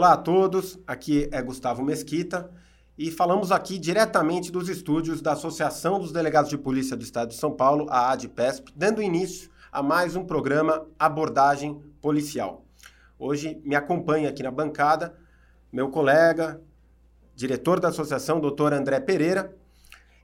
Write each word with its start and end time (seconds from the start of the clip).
Olá 0.00 0.14
a 0.14 0.16
todos, 0.16 0.78
aqui 0.86 1.28
é 1.30 1.42
Gustavo 1.42 1.82
Mesquita 1.82 2.50
e 2.96 3.10
falamos 3.10 3.52
aqui 3.52 3.78
diretamente 3.78 4.50
dos 4.50 4.66
estúdios 4.70 5.20
da 5.20 5.32
Associação 5.32 6.00
dos 6.00 6.10
Delegados 6.10 6.48
de 6.48 6.56
Polícia 6.56 6.96
do 6.96 7.02
Estado 7.02 7.28
de 7.28 7.34
São 7.34 7.52
Paulo, 7.52 7.86
a 7.90 8.10
ADPESP, 8.10 8.72
dando 8.74 9.02
início 9.02 9.50
a 9.70 9.82
mais 9.82 10.16
um 10.16 10.24
programa 10.24 10.86
Abordagem 10.98 11.78
Policial. 12.00 12.64
Hoje 13.18 13.60
me 13.62 13.76
acompanha 13.76 14.30
aqui 14.30 14.42
na 14.42 14.50
bancada 14.50 15.14
meu 15.70 15.90
colega, 15.90 16.62
diretor 17.36 17.78
da 17.78 17.88
associação, 17.88 18.40
doutor 18.40 18.72
André 18.72 19.00
Pereira, 19.00 19.54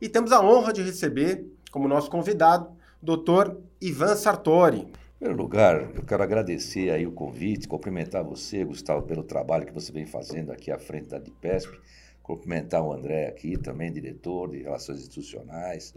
e 0.00 0.08
temos 0.08 0.32
a 0.32 0.40
honra 0.40 0.72
de 0.72 0.80
receber 0.80 1.54
como 1.70 1.86
nosso 1.86 2.10
convidado, 2.10 2.74
doutor 3.02 3.60
Ivan 3.78 4.16
Sartori. 4.16 4.90
Primeiro 5.18 5.42
lugar, 5.42 5.96
eu 5.96 6.02
quero 6.02 6.22
agradecer 6.22 6.90
aí 6.90 7.06
o 7.06 7.10
convite, 7.10 7.66
cumprimentar 7.66 8.22
você, 8.22 8.62
Gustavo, 8.62 9.06
pelo 9.06 9.22
trabalho 9.22 9.64
que 9.64 9.72
você 9.72 9.90
vem 9.90 10.04
fazendo 10.04 10.52
aqui 10.52 10.70
à 10.70 10.78
frente 10.78 11.08
da 11.08 11.18
DIPESP, 11.18 11.80
cumprimentar 12.22 12.84
o 12.84 12.92
André 12.92 13.26
aqui, 13.26 13.56
também 13.56 13.90
diretor 13.90 14.50
de 14.50 14.58
Relações 14.58 14.98
Institucionais, 14.98 15.94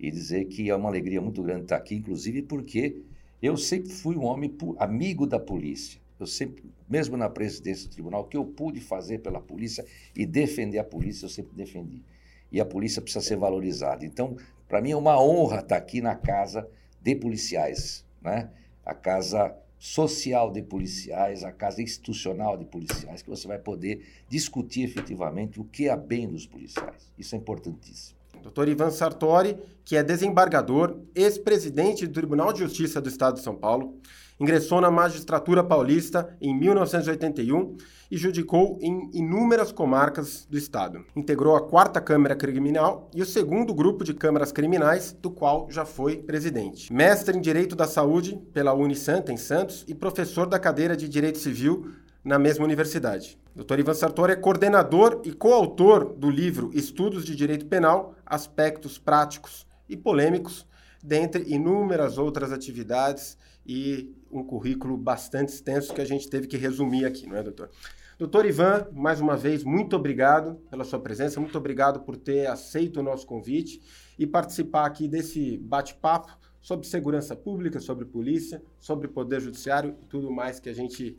e 0.00 0.10
dizer 0.10 0.46
que 0.46 0.70
é 0.70 0.74
uma 0.74 0.88
alegria 0.88 1.20
muito 1.20 1.42
grande 1.42 1.64
estar 1.64 1.76
aqui, 1.76 1.96
inclusive 1.96 2.40
porque 2.40 3.02
eu 3.42 3.54
sempre 3.58 3.92
fui 3.92 4.16
um 4.16 4.24
homem 4.24 4.56
amigo 4.78 5.26
da 5.26 5.38
polícia. 5.38 6.00
Eu 6.18 6.26
sempre, 6.26 6.64
mesmo 6.88 7.18
na 7.18 7.28
presidência 7.28 7.86
do 7.86 7.92
tribunal, 7.92 8.22
o 8.22 8.24
que 8.24 8.36
eu 8.38 8.46
pude 8.46 8.80
fazer 8.80 9.18
pela 9.18 9.42
polícia 9.42 9.84
e 10.16 10.24
defender 10.24 10.78
a 10.78 10.84
polícia, 10.84 11.26
eu 11.26 11.30
sempre 11.30 11.54
defendi. 11.54 12.02
E 12.50 12.62
a 12.62 12.64
polícia 12.64 13.02
precisa 13.02 13.22
ser 13.22 13.36
valorizada. 13.36 14.06
Então, 14.06 14.38
para 14.66 14.80
mim 14.80 14.92
é 14.92 14.96
uma 14.96 15.22
honra 15.22 15.58
estar 15.60 15.76
aqui 15.76 16.00
na 16.00 16.14
casa 16.14 16.66
de 17.02 17.14
policiais, 17.14 18.03
né? 18.24 18.50
A 18.84 18.94
casa 18.94 19.54
social 19.78 20.50
de 20.50 20.62
policiais, 20.62 21.44
a 21.44 21.52
casa 21.52 21.82
institucional 21.82 22.56
de 22.56 22.64
policiais, 22.64 23.20
que 23.20 23.28
você 23.28 23.46
vai 23.46 23.58
poder 23.58 24.02
discutir 24.28 24.82
efetivamente 24.82 25.60
o 25.60 25.64
que 25.64 25.88
é 25.88 25.96
bem 25.96 26.26
dos 26.26 26.46
policiais. 26.46 27.12
Isso 27.18 27.34
é 27.34 27.38
importantíssimo. 27.38 28.16
Dr. 28.42 28.68
Ivan 28.68 28.90
Sartori, 28.90 29.58
que 29.84 29.96
é 29.96 30.02
desembargador, 30.02 30.98
ex-presidente 31.14 32.06
do 32.06 32.12
Tribunal 32.12 32.52
de 32.52 32.60
Justiça 32.60 33.00
do 33.00 33.08
Estado 33.08 33.34
de 33.34 33.42
São 33.42 33.54
Paulo, 33.54 33.98
ingressou 34.40 34.80
na 34.80 34.90
magistratura 34.90 35.62
paulista 35.62 36.36
em 36.40 36.58
1981 36.58 37.76
e 38.14 38.16
judicou 38.16 38.78
em 38.80 39.10
inúmeras 39.12 39.72
comarcas 39.72 40.46
do 40.48 40.56
estado. 40.56 41.04
Integrou 41.16 41.56
a 41.56 41.68
quarta 41.68 42.00
Câmara 42.00 42.36
Criminal 42.36 43.10
e 43.12 43.20
o 43.20 43.26
segundo 43.26 43.74
grupo 43.74 44.04
de 44.04 44.14
câmaras 44.14 44.52
criminais, 44.52 45.12
do 45.20 45.32
qual 45.32 45.66
já 45.68 45.84
foi 45.84 46.18
presidente. 46.18 46.92
Mestre 46.92 47.36
em 47.36 47.40
Direito 47.40 47.74
da 47.74 47.88
Saúde 47.88 48.40
pela 48.52 48.72
Unisanta 48.72 49.32
em 49.32 49.36
Santos 49.36 49.84
e 49.88 49.96
professor 49.96 50.46
da 50.46 50.60
cadeira 50.60 50.96
de 50.96 51.08
Direito 51.08 51.38
Civil 51.38 51.90
na 52.22 52.38
mesma 52.38 52.64
universidade. 52.64 53.36
Dr. 53.52 53.80
Ivan 53.80 53.94
Sartori 53.94 54.34
é 54.34 54.36
coordenador 54.36 55.20
e 55.24 55.32
coautor 55.32 56.14
do 56.14 56.30
livro 56.30 56.70
Estudos 56.72 57.24
de 57.24 57.34
Direito 57.34 57.66
Penal, 57.66 58.14
Aspectos 58.24 58.96
Práticos 58.96 59.66
e 59.88 59.96
Polêmicos, 59.96 60.64
dentre 61.02 61.42
inúmeras 61.52 62.16
outras 62.16 62.52
atividades 62.52 63.36
e 63.66 64.14
um 64.30 64.44
currículo 64.44 64.96
bastante 64.96 65.52
extenso 65.52 65.92
que 65.92 66.00
a 66.00 66.04
gente 66.04 66.28
teve 66.28 66.46
que 66.46 66.56
resumir 66.56 67.04
aqui, 67.04 67.26
não 67.26 67.36
é, 67.36 67.42
doutor? 67.42 67.70
Doutor 68.16 68.46
Ivan, 68.46 68.86
mais 68.92 69.20
uma 69.20 69.36
vez, 69.36 69.64
muito 69.64 69.96
obrigado 69.96 70.54
pela 70.70 70.84
sua 70.84 71.00
presença, 71.00 71.40
muito 71.40 71.58
obrigado 71.58 71.98
por 71.98 72.16
ter 72.16 72.46
aceito 72.46 73.00
o 73.00 73.02
nosso 73.02 73.26
convite 73.26 73.82
e 74.16 74.24
participar 74.24 74.86
aqui 74.86 75.08
desse 75.08 75.58
bate-papo 75.58 76.38
sobre 76.62 76.86
segurança 76.86 77.34
pública, 77.34 77.80
sobre 77.80 78.04
polícia, 78.04 78.62
sobre 78.78 79.08
poder 79.08 79.40
judiciário 79.40 79.96
e 80.00 80.06
tudo 80.06 80.30
mais 80.30 80.60
que 80.60 80.68
a 80.68 80.72
gente 80.72 81.18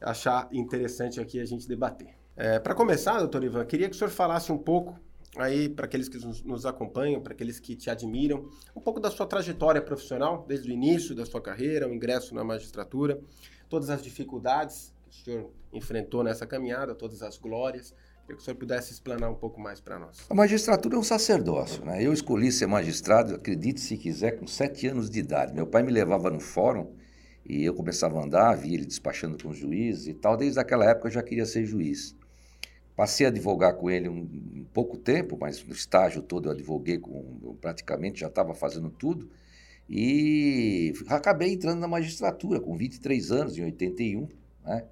achar 0.00 0.48
interessante 0.52 1.20
aqui 1.20 1.38
a 1.38 1.44
gente 1.44 1.68
debater. 1.68 2.14
É, 2.34 2.58
para 2.58 2.74
começar, 2.74 3.18
doutor 3.18 3.44
Ivan, 3.44 3.66
queria 3.66 3.90
que 3.90 3.94
o 3.94 3.98
senhor 3.98 4.10
falasse 4.10 4.50
um 4.50 4.58
pouco 4.58 4.98
aí 5.36 5.68
para 5.68 5.84
aqueles 5.84 6.08
que 6.08 6.16
nos 6.46 6.64
acompanham, 6.64 7.20
para 7.20 7.34
aqueles 7.34 7.60
que 7.60 7.76
te 7.76 7.90
admiram, 7.90 8.48
um 8.74 8.80
pouco 8.80 8.98
da 8.98 9.10
sua 9.10 9.26
trajetória 9.26 9.82
profissional, 9.82 10.46
desde 10.48 10.70
o 10.70 10.72
início 10.72 11.14
da 11.14 11.26
sua 11.26 11.42
carreira, 11.42 11.86
o 11.86 11.92
ingresso 11.92 12.34
na 12.34 12.42
magistratura, 12.42 13.20
todas 13.68 13.90
as 13.90 14.02
dificuldades 14.02 14.91
o 15.12 15.24
senhor 15.24 15.50
enfrentou 15.72 16.24
nessa 16.24 16.46
caminhada, 16.46 16.94
todas 16.94 17.22
as 17.22 17.36
glórias. 17.36 17.94
Queria 18.22 18.36
que 18.36 18.42
o 18.42 18.44
senhor 18.44 18.56
pudesse 18.56 18.92
explanar 18.92 19.30
um 19.30 19.34
pouco 19.34 19.60
mais 19.60 19.80
para 19.80 19.98
nós. 19.98 20.24
A 20.30 20.34
magistratura 20.34 20.96
é 20.96 20.98
um 20.98 21.02
sacerdócio, 21.02 21.84
né? 21.84 22.02
Eu 22.02 22.12
escolhi 22.12 22.50
ser 22.50 22.66
magistrado, 22.66 23.34
acredite 23.34 23.80
se 23.80 23.96
quiser, 23.96 24.38
com 24.38 24.46
sete 24.46 24.86
anos 24.86 25.10
de 25.10 25.18
idade. 25.18 25.52
Meu 25.52 25.66
pai 25.66 25.82
me 25.82 25.92
levava 25.92 26.30
no 26.30 26.40
fórum 26.40 26.94
e 27.44 27.64
eu 27.64 27.74
começava 27.74 28.18
a 28.18 28.24
andar, 28.24 28.54
via 28.54 28.74
ele 28.74 28.86
despachando 28.86 29.36
com 29.42 29.50
os 29.50 29.58
juízes 29.58 30.06
e 30.06 30.14
tal. 30.14 30.36
Desde 30.36 30.58
aquela 30.58 30.88
época 30.88 31.08
eu 31.08 31.12
já 31.12 31.22
queria 31.22 31.44
ser 31.44 31.66
juiz. 31.66 32.16
Passei 32.94 33.26
a 33.26 33.28
advogar 33.28 33.74
com 33.74 33.90
ele 33.90 34.08
um, 34.08 34.20
um 34.20 34.66
pouco 34.72 34.96
tempo, 34.96 35.36
mas 35.40 35.64
no 35.64 35.72
estágio 35.72 36.22
todo 36.22 36.48
eu 36.48 36.52
advoguei 36.52 36.98
com, 36.98 37.38
eu 37.42 37.54
praticamente 37.60 38.20
já 38.20 38.28
estava 38.28 38.54
fazendo 38.54 38.90
tudo. 38.90 39.28
E 39.88 40.92
acabei 41.08 41.52
entrando 41.52 41.80
na 41.80 41.88
magistratura 41.88 42.60
com 42.60 42.76
23 42.76 43.32
anos, 43.32 43.58
em 43.58 43.64
81. 43.64 44.28
Né? 44.64 44.84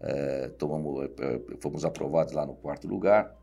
É, 0.00 0.48
tomamos, 0.58 1.10
é, 1.18 1.40
fomos 1.60 1.84
aprovados 1.84 2.32
lá 2.32 2.46
no 2.46 2.54
quarto 2.54 2.86
lugar. 2.86 3.34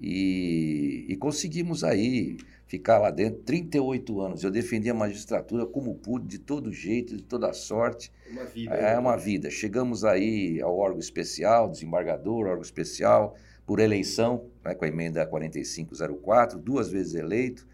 E, 0.00 1.06
e, 1.08 1.16
conseguimos 1.16 1.82
aí 1.82 2.36
ficar 2.68 2.98
lá 2.98 3.10
dentro 3.10 3.40
38 3.42 4.20
anos. 4.20 4.44
Eu 4.44 4.50
defendi 4.50 4.88
a 4.88 4.94
magistratura 4.94 5.66
como 5.66 5.94
pude, 5.96 6.28
de 6.28 6.38
todo 6.38 6.70
jeito, 6.70 7.16
de 7.16 7.22
toda 7.22 7.52
sorte. 7.52 8.12
Uma 8.30 8.44
vida. 8.44 8.74
É 8.74 8.92
né? 8.92 8.98
uma 8.98 9.16
vida. 9.16 9.50
Chegamos 9.50 10.04
aí 10.04 10.60
ao 10.60 10.76
órgão 10.78 11.00
especial, 11.00 11.68
desembargador, 11.68 12.46
órgão 12.46 12.62
especial, 12.62 13.34
por 13.66 13.80
eleição, 13.80 14.46
né, 14.64 14.74
com 14.74 14.84
a 14.84 14.88
emenda 14.88 15.26
4504, 15.26 16.58
duas 16.58 16.90
vezes 16.90 17.14
eleito. 17.14 17.66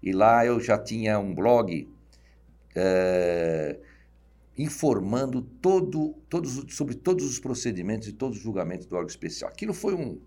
E 0.00 0.12
lá 0.12 0.46
eu 0.46 0.60
já 0.60 0.78
tinha 0.78 1.18
um 1.18 1.34
blog 1.34 1.88
é, 2.74 3.78
informando 4.56 5.42
todo, 5.42 6.14
todos, 6.28 6.74
sobre 6.74 6.94
todos 6.94 7.24
os 7.24 7.38
procedimentos 7.38 8.08
e 8.08 8.12
todos 8.12 8.38
os 8.38 8.42
julgamentos 8.42 8.86
do 8.86 8.94
órgão 8.96 9.08
especial. 9.08 9.50
Aquilo 9.50 9.72
foi 9.72 9.94
um, 9.94 10.18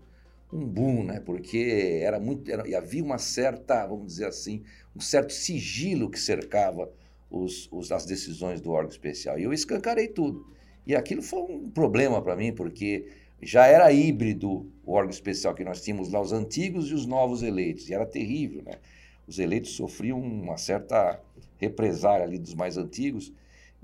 um 0.52 0.66
boom, 0.66 1.04
né? 1.04 1.20
Porque 1.20 2.00
era 2.02 2.18
muito, 2.18 2.50
era, 2.50 2.64
havia 2.76 3.04
uma 3.04 3.18
certa, 3.18 3.86
vamos 3.86 4.06
dizer 4.06 4.26
assim, 4.26 4.62
um 4.94 5.00
certo 5.00 5.32
sigilo 5.32 6.10
que 6.10 6.18
cercava 6.18 6.90
os, 7.30 7.68
os, 7.70 7.92
as 7.92 8.04
decisões 8.04 8.60
do 8.60 8.70
órgão 8.70 8.90
especial. 8.90 9.38
E 9.38 9.44
eu 9.44 9.52
escancarei 9.52 10.08
tudo. 10.08 10.46
E 10.86 10.94
aquilo 10.94 11.22
foi 11.22 11.40
um 11.40 11.70
problema 11.70 12.22
para 12.22 12.36
mim, 12.36 12.52
porque 12.52 13.08
já 13.42 13.66
era 13.66 13.92
híbrido 13.92 14.70
o 14.84 14.92
órgão 14.92 15.10
especial 15.10 15.54
que 15.54 15.64
nós 15.64 15.82
tínhamos 15.82 16.10
lá, 16.10 16.20
os 16.20 16.32
antigos 16.32 16.90
e 16.90 16.94
os 16.94 17.06
novos 17.06 17.42
eleitos. 17.42 17.88
E 17.88 17.94
era 17.94 18.06
terrível, 18.06 18.62
né? 18.62 18.78
Os 19.26 19.38
eleitos 19.38 19.72
sofriam 19.72 20.20
uma 20.20 20.56
certa 20.56 21.20
represária 21.58 22.24
ali 22.24 22.38
dos 22.38 22.54
mais 22.54 22.76
antigos. 22.76 23.32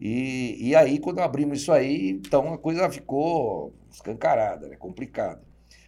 E, 0.04 0.70
e 0.70 0.74
aí, 0.74 0.98
quando 0.98 1.20
abrimos 1.20 1.60
isso 1.60 1.70
aí, 1.70 2.10
então 2.10 2.52
a 2.52 2.58
coisa 2.58 2.90
ficou 2.90 3.72
escancarada, 3.88 4.66
né? 4.66 4.74
complicada. 4.74 5.40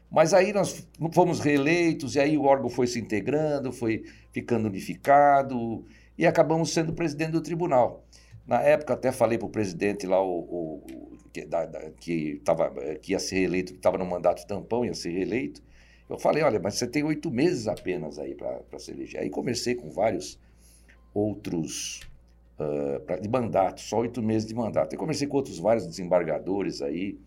Mas 0.09 0.33
aí 0.33 0.53
nós 0.53 0.87
fomos 1.13 1.41
reeleitos, 1.41 2.15
e 2.15 2.21
aí 2.21 2.39
o 2.39 2.45
órgão 2.45 2.71
foi 2.71 2.87
se 2.87 3.01
integrando, 3.01 3.73
foi 3.73 4.05
ficando 4.31 4.69
unificado, 4.69 5.85
e 6.17 6.25
acabamos 6.29 6.73
sendo 6.73 6.93
presidente 6.93 7.33
do 7.33 7.41
tribunal. 7.41 8.05
Na 8.47 8.61
época, 8.63 8.95
até 8.95 9.11
falei 9.11 9.37
para 9.37 9.49
o 9.49 9.51
presidente 9.51 10.07
lá, 10.07 10.23
o, 10.23 10.39
o 10.39 10.87
que, 11.33 11.45
da, 11.45 11.67
da, 11.67 11.91
que, 11.91 12.41
tava, 12.45 12.71
que 13.03 13.10
ia 13.10 13.19
ser 13.19 13.34
reeleito, 13.41 13.72
que 13.72 13.81
estava 13.81 13.99
no 13.99 14.07
mandato 14.07 14.47
tampão, 14.47 14.84
ia 14.84 14.95
ser 14.95 15.10
reeleito. 15.10 15.60
Eu 16.09 16.21
falei: 16.21 16.45
olha, 16.45 16.60
mas 16.60 16.75
você 16.75 16.87
tem 16.87 17.03
oito 17.03 17.33
meses 17.33 17.67
apenas 17.67 18.17
aí 18.21 18.37
para 18.37 18.78
se 18.78 18.93
eleger. 18.93 19.22
Aí 19.22 19.28
conversei 19.28 19.75
com 19.75 19.91
vários 19.91 20.39
outros 21.13 22.01
uh, 22.59 23.01
pra, 23.01 23.18
de 23.18 23.28
mandato, 23.28 23.80
só 23.80 23.98
oito 23.98 24.22
meses 24.22 24.47
de 24.47 24.54
mandato. 24.54 24.92
Eu 24.92 24.98
conversei 24.98 25.27
com 25.27 25.36
outros 25.36 25.59
vários 25.59 25.86
desembargadores 25.86 26.83
aí, 26.83 27.18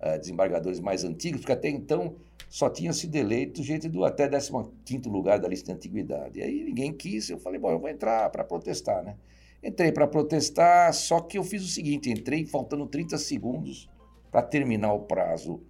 uh, 0.00 0.18
desembargadores 0.18 0.80
mais 0.80 1.04
antigos, 1.04 1.40
porque 1.40 1.52
até 1.52 1.68
então 1.68 2.16
só 2.48 2.70
tinha 2.70 2.92
sido 2.92 3.16
eleito 3.16 3.62
gente 3.62 3.88
do 3.88 4.04
até 4.04 4.28
15 4.28 5.08
lugar 5.08 5.38
da 5.38 5.48
lista 5.48 5.66
de 5.66 5.72
antiguidade. 5.72 6.38
E 6.38 6.42
aí 6.42 6.64
ninguém 6.64 6.92
quis, 6.92 7.28
eu 7.28 7.38
falei, 7.38 7.58
bom, 7.58 7.70
eu 7.70 7.78
vou 7.78 7.88
entrar 7.88 8.30
para 8.30 8.44
protestar, 8.44 9.02
né? 9.02 9.16
Entrei 9.62 9.90
para 9.90 10.06
protestar, 10.06 10.92
só 10.94 11.20
que 11.20 11.38
eu 11.38 11.42
fiz 11.42 11.62
o 11.62 11.68
seguinte, 11.68 12.10
entrei 12.10 12.46
faltando 12.46 12.86
30 12.86 13.18
segundos 13.18 13.88
para 14.30 14.42
terminar 14.42 14.92
o 14.92 15.00
prazo 15.00 15.60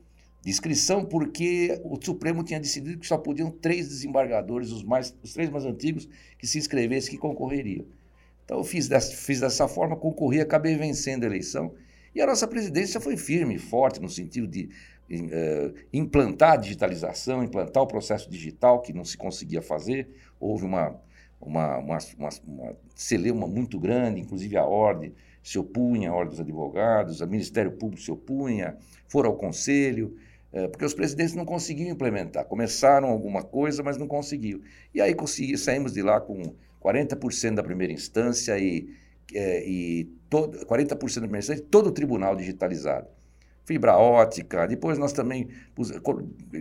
de 0.42 0.50
inscrição, 0.50 1.04
porque 1.04 1.80
o 1.82 1.98
Supremo 2.00 2.44
tinha 2.44 2.60
decidido 2.60 2.98
que 2.98 3.06
só 3.06 3.16
podiam 3.16 3.50
três 3.50 3.88
desembargadores, 3.88 4.70
os, 4.70 4.84
mais, 4.84 5.16
os 5.22 5.32
três 5.32 5.50
mais 5.50 5.64
antigos, 5.64 6.08
que 6.38 6.46
se 6.46 6.58
inscrevessem, 6.58 7.12
que 7.12 7.18
concorreriam. 7.18 7.86
Então 8.46 8.58
eu 8.58 8.64
fiz 8.64 8.88
dessa, 8.88 9.12
fiz 9.14 9.40
dessa 9.40 9.68
forma, 9.68 9.96
concorri, 9.96 10.40
acabei 10.40 10.76
vencendo 10.76 11.24
a 11.24 11.26
eleição. 11.26 11.74
E 12.14 12.22
a 12.22 12.26
nossa 12.26 12.46
presidência 12.46 12.98
foi 13.00 13.16
firme, 13.16 13.58
forte, 13.58 14.00
no 14.00 14.08
sentido 14.08 14.46
de 14.46 14.70
uh, 15.10 15.74
implantar 15.92 16.52
a 16.52 16.56
digitalização, 16.56 17.44
implantar 17.44 17.82
o 17.82 17.86
processo 17.86 18.30
digital, 18.30 18.80
que 18.80 18.92
não 18.92 19.04
se 19.04 19.18
conseguia 19.18 19.60
fazer. 19.60 20.08
Houve 20.40 20.64
uma, 20.64 20.98
uma, 21.40 21.76
uma, 21.76 21.98
uma, 22.16 22.28
uma 22.46 22.76
celeuma 22.94 23.48
muito 23.48 23.78
grande, 23.78 24.20
inclusive 24.20 24.56
a 24.56 24.64
ordem 24.64 25.12
se 25.46 25.60
opunha, 25.60 26.10
a 26.10 26.12
Ordem 26.12 26.30
dos 26.30 26.40
Advogados, 26.40 27.20
o 27.20 27.26
Ministério 27.28 27.70
Público 27.70 28.02
se 28.02 28.10
opunha, 28.10 28.76
foram 29.08 29.30
ao 29.30 29.36
Conselho, 29.36 30.16
é, 30.52 30.66
porque 30.66 30.84
os 30.84 30.92
presidentes 30.92 31.34
não 31.34 31.44
conseguiam 31.44 31.90
implementar. 31.90 32.44
Começaram 32.46 33.08
alguma 33.08 33.44
coisa, 33.44 33.80
mas 33.80 33.96
não 33.96 34.08
conseguiam. 34.08 34.60
E 34.92 35.00
aí 35.00 35.14
consegui, 35.14 35.56
saímos 35.56 35.92
de 35.92 36.02
lá 36.02 36.20
com 36.20 36.52
40% 36.82 37.54
da 37.54 37.62
primeira 37.62 37.92
instância 37.92 38.58
e, 38.58 38.88
é, 39.34 39.68
e 39.68 40.04
todo, 40.28 40.58
40% 40.66 40.88
da 40.90 40.96
primeira 40.96 41.38
instância 41.38 41.64
todo 41.70 41.88
o 41.88 41.92
tribunal 41.92 42.36
digitalizado. 42.36 43.08
Fibra 43.64 43.96
ótica, 43.98 44.64
depois 44.66 44.96
nós 44.96 45.12
também 45.12 45.48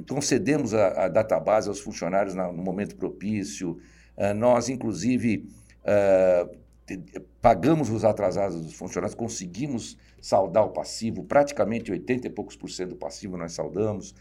concedemos 0.09 0.73
a, 0.73 1.05
a 1.05 1.07
database 1.07 1.69
aos 1.69 1.79
funcionários 1.79 2.33
no 2.33 2.53
momento 2.53 2.95
propício. 2.95 3.77
Uh, 4.17 4.33
nós, 4.33 4.69
inclusive, 4.69 5.47
uh, 5.81 6.57
pagamos 7.39 7.91
os 7.91 8.03
atrasados 8.03 8.59
dos 8.59 8.73
funcionários, 8.73 9.13
conseguimos 9.13 9.97
saldar 10.19 10.65
o 10.65 10.69
passivo, 10.69 11.23
praticamente 11.23 11.91
80 11.91 12.25
e 12.25 12.29
poucos 12.31 12.55
por 12.55 12.71
cento 12.71 12.89
do 12.89 12.95
passivo 12.95 13.37
nós 13.37 13.53
saldamos. 13.53 14.15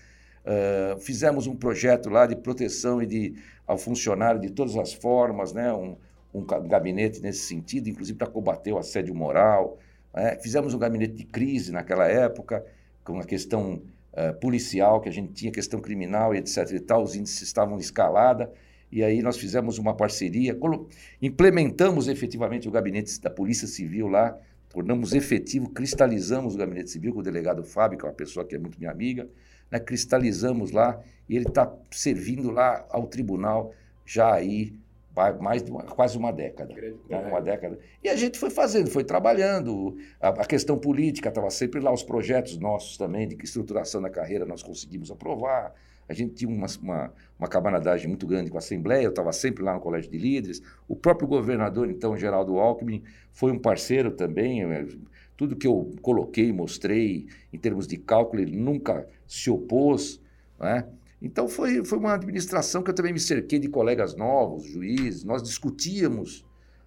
Uh, 0.45 0.99
fizemos 1.01 1.47
um 1.47 1.57
projeto 1.57 2.11
lá 2.11 2.27
de 2.27 2.37
proteção 2.37 3.03
e 3.03 3.07
de, 3.07 3.35
ao 3.67 3.79
funcionário 3.79 4.39
de 4.39 4.51
todas 4.51 4.77
as 4.77 4.93
formas, 4.93 5.55
né? 5.55 5.73
um, 5.73 5.97
um 6.35 6.45
gabinete 6.45 7.23
nesse 7.23 7.41
sentido, 7.41 7.89
inclusive 7.89 8.19
para 8.19 8.27
combater 8.27 8.73
o 8.73 8.79
assédio 8.79 9.15
moral. 9.15 9.79
Né? 10.13 10.39
Fizemos 10.43 10.75
um 10.75 10.79
gabinete 10.79 11.15
de 11.15 11.25
crise 11.25 11.73
naquela 11.73 12.07
época, 12.07 12.65
com 13.03 13.19
a 13.19 13.25
questão 13.25 13.83
uh, 14.13 14.39
policial, 14.39 15.01
que 15.01 15.09
a 15.09 15.13
gente 15.13 15.33
tinha 15.33 15.51
questão 15.51 15.81
criminal 15.81 16.35
e 16.35 16.39
etc. 16.39 16.71
e 16.73 16.81
tal, 16.81 17.03
os 17.03 17.17
índices 17.17 17.43
estavam 17.43 17.79
escalada, 17.79 18.53
e 18.93 19.03
aí 19.03 19.23
nós 19.23 19.37
fizemos 19.37 19.79
uma 19.79 19.95
parceria, 19.95 20.57
implementamos 21.21 22.07
efetivamente 22.07 22.69
o 22.69 22.71
gabinete 22.71 23.21
da 23.21 23.31
Polícia 23.31 23.67
Civil 23.67 24.09
lá, 24.09 24.39
tornamos 24.69 25.15
efetivo, 25.15 25.71
cristalizamos 25.71 26.55
o 26.55 26.59
gabinete 26.59 26.91
civil 26.91 27.13
com 27.13 27.21
o 27.21 27.23
delegado 27.23 27.65
Fábio, 27.65 27.99
que 27.99 28.05
é 28.05 28.09
uma 28.09 28.15
pessoa 28.15 28.45
que 28.45 28.55
é 28.55 28.59
muito 28.59 28.79
minha 28.79 28.91
amiga, 28.91 29.29
né, 29.71 29.79
cristalizamos 29.79 30.71
lá 30.71 31.01
e 31.29 31.37
ele 31.37 31.49
está 31.49 31.73
servindo 31.91 32.51
lá 32.51 32.85
ao 32.91 33.07
tribunal 33.07 33.73
já 34.05 34.33
aí 34.33 34.75
mais 35.41 35.63
de 35.63 35.71
uma, 35.71 35.83
quase 35.85 36.19
uma 36.19 36.33
década. 36.33 36.75
Né, 37.09 37.19
uma 37.29 37.41
década. 37.41 37.79
E 38.03 38.09
a 38.09 38.17
gente 38.17 38.39
foi 38.39 38.51
fazendo, 38.51 38.91
foi 38.91 39.05
trabalhando. 39.05 39.97
A, 40.21 40.29
a 40.31 40.45
questão 40.45 40.77
política 40.77 41.29
estava 41.29 41.51
sempre 41.51 41.81
lá, 41.81 41.93
os 41.93 42.03
projetos 42.03 42.59
nossos 42.59 42.97
também, 42.97 43.29
de 43.29 43.37
estruturação 43.43 44.03
da 44.03 44.11
carreira, 44.11 44.45
nós 44.45 44.63
conseguimos 44.63 45.11
aprovar. 45.11 45.73
A 46.09 46.13
gente 46.13 46.35
tinha 46.35 46.51
uma, 46.51 46.67
uma, 46.83 47.13
uma 47.39 47.49
camaradagem 47.49 48.09
muito 48.09 48.27
grande 48.27 48.51
com 48.51 48.57
a 48.57 48.59
Assembleia, 48.59 49.05
eu 49.05 49.11
estava 49.11 49.33
sempre 49.33 49.63
lá 49.63 49.75
no 49.75 49.81
Colégio 49.81 50.11
de 50.11 50.19
Líderes. 50.19 50.61
O 50.89 50.97
próprio 50.97 51.27
governador, 51.29 51.89
então, 51.89 52.17
Geraldo 52.17 52.59
Alckmin, 52.59 53.03
foi 53.33 53.53
um 53.53 53.59
parceiro 53.59 54.11
também. 54.11 54.63
Tudo 55.37 55.57
que 55.57 55.67
eu 55.67 55.93
coloquei, 56.01 56.53
mostrei 56.53 57.27
em 57.53 57.59
termos 57.59 57.87
de 57.87 57.97
cálculo, 57.97 58.43
ele 58.43 58.57
nunca 58.57 59.07
se 59.27 59.51
opôs. 59.51 60.21
Né? 60.59 60.87
Então, 61.21 61.49
foi, 61.49 61.85
foi 61.85 61.99
uma 61.99 62.15
administração 62.15 62.83
que 62.83 62.91
eu 62.91 62.95
também 62.95 63.13
me 63.13 63.21
cerquei 63.21 63.59
de 63.59 63.69
colegas 63.69 64.15
novos, 64.15 64.65
juízes. 64.65 65.25
Nós 65.25 65.43
discutíamos 65.43 66.45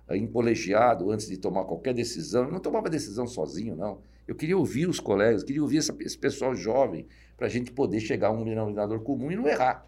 eh, 0.07 0.17
em 0.17 0.27
colegiado 0.27 1.11
antes 1.11 1.27
de 1.27 1.37
tomar 1.37 1.65
qualquer 1.65 1.93
decisão. 1.93 2.45
Eu 2.45 2.51
não 2.51 2.59
tomava 2.59 2.89
decisão 2.89 3.27
sozinho, 3.27 3.75
não. 3.75 3.99
Eu 4.27 4.35
queria 4.35 4.57
ouvir 4.57 4.87
os 4.87 4.99
colegas, 4.99 5.43
queria 5.43 5.61
ouvir 5.61 5.77
essa, 5.77 5.95
esse 6.01 6.17
pessoal 6.17 6.53
jovem, 6.53 7.07
para 7.37 7.47
a 7.47 7.49
gente 7.49 7.71
poder 7.71 7.99
chegar 7.99 8.27
a 8.27 8.31
um 8.31 8.43
denominador 8.43 8.99
comum 9.01 9.31
e 9.31 9.35
não 9.35 9.47
errar. 9.47 9.85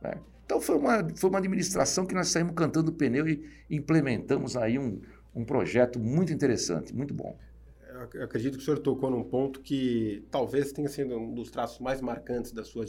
Né? 0.00 0.14
Então 0.44 0.60
foi 0.60 0.76
uma, 0.76 1.08
foi 1.16 1.30
uma 1.30 1.38
administração 1.38 2.06
que 2.06 2.14
nós 2.14 2.28
saímos 2.28 2.54
cantando 2.54 2.92
pneu 2.92 3.28
e 3.28 3.44
implementamos 3.70 4.56
aí 4.56 4.78
um, 4.78 5.00
um 5.34 5.44
projeto 5.44 5.98
muito 5.98 6.32
interessante, 6.32 6.94
muito 6.94 7.12
bom. 7.12 7.36
Acredito 8.22 8.56
que 8.56 8.62
o 8.62 8.64
senhor 8.64 8.78
tocou 8.78 9.10
num 9.10 9.24
ponto 9.24 9.60
que 9.60 10.24
talvez 10.30 10.72
tenha 10.72 10.88
sido 10.88 11.16
um 11.16 11.34
dos 11.34 11.50
traços 11.50 11.78
mais 11.78 12.00
marcantes 12.00 12.52
da 12.52 12.64
sua, 12.64 12.84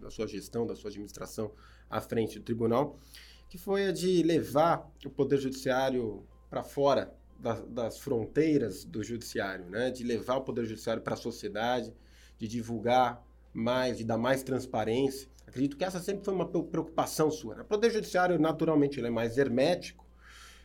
da 0.00 0.10
sua 0.10 0.26
gestão, 0.26 0.66
da 0.66 0.74
sua 0.74 0.90
administração 0.90 1.52
à 1.90 2.00
frente 2.00 2.38
do 2.38 2.44
tribunal, 2.44 2.96
que 3.48 3.58
foi 3.58 3.86
a 3.86 3.92
de 3.92 4.22
levar 4.22 4.90
o 5.04 5.10
Poder 5.10 5.38
Judiciário 5.38 6.24
para 6.48 6.62
fora 6.62 7.14
das, 7.38 7.60
das, 7.66 7.98
fronteiras 7.98 8.84
do 8.84 9.02
Judiciário, 9.02 9.66
né? 9.66 9.90
de 9.90 10.02
levar 10.02 10.36
o 10.36 10.42
Poder 10.42 10.64
Judiciário 10.64 11.02
para 11.02 11.14
a 11.14 11.18
sociedade, 11.18 11.92
de 12.38 12.48
divulgar 12.48 13.22
mais, 13.52 13.98
de 13.98 14.04
dar 14.04 14.18
mais 14.18 14.42
transparência. 14.42 15.28
Acredito 15.46 15.76
que 15.76 15.84
essa 15.84 16.00
sempre 16.00 16.24
foi 16.24 16.34
uma 16.34 16.48
preocupação 16.48 17.30
sua. 17.30 17.54
Né? 17.56 17.62
O 17.62 17.66
Poder 17.66 17.90
Judiciário, 17.90 18.38
naturalmente, 18.38 18.98
ele 18.98 19.06
é 19.06 19.10
mais 19.10 19.38
hermético, 19.38 20.04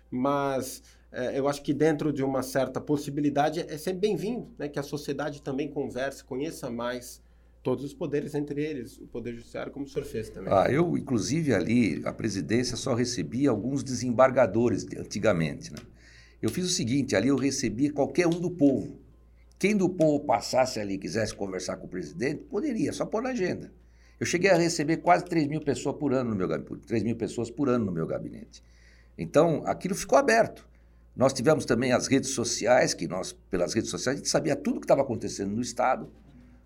mas 0.10 0.82
é, 1.12 1.38
eu 1.38 1.48
acho 1.48 1.62
que 1.62 1.74
dentro 1.74 2.14
de 2.14 2.24
uma 2.24 2.42
certa 2.42 2.80
possibilidade 2.80 3.60
é 3.60 3.78
sempre 3.78 4.02
bem-vindo 4.02 4.50
né? 4.58 4.70
que 4.70 4.80
a 4.80 4.84
sociedade 4.84 5.42
também 5.42 5.70
converse, 5.70 6.24
conheça 6.24 6.70
mais 6.70 7.22
todos 7.62 7.84
os 7.84 7.94
poderes, 7.94 8.34
entre 8.34 8.64
eles 8.64 8.98
o 8.98 9.08
Poder 9.08 9.34
Judiciário, 9.34 9.72
como 9.72 9.86
o 9.86 9.90
senhor 9.90 10.06
fez 10.06 10.30
também. 10.30 10.52
Ah, 10.52 10.68
eu, 10.70 10.98
inclusive, 10.98 11.54
ali, 11.54 12.02
a 12.06 12.14
presidência 12.14 12.76
só 12.76 12.94
recebia 12.94 13.50
alguns 13.50 13.84
desembargadores 13.84 14.86
antigamente. 14.98 15.72
Né? 15.72 15.80
Eu 16.42 16.50
fiz 16.50 16.66
o 16.66 16.70
seguinte: 16.70 17.16
ali 17.16 17.28
eu 17.28 17.36
recebia 17.36 17.92
qualquer 17.92 18.26
um 18.26 18.40
do 18.40 18.50
povo. 18.50 19.00
Quem 19.60 19.78
do 19.78 19.88
povo 19.88 20.26
passasse 20.26 20.80
ali 20.80 20.96
e 20.96 20.98
quisesse 20.98 21.36
conversar 21.36 21.78
com 21.78 21.86
o 21.86 21.90
presidente, 21.90 22.42
poderia, 22.50 22.92
só 22.92 23.06
pôr 23.06 23.22
na 23.22 23.30
agenda. 23.30 23.72
Eu 24.20 24.26
cheguei 24.26 24.50
a 24.50 24.56
receber 24.56 24.98
quase 24.98 25.26
3 25.26 25.48
mil 25.48 25.62
pessoas 25.62 25.98
por 25.98 26.14
ano 26.14 26.32
no 26.32 26.36
meu 26.36 26.48
gabinete, 26.48 26.88
3 26.88 27.04
mil 27.04 27.16
pessoas 27.16 27.52
por 27.52 27.70
ano 27.70 27.86
no 27.86 27.92
meu 27.92 28.08
gabinete. 28.08 28.64
Então, 29.18 29.62
aquilo 29.66 29.94
ficou 29.94 30.18
aberto. 30.18 30.68
Nós 31.16 31.34
tivemos 31.34 31.66
também 31.66 31.92
as 31.92 32.08
redes 32.08 32.30
sociais, 32.30 32.94
que 32.94 33.08
nós, 33.08 33.34
pelas 33.50 33.74
redes 33.74 33.90
sociais, 33.90 34.16
a 34.16 34.20
gente 34.20 34.30
sabia 34.30 34.56
tudo 34.56 34.78
o 34.78 34.80
que 34.80 34.86
estava 34.86 35.02
acontecendo 35.02 35.52
no 35.52 35.62
Estado. 35.62 36.10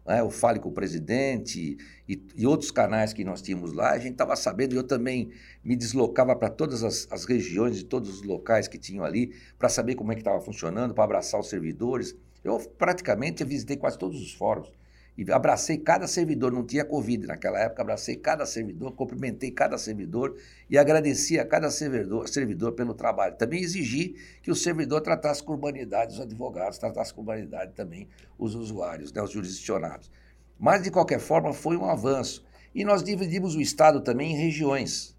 Né? 0.06 0.22
O 0.22 0.30
Fale 0.30 0.60
com 0.60 0.70
o 0.70 0.72
Presidente 0.72 1.78
e, 2.08 2.24
e, 2.36 2.46
outros 2.46 2.70
canais 2.70 3.12
que 3.12 3.24
nós 3.24 3.42
tínhamos 3.42 3.74
lá, 3.74 3.92
a 3.92 3.98
gente 3.98 4.14
estava 4.14 4.36
sabendo, 4.36 4.74
e 4.74 4.78
eu 4.78 4.84
também 4.84 5.32
me 5.64 5.76
deslocava 5.76 6.36
para 6.36 6.50
todas 6.50 6.84
as, 6.84 7.08
as 7.10 7.26
regiões 7.26 7.80
e 7.80 7.84
todos 7.84 8.10
os 8.10 8.22
locais 8.22 8.68
que 8.68 8.78
tinham 8.78 9.04
ali, 9.04 9.34
para 9.58 9.68
saber 9.68 9.96
como 9.96 10.12
é 10.12 10.16
que 10.16 10.22
estava 10.22 10.40
funcionando, 10.40 10.94
para 10.94 11.04
abraçar 11.04 11.40
os 11.40 11.50
servidores. 11.50 12.16
Eu 12.44 12.60
praticamente 12.78 13.44
visitei 13.44 13.76
quase 13.76 13.98
todos 13.98 14.22
os 14.22 14.32
fóruns 14.34 14.72
e 15.18 15.32
abracei 15.32 15.78
cada 15.78 16.08
servidor, 16.08 16.52
não 16.52 16.66
tinha 16.66 16.84
Covid 16.84 17.26
naquela 17.26 17.58
época, 17.58 17.82
abracei 17.82 18.18
cada 18.18 18.46
servidor, 18.46 18.92
cumprimentei 18.94 19.50
cada 19.50 19.78
servidor 19.78 20.36
e 20.70 20.78
agradeci 20.78 21.40
a 21.40 21.46
cada 21.46 21.72
servidor, 21.72 22.28
servidor 22.28 22.74
pelo 22.74 22.94
trabalho. 22.94 23.36
Também 23.38 23.62
exigi 23.62 24.16
que 24.42 24.52
o 24.52 24.56
servidor 24.56 25.00
tratasse 25.00 25.42
com 25.42 25.54
humanidade 25.54 26.14
os 26.14 26.20
advogados, 26.20 26.78
tratasse 26.78 27.14
com 27.14 27.22
humanidade 27.22 27.72
também 27.74 28.10
os 28.38 28.56
usuários, 28.56 29.14
né, 29.14 29.22
os 29.22 29.32
jurisdicionados. 29.32 30.12
Mas, 30.60 30.84
de 30.84 30.92
qualquer 30.92 31.20
forma, 31.20 31.54
foi 31.54 31.78
um 31.78 31.86
avanço. 31.86 32.44
E 32.74 32.84
nós 32.84 33.02
dividimos 33.02 33.56
o 33.56 33.62
Estado 33.62 34.02
também 34.02 34.34
em 34.34 34.36
regiões. 34.36 35.16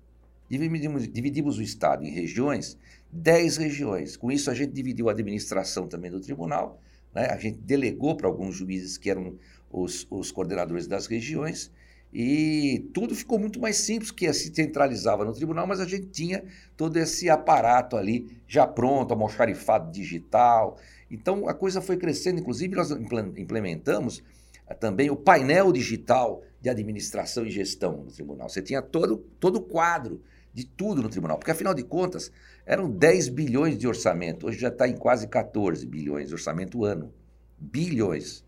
Dividimos, 0.48 1.08
dividimos 1.08 1.58
o 1.58 1.62
Estado 1.62 2.04
em 2.04 2.10
regiões, 2.10 2.78
10 3.10 3.56
regiões. 3.56 4.14
Com 4.14 4.30
isso, 4.30 4.50
a 4.50 4.54
gente 4.54 4.72
dividiu 4.72 5.08
a 5.08 5.12
administração 5.12 5.88
também 5.88 6.10
do 6.10 6.20
tribunal 6.20 6.80
né? 7.16 7.28
A 7.30 7.38
gente 7.38 7.56
delegou 7.60 8.14
para 8.14 8.28
alguns 8.28 8.56
juízes 8.56 8.98
que 8.98 9.08
eram 9.08 9.38
os, 9.70 10.06
os 10.10 10.30
coordenadores 10.30 10.86
das 10.86 11.06
regiões 11.06 11.70
e 12.18 12.88
tudo 12.94 13.14
ficou 13.14 13.38
muito 13.38 13.60
mais 13.60 13.76
simples, 13.76 14.10
que 14.10 14.32
se 14.32 14.54
centralizava 14.54 15.22
no 15.22 15.34
tribunal, 15.34 15.66
mas 15.66 15.80
a 15.80 15.84
gente 15.84 16.06
tinha 16.06 16.42
todo 16.76 16.96
esse 16.96 17.28
aparato 17.28 17.94
ali 17.94 18.40
já 18.46 18.66
pronto, 18.66 19.12
almoxarifado 19.12 19.92
digital. 19.92 20.78
Então 21.10 21.46
a 21.46 21.52
coisa 21.52 21.80
foi 21.80 21.98
crescendo, 21.98 22.40
inclusive 22.40 22.74
nós 22.74 22.90
implementamos 22.90 24.22
eh, 24.66 24.72
também 24.72 25.10
o 25.10 25.16
painel 25.16 25.70
digital 25.70 26.42
de 26.58 26.70
administração 26.70 27.44
e 27.44 27.50
gestão 27.50 27.98
no 27.98 28.10
tribunal. 28.10 28.48
Você 28.48 28.62
tinha 28.62 28.80
todo, 28.80 29.18
todo 29.38 29.56
o 29.56 29.62
quadro 29.62 30.22
de 30.54 30.64
tudo 30.64 31.02
no 31.02 31.10
tribunal, 31.10 31.36
porque 31.36 31.50
afinal 31.50 31.74
de 31.74 31.82
contas 31.82 32.32
eram 32.64 32.90
10 32.90 33.28
bilhões 33.28 33.76
de 33.76 33.86
orçamento, 33.86 34.46
hoje 34.46 34.58
já 34.58 34.68
está 34.68 34.88
em 34.88 34.96
quase 34.96 35.28
14 35.28 35.84
bilhões 35.86 36.28
de 36.28 36.34
orçamento 36.34 36.82
ano. 36.82 37.12
Bilhões. 37.58 38.42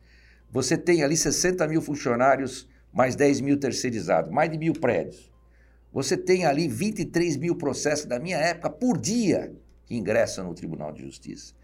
Você 0.51 0.77
tem 0.77 1.03
ali 1.03 1.17
60 1.17 1.67
mil 1.69 1.83
funcionários, 1.83 2.69
mais 2.93 3.15
10 3.15 3.41
mil 3.41 3.59
terceirizados, 3.59 4.31
mais 4.31 4.51
de 4.51 4.59
mil 4.59 4.73
prédios. 4.73 5.31
Você 5.93 6.17
tem 6.17 6.47
ali 6.47 6.69
23 6.69 7.37
mil 7.37 7.57
processos 7.57 8.07
da 8.07 8.19
minha 8.19 8.39
época 8.39 8.71
por 8.71 8.99
dia 8.99 9.55
que 9.87 9.97
ingressam 9.97 10.47
no 10.47 10.55
Tribunal 10.55 10.93
de 10.93 11.03
Justiça. 11.03 11.55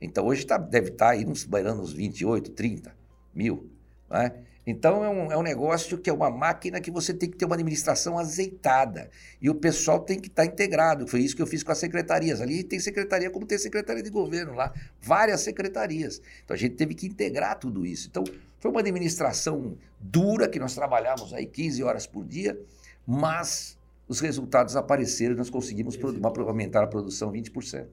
Então 0.00 0.26
hoje 0.26 0.46
tá, 0.46 0.56
deve 0.56 0.88
estar 0.88 1.06
tá 1.06 1.12
aí 1.12 1.24
nos 1.24 1.44
beirando 1.44 1.82
uns 1.82 1.92
28, 1.92 2.50
30 2.52 2.94
mil. 3.34 3.70
Não 4.08 4.18
é? 4.18 4.34
Então 4.66 5.04
é 5.04 5.08
um, 5.08 5.32
é 5.32 5.36
um 5.36 5.42
negócio 5.42 5.98
que 5.98 6.08
é 6.08 6.12
uma 6.12 6.30
máquina 6.30 6.80
que 6.80 6.90
você 6.90 7.12
tem 7.12 7.28
que 7.28 7.36
ter 7.36 7.44
uma 7.44 7.56
administração 7.56 8.18
azeitada. 8.18 9.10
E 9.40 9.50
o 9.50 9.54
pessoal 9.54 10.00
tem 10.00 10.20
que 10.20 10.28
estar 10.28 10.46
tá 10.46 10.52
integrado. 10.52 11.06
Foi 11.06 11.20
isso 11.20 11.34
que 11.34 11.42
eu 11.42 11.46
fiz 11.46 11.62
com 11.62 11.72
as 11.72 11.78
secretarias. 11.78 12.40
Ali 12.40 12.62
tem 12.62 12.78
secretaria 12.78 13.30
como 13.30 13.44
tem 13.44 13.58
secretaria 13.58 14.02
de 14.02 14.10
governo 14.10 14.54
lá, 14.54 14.72
várias 15.00 15.40
secretarias. 15.40 16.22
Então 16.44 16.54
a 16.54 16.58
gente 16.58 16.76
teve 16.76 16.94
que 16.94 17.06
integrar 17.06 17.58
tudo 17.58 17.84
isso. 17.84 18.08
Então 18.08 18.22
foi 18.60 18.70
uma 18.70 18.80
administração 18.80 19.76
dura 19.98 20.48
que 20.48 20.60
nós 20.60 20.74
trabalhamos 20.74 21.34
aí 21.34 21.46
15 21.46 21.82
horas 21.82 22.06
por 22.06 22.24
dia, 22.24 22.58
mas 23.04 23.76
os 24.06 24.20
resultados 24.20 24.76
apareceram 24.76 25.34
e 25.34 25.38
nós 25.38 25.50
conseguimos 25.50 25.98
aumentar 26.46 26.84
a 26.84 26.86
produção 26.86 27.32
20%. 27.32 27.86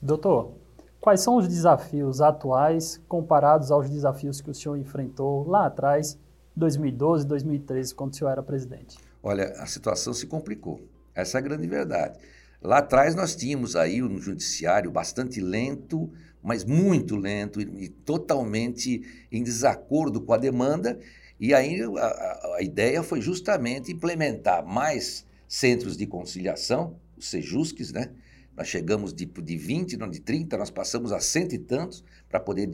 Doutor, 0.00 0.54
Quais 1.00 1.20
são 1.20 1.36
os 1.36 1.46
desafios 1.46 2.20
atuais 2.20 3.00
comparados 3.08 3.70
aos 3.70 3.88
desafios 3.88 4.40
que 4.40 4.50
o 4.50 4.54
senhor 4.54 4.76
enfrentou 4.76 5.46
lá 5.48 5.66
atrás, 5.66 6.18
2012, 6.56 7.26
2013, 7.26 7.94
quando 7.94 8.12
o 8.12 8.16
senhor 8.16 8.30
era 8.30 8.42
presidente? 8.42 8.98
Olha, 9.22 9.52
a 9.58 9.66
situação 9.66 10.12
se 10.12 10.26
complicou. 10.26 10.80
Essa 11.14 11.38
é 11.38 11.40
a 11.40 11.42
grande 11.42 11.66
verdade. 11.66 12.18
Lá 12.62 12.78
atrás 12.78 13.14
nós 13.14 13.36
tínhamos 13.36 13.76
aí 13.76 14.02
um 14.02 14.18
judiciário 14.18 14.90
bastante 14.90 15.40
lento, 15.40 16.10
mas 16.42 16.64
muito 16.64 17.16
lento 17.16 17.60
e, 17.60 17.88
totalmente 17.88 19.02
em 19.30 19.42
desacordo 19.42 20.20
com 20.20 20.32
a 20.32 20.36
demanda. 20.36 20.98
E 21.38 21.52
aí 21.52 21.82
a, 21.82 22.56
a, 22.56 22.62
ideia 22.62 23.02
foi 23.02 23.20
justamente 23.20 23.92
implementar 23.92 24.64
mais 24.64 25.26
centros 25.48 25.96
de 25.96 26.06
conciliação, 26.06 26.96
os 27.16 27.28
SEJUSCs, 27.28 27.92
né? 27.92 28.10
Nós 28.56 28.68
chegamos 28.68 29.12
de, 29.12 29.26
de 29.26 29.56
20, 29.56 29.96
não 29.98 30.08
de 30.08 30.20
30, 30.20 30.56
nós 30.56 30.70
passamos 30.70 31.12
a 31.12 31.20
cento 31.20 31.54
e 31.54 31.58
tantos 31.58 32.02
para 32.28 32.40
poder 32.40 32.66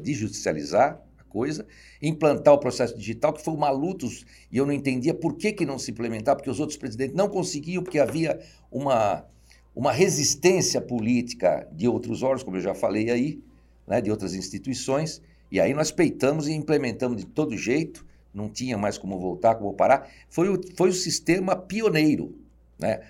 digitalizar 0.00 1.02
a 1.18 1.24
coisa, 1.24 1.66
implantar 2.00 2.54
o 2.54 2.58
processo 2.58 2.96
digital, 2.96 3.34
que 3.34 3.44
foi 3.44 3.52
uma 3.52 3.70
luta, 3.70 4.06
e 4.50 4.56
eu 4.56 4.64
não 4.64 4.72
entendia 4.72 5.12
por 5.12 5.36
que, 5.36 5.52
que 5.52 5.66
não 5.66 5.78
se 5.78 5.90
implementar, 5.90 6.34
porque 6.34 6.48
os 6.48 6.60
outros 6.60 6.78
presidentes 6.78 7.14
não 7.14 7.28
conseguiam, 7.28 7.82
porque 7.82 7.98
havia 7.98 8.40
uma, 8.70 9.26
uma 9.74 9.92
resistência 9.92 10.80
política 10.80 11.68
de 11.70 11.86
outros 11.86 12.22
órgãos, 12.22 12.42
como 12.42 12.56
eu 12.56 12.62
já 12.62 12.74
falei 12.74 13.10
aí, 13.10 13.42
né, 13.86 14.00
de 14.00 14.10
outras 14.10 14.34
instituições, 14.34 15.20
e 15.50 15.60
aí 15.60 15.74
nós 15.74 15.92
peitamos 15.92 16.48
e 16.48 16.52
implementamos 16.52 17.18
de 17.18 17.26
todo 17.26 17.54
jeito, 17.54 18.04
não 18.32 18.48
tinha 18.48 18.78
mais 18.78 18.96
como 18.96 19.18
voltar, 19.20 19.56
como 19.56 19.74
parar. 19.74 20.10
Foi 20.28 20.48
o, 20.48 20.58
foi 20.74 20.88
o 20.88 20.92
sistema 20.92 21.54
pioneiro 21.54 22.34
né, 22.78 23.00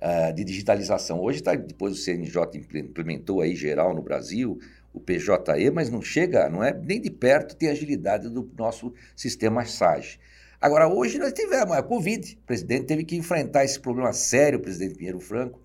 uh, 0.00 0.32
de 0.32 0.44
digitalização. 0.44 1.20
Hoje, 1.20 1.42
tá, 1.42 1.54
depois 1.54 1.92
o 1.94 1.96
CNJ 1.96 2.36
implementou 2.74 3.40
aí 3.40 3.54
geral 3.54 3.94
no 3.94 4.02
Brasil, 4.02 4.58
o 4.92 5.00
PJE, 5.00 5.70
mas 5.72 5.90
não 5.90 6.02
chega, 6.02 6.48
não 6.48 6.62
é 6.62 6.72
nem 6.72 7.00
de 7.00 7.10
perto 7.10 7.54
tem 7.54 7.68
agilidade 7.68 8.28
do 8.28 8.50
nosso 8.56 8.92
sistema 9.14 9.64
SAGE. 9.64 10.18
Agora, 10.60 10.88
hoje 10.88 11.18
nós 11.18 11.32
tivemos 11.32 11.76
a 11.76 11.82
Covid, 11.82 12.34
o 12.42 12.46
presidente 12.46 12.86
teve 12.86 13.04
que 13.04 13.16
enfrentar 13.16 13.64
esse 13.64 13.78
problema 13.78 14.12
sério, 14.12 14.58
o 14.58 14.62
presidente 14.62 14.96
Pinheiro 14.96 15.20
Franco, 15.20 15.60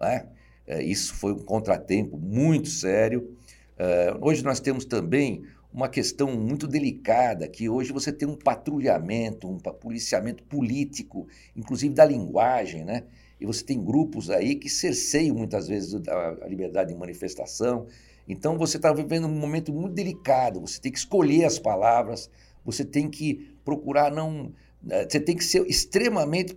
né? 0.00 0.26
É, 0.66 0.82
isso 0.82 1.14
foi 1.14 1.32
um 1.32 1.38
contratempo 1.38 2.18
muito 2.18 2.68
sério. 2.68 3.34
É, 3.78 4.14
hoje 4.20 4.42
nós 4.42 4.60
temos 4.60 4.84
também 4.84 5.44
uma 5.72 5.88
questão 5.88 6.34
muito 6.34 6.66
delicada, 6.66 7.46
que 7.46 7.68
hoje 7.68 7.92
você 7.92 8.10
tem 8.10 8.26
um 8.26 8.34
patrulhamento, 8.34 9.48
um 9.48 9.58
policiamento 9.58 10.42
político, 10.44 11.28
inclusive 11.54 11.94
da 11.94 12.04
linguagem, 12.04 12.84
né? 12.84 13.04
E 13.40 13.46
você 13.46 13.64
tem 13.64 13.82
grupos 13.82 14.30
aí 14.30 14.56
que 14.56 14.68
cerceiam 14.68 15.36
muitas 15.36 15.68
vezes 15.68 15.94
a 16.08 16.46
liberdade 16.48 16.92
de 16.92 16.98
manifestação. 16.98 17.86
Então 18.28 18.58
você 18.58 18.76
está 18.76 18.92
vivendo 18.92 19.26
um 19.26 19.34
momento 19.34 19.72
muito 19.72 19.94
delicado, 19.94 20.60
você 20.60 20.80
tem 20.80 20.92
que 20.92 20.98
escolher 20.98 21.44
as 21.44 21.58
palavras, 21.58 22.30
você 22.64 22.84
tem 22.84 23.08
que 23.08 23.54
procurar 23.64 24.10
não 24.10 24.52
né, 24.82 25.06
você 25.08 25.18
tem 25.18 25.36
que 25.36 25.42
ser 25.42 25.66
extremamente 25.66 26.56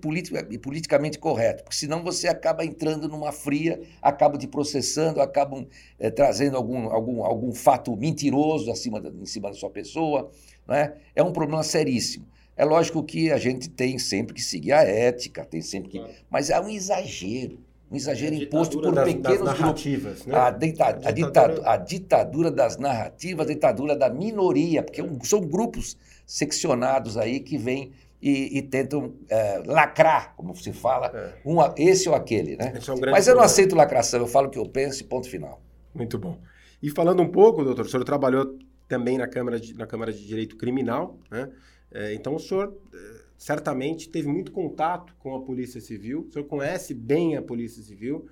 e 0.50 0.58
politicamente 0.58 1.18
correto, 1.18 1.64
porque 1.64 1.76
senão 1.76 2.04
você 2.04 2.28
acaba 2.28 2.64
entrando 2.64 3.08
numa 3.08 3.32
fria, 3.32 3.82
acaba 4.02 4.38
te 4.38 4.48
processando, 4.48 5.22
acabam 5.22 5.66
é, 5.98 6.12
trazendo 6.12 6.56
algum, 6.56 6.90
algum, 6.92 7.24
algum 7.24 7.52
fato 7.52 7.96
mentiroso 7.98 8.72
acima 8.72 9.02
da, 9.02 9.10
em 9.10 9.26
cima 9.26 9.50
da 9.50 9.56
sua 9.56 9.72
pessoa. 9.72 10.30
Né? 10.68 10.94
É 11.16 11.24
um 11.24 11.34
problema 11.34 11.64
seríssimo. 11.64 12.28
É 12.62 12.64
lógico 12.64 13.02
que 13.04 13.32
a 13.32 13.40
gente 13.40 13.68
tem 13.68 13.98
sempre 13.98 14.36
que 14.36 14.42
seguir 14.42 14.72
a 14.72 14.84
ética, 14.84 15.44
tem 15.44 15.64
sempre 15.64 15.90
que. 15.90 16.00
Mas 16.30 16.52
é 16.52 16.62
um 16.62 16.70
exagero. 16.70 17.58
Um 17.90 17.96
exagero 17.96 18.36
imposto 18.36 18.80
por 18.80 18.94
das, 18.94 19.12
pequenos 19.12 19.40
das 19.40 19.60
narrativas, 19.60 20.26
Né? 20.28 20.38
A, 20.38 20.52
dita, 20.52 20.86
a, 20.86 21.12
ditadura... 21.12 21.72
a, 21.72 21.78
ditadura 21.78 22.52
das 22.52 22.78
narrativas, 22.78 23.48
a 23.48 23.50
ditadura 23.50 23.96
da 23.96 24.12
minoria, 24.12 24.84
porque 24.84 25.02
são 25.24 25.42
grupos 25.42 25.98
seccionados 26.24 27.18
aí 27.18 27.40
que 27.40 27.58
vêm 27.58 27.94
e, 28.22 28.60
e 28.60 28.62
tentam 28.62 29.12
é, 29.28 29.64
lacrar, 29.66 30.36
como 30.38 30.56
se 30.56 30.72
fala, 30.72 31.08
é. 31.08 31.34
um, 31.44 31.58
esse 31.76 32.08
ou 32.08 32.14
aquele. 32.14 32.58
Né? 32.58 32.74
É 32.76 33.10
Mas 33.10 33.28
eu 33.28 33.36
não 33.36 33.42
aceito 33.42 33.76
lacração, 33.76 34.20
eu 34.20 34.28
falo 34.28 34.50
o 34.50 34.52
que 34.52 34.60
eu 34.60 34.70
penso 34.70 35.02
e 35.02 35.04
ponto 35.04 35.28
final. 35.28 35.60
Muito 35.96 36.20
bom. 36.20 36.38
E 36.80 36.92
falando 36.92 37.24
um 37.24 37.32
pouco, 37.32 37.64
doutor, 37.64 37.88
o 37.88 37.90
senhor 37.90 38.04
trabalhou 38.04 38.56
também 38.88 39.18
na 39.18 39.28
Câmara 39.28 39.60
de, 39.60 39.74
na 39.74 39.88
Câmara 39.88 40.14
de 40.14 40.24
Direito 40.28 40.56
Criminal, 40.58 41.18
né? 41.32 41.50
É, 41.92 42.14
então 42.14 42.36
o 42.36 42.40
senhor 42.40 42.76
é, 42.94 43.22
certamente 43.38 44.10
teve 44.10 44.28
muito 44.28 44.52
contato 44.52 45.14
com 45.20 45.36
a 45.36 45.42
Polícia 45.42 45.82
Civil, 45.82 46.26
o 46.28 46.32
senhor 46.32 46.46
conhece 46.46 46.94
bem 46.94 47.36
a 47.36 47.42
Polícia 47.42 47.84
Civil 47.84 48.28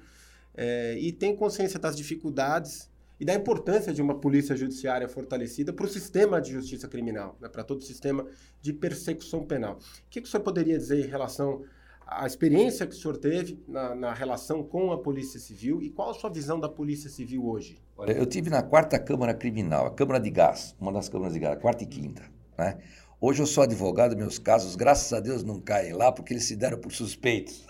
é, 0.56 0.98
e 0.98 1.12
tem 1.12 1.36
consciência 1.36 1.80
das 1.80 1.96
dificuldades 1.96 2.90
e 3.20 3.26
da 3.26 3.34
importância 3.34 3.94
de 3.94 4.02
uma 4.02 4.16
polícia 4.16 4.56
judiciária 4.56 5.08
fortalecida 5.08 5.74
para 5.74 5.86
o 5.86 5.90
sistema 5.90 6.42
de 6.42 6.54
justiça 6.54 6.88
criminal, 6.88 7.36
né, 7.42 7.50
para 7.50 7.64
todo 7.64 7.80
o 7.80 7.84
sistema 7.84 8.26
de 8.62 8.72
persecução 8.72 9.44
penal. 9.44 9.76
O 9.76 10.10
que, 10.10 10.22
que 10.22 10.28
o 10.28 10.32
senhor 10.32 10.44
poderia 10.44 10.78
dizer 10.78 11.06
em 11.06 11.10
relação 11.10 11.64
à 12.08 12.26
experiência 12.26 12.88
que 12.88 12.94
o 12.94 12.98
senhor 12.98 13.18
teve 13.18 13.62
na, 13.68 13.94
na, 13.94 14.14
relação 14.14 14.64
com 14.64 14.92
a 14.94 14.98
Polícia 14.98 15.40
Civil 15.40 15.82
e 15.82 15.90
qual 15.90 16.12
a 16.12 16.14
sua 16.14 16.30
visão 16.30 16.60
da 16.60 16.70
Polícia 16.70 17.10
Civil 17.10 17.46
hoje? 17.46 17.82
Olha, 17.98 18.14
eu 18.14 18.26
tive 18.26 18.50
na 18.50 18.64
quarta 18.64 18.98
Câmara 18.98 19.34
Criminal, 19.34 19.88
a 19.88 19.92
Câmara 19.92 20.20
de 20.20 20.30
Gás, 20.30 20.76
uma 20.80 20.94
das 20.94 21.10
câmaras 21.10 21.34
de 21.34 21.40
gás, 21.40 21.60
quarta 21.60 21.84
e 21.84 21.88
quinta. 21.88 22.24
Né? 22.58 22.78
Hoje 23.22 23.42
eu 23.42 23.46
sou 23.46 23.64
advogado, 23.64 24.16
meus 24.16 24.40
casos, 24.40 24.78
graças 24.78 25.12
a 25.12 25.20
Deus, 25.20 25.44
não 25.44 25.60
caem 25.60 25.92
lá 25.92 26.10
porque 26.10 26.32
eles 26.32 26.46
se 26.46 26.56
deram 26.56 26.78
por 26.78 26.94
suspeitos. 26.94 27.66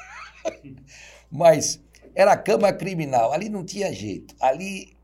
Mas 1.31 1.81
era 2.13 2.33
a 2.33 2.37
Câmara 2.37 2.71
Criminal, 2.71 3.33
ali 3.33 3.49
não 3.49 3.65
tinha 3.65 3.91
jeito. 3.91 4.35
Ali 4.39 4.95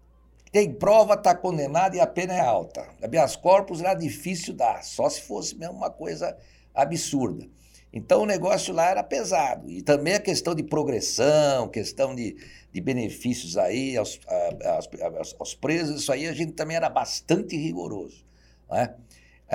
tem 0.52 0.72
prova, 0.72 1.16
está 1.16 1.34
condenado 1.34 1.96
e 1.96 2.00
a 2.00 2.06
pena 2.06 2.36
é 2.36 2.42
alta. 2.42 2.88
Habeas 3.02 3.36
corpus 3.36 3.82
era 3.82 3.96
difícil 3.96 4.54
dar, 4.54 4.84
só 4.84 5.10
se 5.10 5.22
fosse 5.22 5.58
mesmo 5.58 5.74
uma 5.74 5.90
coisa 5.90 6.38
absurda. 6.76 7.48
Então 7.92 8.22
o 8.22 8.26
negócio 8.28 8.72
lá 8.72 8.92
era 8.92 9.02
pesado. 9.02 9.68
E 9.68 9.82
também 9.82 10.14
a 10.14 10.20
questão 10.20 10.54
de 10.54 10.62
progressão, 10.62 11.68
questão 11.70 12.14
de, 12.14 12.38
de 12.72 12.82
benefícios 12.82 13.58
aí 13.58 13.98
aos, 13.98 14.20
aos, 14.64 15.36
aos, 15.40 15.56
presos, 15.56 16.02
isso 16.02 16.12
aí 16.12 16.28
a 16.28 16.34
gente 16.34 16.52
também 16.52 16.78
era 16.78 16.90
bastante 16.90 17.58
rigoroso. 17.58 18.24
Né? 18.70 18.94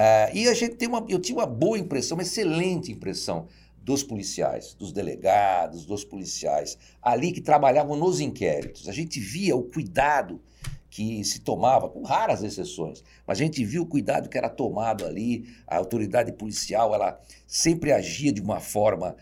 É, 0.02 0.30
e 0.32 0.48
a 0.48 0.54
gente 0.54 0.76
tem 0.76 0.88
uma, 0.88 1.04
eu 1.10 1.18
tinha 1.18 1.36
uma 1.36 1.46
boa 1.46 1.78
impressão, 1.78 2.16
uma 2.16 2.22
excelente 2.22 2.90
impressão 2.90 3.48
dos 3.82 4.02
policiais, 4.02 4.72
dos 4.72 4.92
delegados, 4.92 5.84
dos 5.84 6.04
policiais, 6.04 6.78
ali 7.02 7.32
que 7.32 7.40
trabalhavam 7.42 7.94
nos 7.98 8.18
inquéritos. 8.18 8.88
A 8.88 8.92
gente 8.92 9.20
via 9.20 9.54
o 9.54 9.62
cuidado 9.62 10.40
que 10.88 11.22
se 11.22 11.40
tomava, 11.40 11.86
com 11.86 12.02
raras 12.02 12.42
exceções, 12.42 13.04
mas 13.26 13.38
a 13.38 13.44
gente 13.44 13.62
viu 13.62 13.82
o 13.82 13.86
cuidado 13.86 14.30
que 14.30 14.38
era 14.38 14.48
tomado 14.48 15.04
ali, 15.04 15.44
a 15.66 15.76
autoridade 15.76 16.32
policial, 16.32 16.94
ela 16.94 17.20
sempre 17.46 17.92
agia 17.92 18.32
de 18.32 18.40
uma 18.40 18.58
forma, 18.58 19.14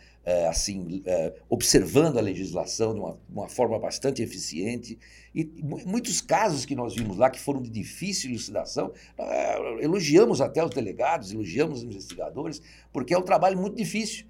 assim, 0.47 1.03
é, 1.07 1.35
observando 1.49 2.19
a 2.19 2.21
legislação 2.21 2.95
de 2.95 3.01
uma, 3.01 3.19
uma, 3.29 3.49
forma 3.49 3.79
bastante 3.79 4.23
eficiente, 4.23 4.99
e 5.35 5.51
muitos 5.87 6.21
casos 6.21 6.65
que 6.65 6.75
nós 6.75 6.95
vimos 6.95 7.17
lá, 7.17 7.31
que 7.31 7.41
foram 7.41 7.63
de 7.63 7.71
difícil 7.71 8.31
elucidação, 8.31 8.93
é, 9.17 9.85
elogiamos 9.85 10.41
até 10.41 10.65
os 10.65 10.71
delegados, 10.71 11.33
elogiamos 11.33 11.79
os 11.79 11.85
investigadores, 11.85 12.61
porque 12.93 13.15
é 13.15 13.19
um 13.19 13.23
trabalho 13.23 13.59
muito 13.59 13.77
difícil, 13.77 14.27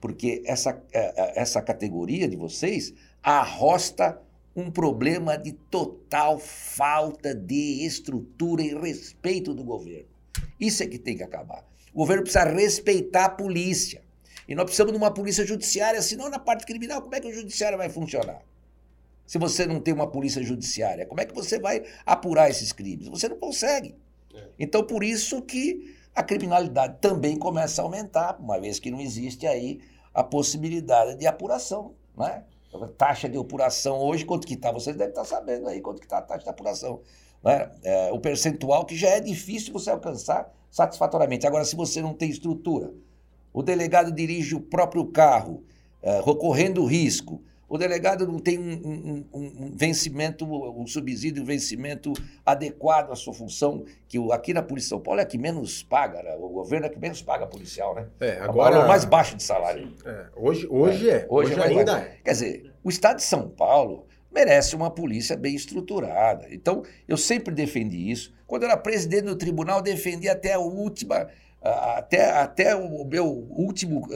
porque 0.00 0.42
essa, 0.44 0.82
essa 0.92 1.62
categoria 1.62 2.28
de 2.28 2.36
vocês 2.36 2.92
arrosta 3.22 4.20
um 4.54 4.70
problema 4.70 5.36
de 5.36 5.52
total 5.52 6.38
falta 6.38 7.34
de 7.34 7.86
estrutura 7.86 8.62
e 8.62 8.74
respeito 8.74 9.54
do 9.54 9.64
governo. 9.64 10.08
Isso 10.60 10.82
é 10.82 10.86
que 10.86 10.98
tem 10.98 11.16
que 11.16 11.22
acabar. 11.22 11.64
O 11.92 11.98
governo 11.98 12.22
precisa 12.22 12.44
respeitar 12.44 13.24
a 13.26 13.30
polícia. 13.30 14.02
E 14.52 14.54
nós 14.54 14.66
precisamos 14.66 14.92
de 14.92 14.98
uma 14.98 15.10
polícia 15.10 15.46
judiciária, 15.46 16.02
senão 16.02 16.28
na 16.28 16.38
parte 16.38 16.66
criminal, 16.66 17.00
como 17.00 17.14
é 17.14 17.20
que 17.20 17.26
o 17.26 17.32
judiciário 17.32 17.78
vai 17.78 17.88
funcionar? 17.88 18.42
Se 19.26 19.38
você 19.38 19.64
não 19.64 19.80
tem 19.80 19.94
uma 19.94 20.06
polícia 20.06 20.42
judiciária, 20.42 21.06
como 21.06 21.22
é 21.22 21.24
que 21.24 21.34
você 21.34 21.58
vai 21.58 21.82
apurar 22.04 22.50
esses 22.50 22.70
crimes? 22.70 23.08
Você 23.08 23.30
não 23.30 23.38
consegue. 23.38 23.96
É. 24.34 24.48
Então, 24.58 24.84
por 24.84 25.02
isso 25.02 25.40
que 25.40 25.96
a 26.14 26.22
criminalidade 26.22 26.98
também 27.00 27.38
começa 27.38 27.80
a 27.80 27.84
aumentar, 27.86 28.38
uma 28.38 28.60
vez 28.60 28.78
que 28.78 28.90
não 28.90 29.00
existe 29.00 29.46
aí 29.46 29.80
a 30.12 30.22
possibilidade 30.22 31.14
de 31.14 31.26
apuração, 31.26 31.94
não 32.14 32.26
é? 32.26 32.44
taxa 32.98 33.30
de 33.30 33.38
apuração 33.38 34.00
hoje, 34.00 34.26
quanto 34.26 34.46
que 34.46 34.52
está? 34.52 34.70
Vocês 34.70 34.94
devem 34.94 35.12
estar 35.12 35.24
sabendo 35.24 35.66
aí 35.66 35.80
quanto 35.80 35.98
que 35.98 36.04
está 36.04 36.18
a 36.18 36.22
taxa 36.22 36.44
de 36.44 36.50
apuração. 36.50 37.00
Né? 37.42 37.70
É, 37.82 38.12
o 38.12 38.20
percentual 38.20 38.84
que 38.84 38.96
já 38.96 39.08
é 39.08 39.20
difícil 39.20 39.72
você 39.72 39.88
alcançar 39.88 40.52
satisfatoriamente. 40.70 41.46
Agora, 41.46 41.64
se 41.64 41.74
você 41.74 42.02
não 42.02 42.12
tem 42.12 42.28
estrutura, 42.28 42.92
o 43.52 43.62
delegado 43.62 44.12
dirige 44.12 44.54
o 44.54 44.60
próprio 44.60 45.06
carro, 45.06 45.62
correndo 46.38 46.84
risco, 46.84 47.42
o 47.72 47.78
delegado 47.78 48.26
não 48.26 48.38
tem 48.38 48.58
um, 48.58 48.74
um, 48.84 49.24
um, 49.32 49.72
vencimento, 49.74 50.44
um 50.44 50.86
subsídio, 50.86 51.42
um 51.42 51.46
vencimento 51.46 52.12
adequado 52.44 53.10
à 53.10 53.16
sua 53.16 53.32
função, 53.32 53.86
que 54.06 54.18
aqui 54.30 54.52
na 54.52 54.62
Polícia 54.62 54.88
de 54.88 54.90
São 54.90 55.00
Paulo 55.00 55.20
é 55.20 55.22
a 55.22 55.26
que 55.26 55.38
menos 55.38 55.82
paga, 55.82 56.22
né? 56.22 56.36
o 56.38 56.50
governo 56.50 56.84
é 56.84 56.90
que 56.90 56.98
menos 56.98 57.22
paga 57.22 57.46
policial, 57.46 57.94
né? 57.94 58.08
É, 58.20 58.40
agora... 58.40 58.76
É 58.76 58.78
o 58.80 58.86
mais 58.86 59.06
baixo 59.06 59.38
de 59.38 59.42
salário. 59.42 59.90
É, 60.04 60.26
hoje, 60.36 60.66
hoje 60.68 61.08
é, 61.08 61.14
é. 61.14 61.26
Hoje, 61.30 61.52
hoje 61.52 61.60
é 61.60 61.64
ainda 61.64 61.98
é. 61.98 62.18
Quer 62.22 62.32
dizer, 62.32 62.74
o 62.84 62.90
Estado 62.90 63.16
de 63.16 63.22
São 63.22 63.48
Paulo, 63.48 64.06
merece 64.30 64.74
uma 64.74 64.90
polícia 64.90 65.34
bem 65.34 65.54
estruturada. 65.54 66.48
Então, 66.50 66.82
eu 67.08 67.16
sempre 67.16 67.54
defendi 67.54 68.10
isso. 68.10 68.34
Quando 68.46 68.64
eu 68.64 68.68
era 68.68 68.76
presidente 68.76 69.24
do 69.24 69.36
tribunal, 69.36 69.80
defendi 69.80 70.28
até 70.28 70.52
a 70.52 70.58
última, 70.58 71.28
até, 71.62 72.30
até 72.30 72.74
o 72.74 73.04
meu 73.04 73.24
último, 73.26 74.08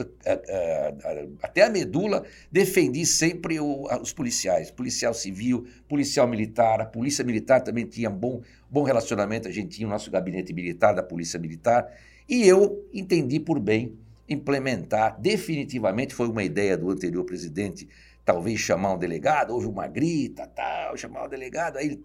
até 1.41 1.63
a 1.63 1.69
medula, 1.69 2.23
defendi 2.51 3.05
sempre 3.05 3.57
os 3.59 4.11
policiais, 4.11 4.69
policial 4.69 5.13
civil, 5.13 5.65
policial 5.87 6.27
militar, 6.27 6.81
a 6.81 6.85
polícia 6.85 7.23
militar 7.23 7.61
também 7.61 7.85
tinha 7.85 8.09
bom, 8.09 8.41
bom 8.69 8.83
relacionamento, 8.83 9.47
a 9.47 9.51
gente 9.51 9.77
tinha 9.77 9.87
o 9.87 9.91
nosso 9.91 10.11
gabinete 10.11 10.53
militar 10.53 10.93
da 10.93 11.01
polícia 11.01 11.39
militar, 11.39 11.89
e 12.27 12.45
eu 12.45 12.85
entendi 12.93 13.39
por 13.39 13.59
bem 13.59 13.97
implementar 14.27 15.17
definitivamente, 15.17 16.13
foi 16.13 16.27
uma 16.27 16.43
ideia 16.43 16.77
do 16.77 16.91
anterior 16.91 17.23
presidente, 17.23 17.87
talvez 18.25 18.59
chamar 18.59 18.93
um 18.93 18.97
delegado, 18.97 19.53
houve 19.53 19.67
uma 19.67 19.87
grita, 19.87 20.45
tal, 20.47 20.97
chamar 20.97 21.23
o 21.23 21.25
um 21.27 21.29
delegado, 21.29 21.77
aí 21.77 21.85
ele 21.85 22.03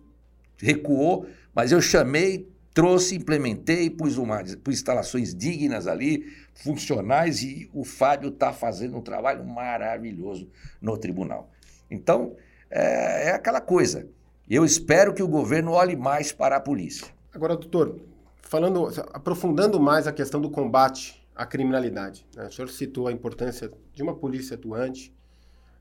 recuou, 0.57 1.27
mas 1.53 1.73
eu 1.73 1.81
chamei, 1.81 2.49
trouxe, 2.75 3.17
implementei, 3.17 3.91
pus, 3.91 4.17
uma, 4.17 4.43
pus 4.62 4.75
instalações 4.75 5.35
dignas 5.35 5.87
ali, 5.87 6.25
funcionais, 6.55 7.43
e 7.43 7.71
o 7.73 7.85
Fábio 7.85 8.31
está 8.31 8.52
fazendo 8.52 8.97
um 8.97 9.02
trabalho 9.02 9.45
maravilhoso 9.45 10.49
no 10.81 10.97
tribunal. 10.97 11.50
Então, 11.91 12.37
é, 12.71 13.29
é 13.29 13.31
aquela 13.33 13.61
coisa. 13.61 14.09
Eu 14.49 14.64
espero 14.64 15.14
que 15.14 15.23
o 15.23 15.29
governo 15.29 15.73
olhe 15.73 15.97
mais 15.97 16.33
para 16.33 16.57
a 16.57 16.61
polícia. 16.61 17.07
Agora, 17.33 17.57
doutor, 17.57 18.00
falando, 18.43 18.88
aprofundando 19.12 19.81
mais 19.81 20.07
a 20.07 20.12
questão 20.12 20.41
do 20.41 20.50
combate 20.50 21.26
à 21.35 21.47
criminalidade. 21.47 22.26
Né? 22.35 22.47
O 22.47 22.52
senhor 22.52 22.69
citou 22.69 23.09
a 23.09 23.12
importância 23.12 23.71
de 23.95 24.02
uma 24.02 24.14
polícia 24.14 24.55
atuante 24.55 25.14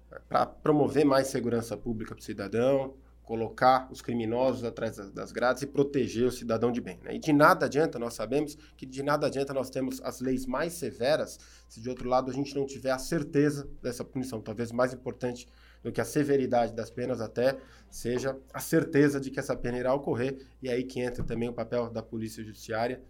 né, 0.09 0.17
para 0.29 0.45
promover 0.45 1.05
mais 1.05 1.27
segurança 1.27 1.75
pública 1.75 2.13
para 2.13 2.21
o 2.21 2.23
cidadão, 2.23 2.93
colocar 3.23 3.87
os 3.91 4.01
criminosos 4.01 4.63
atrás 4.63 4.97
das 5.11 5.31
grades 5.31 5.63
e 5.63 5.67
proteger 5.67 6.25
o 6.27 6.31
cidadão 6.31 6.71
de 6.71 6.81
bem. 6.81 6.99
Né? 7.03 7.15
E 7.15 7.19
de 7.19 7.31
nada 7.31 7.65
adianta, 7.65 7.97
nós 7.97 8.13
sabemos 8.13 8.57
que 8.75 8.85
de 8.85 9.03
nada 9.03 9.27
adianta 9.27 9.53
nós 9.53 9.69
temos 9.69 10.01
as 10.01 10.19
leis 10.19 10.45
mais 10.45 10.73
severas 10.73 11.39
se 11.67 11.79
de 11.79 11.89
outro 11.89 12.09
lado 12.09 12.29
a 12.29 12.33
gente 12.33 12.53
não 12.55 12.65
tiver 12.65 12.91
a 12.91 12.97
certeza 12.97 13.69
dessa 13.81 14.03
punição. 14.03 14.41
Talvez 14.41 14.71
mais 14.71 14.93
importante 14.93 15.47
do 15.83 15.91
que 15.91 16.01
a 16.01 16.05
severidade 16.05 16.73
das 16.73 16.89
penas 16.89 17.21
até 17.21 17.57
seja 17.89 18.37
a 18.53 18.59
certeza 18.59 19.19
de 19.19 19.31
que 19.31 19.39
essa 19.39 19.55
pena 19.55 19.77
irá 19.77 19.93
ocorrer 19.93 20.45
e 20.61 20.69
aí 20.69 20.83
que 20.83 20.99
entra 20.99 21.23
também 21.23 21.49
o 21.49 21.53
papel 21.53 21.89
da 21.89 22.03
polícia 22.03 22.43
judiciária 22.43 23.01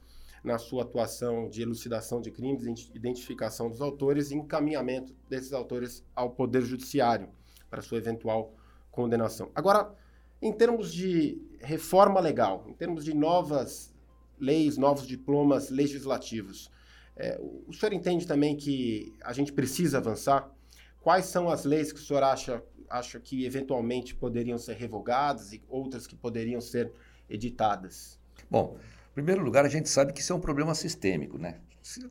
na 0.43 0.57
sua 0.57 0.83
atuação 0.83 1.47
de 1.49 1.61
elucidação 1.61 2.19
de 2.19 2.31
crimes, 2.31 2.89
identificação 2.93 3.69
dos 3.69 3.81
autores 3.81 4.31
e 4.31 4.35
encaminhamento 4.35 5.15
desses 5.29 5.53
autores 5.53 6.03
ao 6.15 6.31
Poder 6.31 6.61
Judiciário 6.61 7.29
para 7.69 7.81
sua 7.81 7.99
eventual 7.99 8.55
condenação. 8.89 9.51
Agora, 9.53 9.93
em 10.41 10.51
termos 10.51 10.93
de 10.93 11.41
reforma 11.59 12.19
legal, 12.19 12.65
em 12.67 12.73
termos 12.73 13.05
de 13.05 13.13
novas 13.13 13.93
leis, 14.39 14.77
novos 14.77 15.05
diplomas 15.05 15.69
legislativos, 15.69 16.71
é, 17.15 17.39
o 17.67 17.73
senhor 17.73 17.93
entende 17.93 18.25
também 18.25 18.55
que 18.55 19.13
a 19.23 19.33
gente 19.33 19.53
precisa 19.53 19.97
avançar? 19.97 20.49
Quais 21.01 21.25
são 21.25 21.49
as 21.49 21.65
leis 21.65 21.91
que 21.91 21.99
o 21.99 22.03
senhor 22.03 22.23
acha, 22.23 22.63
acha 22.89 23.19
que 23.19 23.45
eventualmente 23.45 24.15
poderiam 24.15 24.57
ser 24.57 24.75
revogadas 24.75 25.53
e 25.53 25.61
outras 25.67 26.07
que 26.07 26.15
poderiam 26.15 26.61
ser 26.61 26.91
editadas? 27.29 28.19
Bom, 28.49 28.77
em 29.11 29.13
primeiro 29.13 29.43
lugar, 29.43 29.65
a 29.65 29.69
gente 29.69 29.89
sabe 29.89 30.13
que 30.13 30.21
isso 30.21 30.33
é 30.33 30.35
um 30.35 30.39
problema 30.39 30.73
sistêmico, 30.73 31.37
né? 31.37 31.59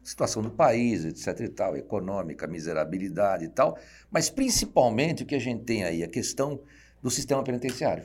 Situação 0.02 0.42
do 0.42 0.50
país, 0.50 1.04
etc 1.04 1.40
e 1.40 1.48
tal, 1.48 1.76
econômica, 1.76 2.46
miserabilidade 2.46 3.44
e 3.44 3.48
tal, 3.48 3.78
mas 4.10 4.28
principalmente 4.28 5.22
o 5.22 5.26
que 5.26 5.34
a 5.34 5.40
gente 5.40 5.64
tem 5.64 5.84
aí, 5.84 6.02
a 6.02 6.08
questão 6.08 6.60
do 7.00 7.10
sistema 7.10 7.42
penitenciário. 7.42 8.04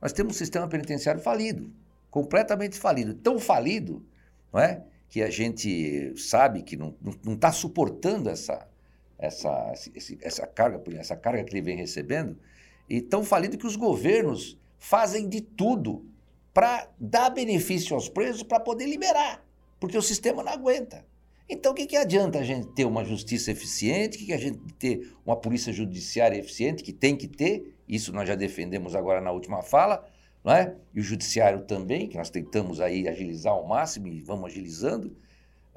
Nós 0.00 0.12
temos 0.12 0.34
um 0.34 0.38
sistema 0.38 0.68
penitenciário 0.68 1.20
falido, 1.20 1.72
completamente 2.10 2.78
falido, 2.78 3.14
tão 3.14 3.38
falido, 3.38 4.04
não 4.52 4.60
é? 4.60 4.84
Que 5.08 5.22
a 5.22 5.30
gente 5.30 6.14
sabe 6.16 6.62
que 6.62 6.76
não 6.76 6.94
está 7.26 7.50
suportando 7.50 8.28
essa, 8.28 8.68
essa, 9.18 9.72
essa, 10.20 10.46
carga, 10.46 10.82
essa 10.96 11.16
carga 11.16 11.42
que 11.44 11.52
ele 11.52 11.62
vem 11.62 11.76
recebendo, 11.76 12.38
e 12.88 13.00
tão 13.00 13.24
falido 13.24 13.58
que 13.58 13.66
os 13.66 13.76
governos 13.76 14.58
fazem 14.78 15.28
de 15.28 15.40
tudo 15.40 16.06
para 16.54 16.88
dar 16.98 17.30
benefício 17.30 17.94
aos 17.94 18.08
presos 18.08 18.42
para 18.42 18.60
poder 18.60 18.86
liberar, 18.86 19.44
porque 19.78 19.98
o 19.98 20.02
sistema 20.02 20.42
não 20.42 20.52
aguenta. 20.52 21.04
Então, 21.48 21.72
o 21.72 21.74
que, 21.74 21.86
que 21.86 21.96
adianta 21.96 22.38
a 22.38 22.42
gente 22.42 22.68
ter 22.74 22.84
uma 22.84 23.04
justiça 23.04 23.50
eficiente, 23.50 24.16
o 24.16 24.20
que, 24.20 24.26
que 24.26 24.32
a 24.32 24.38
gente 24.38 24.58
ter 24.74 25.14
uma 25.24 25.34
polícia 25.34 25.72
judiciária 25.72 26.36
eficiente, 26.36 26.82
que 26.82 26.92
tem 26.92 27.16
que 27.16 27.26
ter, 27.26 27.74
isso 27.88 28.12
nós 28.12 28.28
já 28.28 28.34
defendemos 28.34 28.94
agora 28.94 29.20
na 29.20 29.30
última 29.30 29.62
fala, 29.62 30.04
não 30.44 30.52
é? 30.52 30.74
e 30.94 31.00
o 31.00 31.02
judiciário 31.02 31.62
também, 31.62 32.08
que 32.08 32.16
nós 32.16 32.30
tentamos 32.30 32.80
aí 32.80 33.08
agilizar 33.08 33.52
ao 33.52 33.66
máximo 33.66 34.08
e 34.08 34.20
vamos 34.20 34.50
agilizando, 34.50 35.16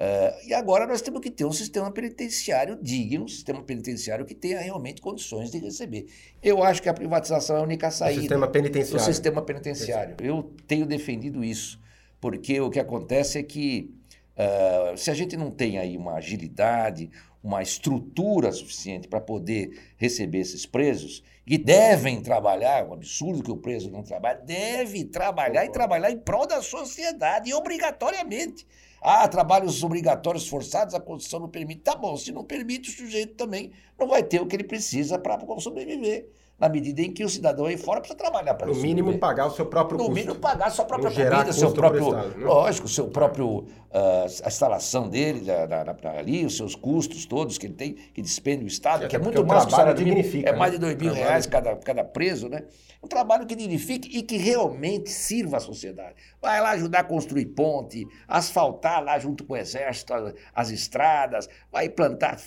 Uh, 0.02 0.48
e 0.48 0.52
agora 0.52 0.84
nós 0.84 1.00
temos 1.00 1.20
que 1.20 1.30
ter 1.30 1.44
um 1.44 1.52
sistema 1.52 1.88
penitenciário 1.88 2.76
digno, 2.82 3.24
um 3.24 3.28
sistema 3.28 3.62
penitenciário 3.62 4.24
que 4.24 4.34
tenha 4.34 4.60
realmente 4.60 5.00
condições 5.00 5.48
de 5.48 5.58
receber. 5.58 6.06
Eu 6.42 6.60
acho 6.64 6.82
que 6.82 6.88
a 6.88 6.94
privatização 6.94 7.56
é 7.56 7.60
a 7.60 7.62
única 7.62 7.88
saída. 7.88 8.18
O 8.18 8.22
sistema 8.22 8.48
penitenciário. 8.48 9.00
O 9.00 9.04
sistema 9.04 9.42
penitenciário. 9.42 10.16
Eu 10.18 10.52
tenho 10.66 10.86
defendido 10.86 11.44
isso, 11.44 11.80
porque 12.20 12.60
o 12.60 12.68
que 12.68 12.80
acontece 12.80 13.38
é 13.38 13.44
que 13.44 13.94
uh, 14.36 14.96
se 14.96 15.08
a 15.08 15.14
gente 15.14 15.36
não 15.36 15.52
tem 15.52 15.78
aí 15.78 15.96
uma 15.96 16.14
agilidade, 16.14 17.08
uma 17.42 17.62
estrutura 17.62 18.52
suficiente 18.52 19.08
para 19.08 19.20
poder 19.20 19.94
receber 19.96 20.38
esses 20.38 20.64
presos, 20.64 21.22
que 21.44 21.58
devem 21.58 22.22
trabalhar, 22.22 22.78
é 22.78 22.84
um 22.84 22.92
absurdo 22.92 23.42
que 23.42 23.50
o 23.50 23.56
preso 23.56 23.90
não 23.90 24.02
trabalhe, 24.02 24.42
deve 24.44 25.04
trabalhar 25.04 25.64
e 25.64 25.70
trabalhar 25.70 26.10
em 26.10 26.18
prol 26.18 26.46
da 26.46 26.62
sociedade, 26.62 27.52
obrigatoriamente. 27.52 28.66
Ah, 29.00 29.26
trabalhos 29.26 29.82
obrigatórios 29.82 30.46
forçados, 30.46 30.94
a 30.94 31.00
Constituição 31.00 31.40
não 31.40 31.48
permite. 31.48 31.80
Tá 31.80 31.96
bom, 31.96 32.16
se 32.16 32.30
não 32.30 32.44
permite, 32.44 32.88
o 32.88 32.92
sujeito 32.92 33.34
também 33.34 33.72
não 33.98 34.06
vai 34.06 34.22
ter 34.22 34.40
o 34.40 34.46
que 34.46 34.54
ele 34.54 34.62
precisa 34.62 35.18
para 35.18 35.40
sobreviver. 35.58 36.28
Na 36.62 36.68
medida 36.68 37.02
em 37.02 37.12
que 37.12 37.24
o 37.24 37.28
cidadão 37.28 37.66
aí 37.66 37.76
fora 37.76 37.98
precisa 37.98 38.16
trabalhar 38.16 38.54
para 38.54 38.68
No 38.68 38.76
mínimo, 38.76 39.18
pagar 39.18 39.48
o 39.48 39.50
seu 39.50 39.66
próprio 39.66 39.98
no 39.98 40.04
custo. 40.04 40.14
No 40.14 40.20
mínimo, 40.20 40.40
pagar 40.40 40.68
a 40.68 40.70
sua 40.70 40.84
própria 40.84 41.10
comida, 41.10 41.52
seu 41.52 41.72
próprio. 41.72 42.04
Estado, 42.10 42.38
né? 42.38 42.46
Lógico, 42.46 42.86
seu 42.86 43.08
próprio. 43.08 43.48
Uh, 43.48 44.44
a 44.44 44.48
instalação 44.48 45.08
dele, 45.08 45.40
da, 45.40 45.66
da, 45.66 45.82
da, 45.82 46.10
ali, 46.12 46.46
os 46.46 46.56
seus 46.56 46.76
custos 46.76 47.26
todos 47.26 47.58
que 47.58 47.66
ele 47.66 47.74
tem, 47.74 47.94
que 47.94 48.22
despende 48.22 48.64
o 48.64 48.68
Estado, 48.68 49.08
que 49.08 49.16
é 49.16 49.18
muito 49.18 49.44
mais 49.44 49.64
que 49.64 49.72
o 49.72 49.76
salário 49.76 50.04
mínimo. 50.04 50.46
É 50.46 50.52
mais 50.52 50.70
de 50.70 50.78
dois 50.78 50.96
mil 50.96 51.12
reais 51.12 51.46
cada, 51.46 51.74
cada 51.74 52.04
preso, 52.04 52.48
né? 52.48 52.62
Um 53.02 53.08
trabalho 53.08 53.44
que 53.44 53.56
dignifique 53.56 54.16
e 54.16 54.22
que 54.22 54.36
realmente 54.36 55.10
sirva 55.10 55.56
à 55.56 55.60
sociedade. 55.60 56.14
Vai 56.40 56.60
lá 56.60 56.70
ajudar 56.70 57.00
a 57.00 57.04
construir 57.04 57.46
ponte, 57.46 58.06
asfaltar 58.28 59.02
lá 59.02 59.18
junto 59.18 59.42
com 59.42 59.54
o 59.54 59.56
exército 59.56 60.14
as, 60.14 60.32
as 60.54 60.70
estradas, 60.70 61.48
vai 61.72 61.88
plantar 61.88 62.40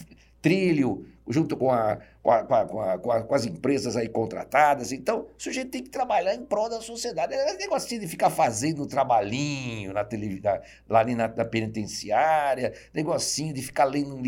trilho 0.46 1.04
junto 1.28 1.58
com, 1.58 1.72
a, 1.72 1.98
com, 2.22 2.32
a, 2.32 2.44
com, 2.44 2.82
a, 2.82 3.24
com, 3.24 3.34
as 3.34 3.48
empresas 3.48 3.98
aí 3.98 4.08
contratadas. 4.08 4.92
Então, 4.92 5.22
o 5.22 5.42
sujeito 5.42 5.72
tem 5.72 5.82
que 5.82 5.90
trabalhar 5.90 6.36
em 6.36 6.46
prol 6.46 6.70
da 6.70 6.80
sociedade. 6.82 7.34
É 7.34 7.58
negócio 7.58 8.00
de 8.00 8.08
ficar 8.08 8.30
fazendo 8.30 8.86
trabalhinho 8.86 9.92
na 9.92 10.08
lá 10.88 11.00
ali 11.00 11.16
na, 11.16 11.28
na, 11.28 11.44
penitenciária, 11.44 12.74
negocinho 12.94 13.56
de 13.56 13.64
ficar 13.64 13.86
lendo 13.86 14.14
um, 14.14 14.22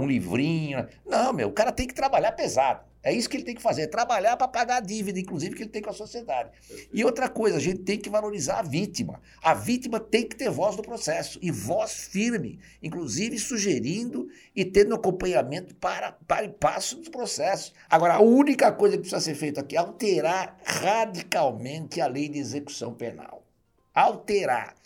um 0.00 0.06
livrinho. 0.06 0.88
Não, 1.04 1.34
meu, 1.34 1.48
o 1.48 1.52
cara 1.52 1.70
tem 1.70 1.86
que 1.86 1.94
trabalhar 1.94 2.32
pesado. 2.32 2.91
É 3.02 3.12
isso 3.12 3.28
que 3.28 3.36
ele 3.36 3.44
tem 3.44 3.54
que 3.54 3.62
fazer, 3.62 3.82
é 3.82 3.86
trabalhar 3.88 4.36
para 4.36 4.46
pagar 4.46 4.76
a 4.76 4.80
dívida, 4.80 5.18
inclusive, 5.18 5.56
que 5.56 5.62
ele 5.62 5.70
tem 5.70 5.82
com 5.82 5.90
a 5.90 5.94
sociedade. 5.94 6.50
E 6.92 7.04
outra 7.04 7.28
coisa, 7.28 7.56
a 7.56 7.60
gente 7.60 7.80
tem 7.80 7.98
que 7.98 8.08
valorizar 8.08 8.60
a 8.60 8.62
vítima. 8.62 9.20
A 9.42 9.54
vítima 9.54 9.98
tem 9.98 10.24
que 10.26 10.36
ter 10.36 10.48
voz 10.50 10.76
no 10.76 10.82
processo, 10.82 11.38
e 11.42 11.50
voz 11.50 12.04
firme, 12.06 12.60
inclusive 12.80 13.38
sugerindo 13.40 14.28
e 14.54 14.64
tendo 14.64 14.94
acompanhamento 14.94 15.74
para, 15.74 16.12
para 16.12 16.44
e 16.44 16.48
passo 16.48 16.96
dos 16.96 17.08
processos. 17.08 17.72
Agora, 17.90 18.14
a 18.14 18.20
única 18.20 18.70
coisa 18.70 18.96
que 18.96 19.02
precisa 19.02 19.20
ser 19.20 19.34
feita 19.34 19.62
aqui 19.62 19.74
é 19.74 19.80
alterar 19.80 20.56
radicalmente 20.64 22.00
a 22.00 22.06
lei 22.06 22.28
de 22.28 22.38
execução 22.38 22.94
penal. 22.94 23.44
Alterar. 23.92 24.76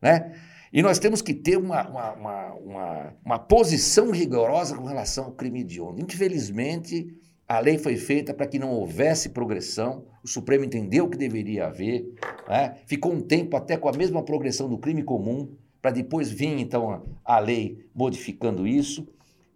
Né? 0.00 0.36
E 0.72 0.82
nós 0.82 0.98
temos 0.98 1.22
que 1.22 1.32
ter 1.32 1.56
uma, 1.56 1.86
uma, 1.86 2.12
uma, 2.12 2.54
uma, 2.54 3.14
uma 3.24 3.38
posição 3.38 4.10
rigorosa 4.10 4.74
com 4.74 4.84
relação 4.84 5.26
ao 5.26 5.32
crime 5.32 5.62
de 5.62 5.80
onda. 5.80 6.02
Infelizmente, 6.02 7.21
a 7.56 7.60
lei 7.60 7.76
foi 7.76 7.96
feita 7.96 8.32
para 8.32 8.46
que 8.46 8.58
não 8.58 8.70
houvesse 8.70 9.28
progressão, 9.28 10.06
o 10.24 10.28
Supremo 10.28 10.64
entendeu 10.64 11.06
que 11.06 11.18
deveria 11.18 11.66
haver, 11.66 12.10
né? 12.48 12.78
ficou 12.86 13.12
um 13.12 13.20
tempo 13.20 13.54
até 13.58 13.76
com 13.76 13.90
a 13.90 13.92
mesma 13.92 14.22
progressão 14.22 14.70
do 14.70 14.78
crime 14.78 15.02
comum, 15.02 15.54
para 15.82 15.90
depois 15.90 16.30
vir 16.30 16.58
então 16.58 17.02
a, 17.22 17.38
lei 17.38 17.84
modificando 17.94 18.66
isso, 18.66 19.06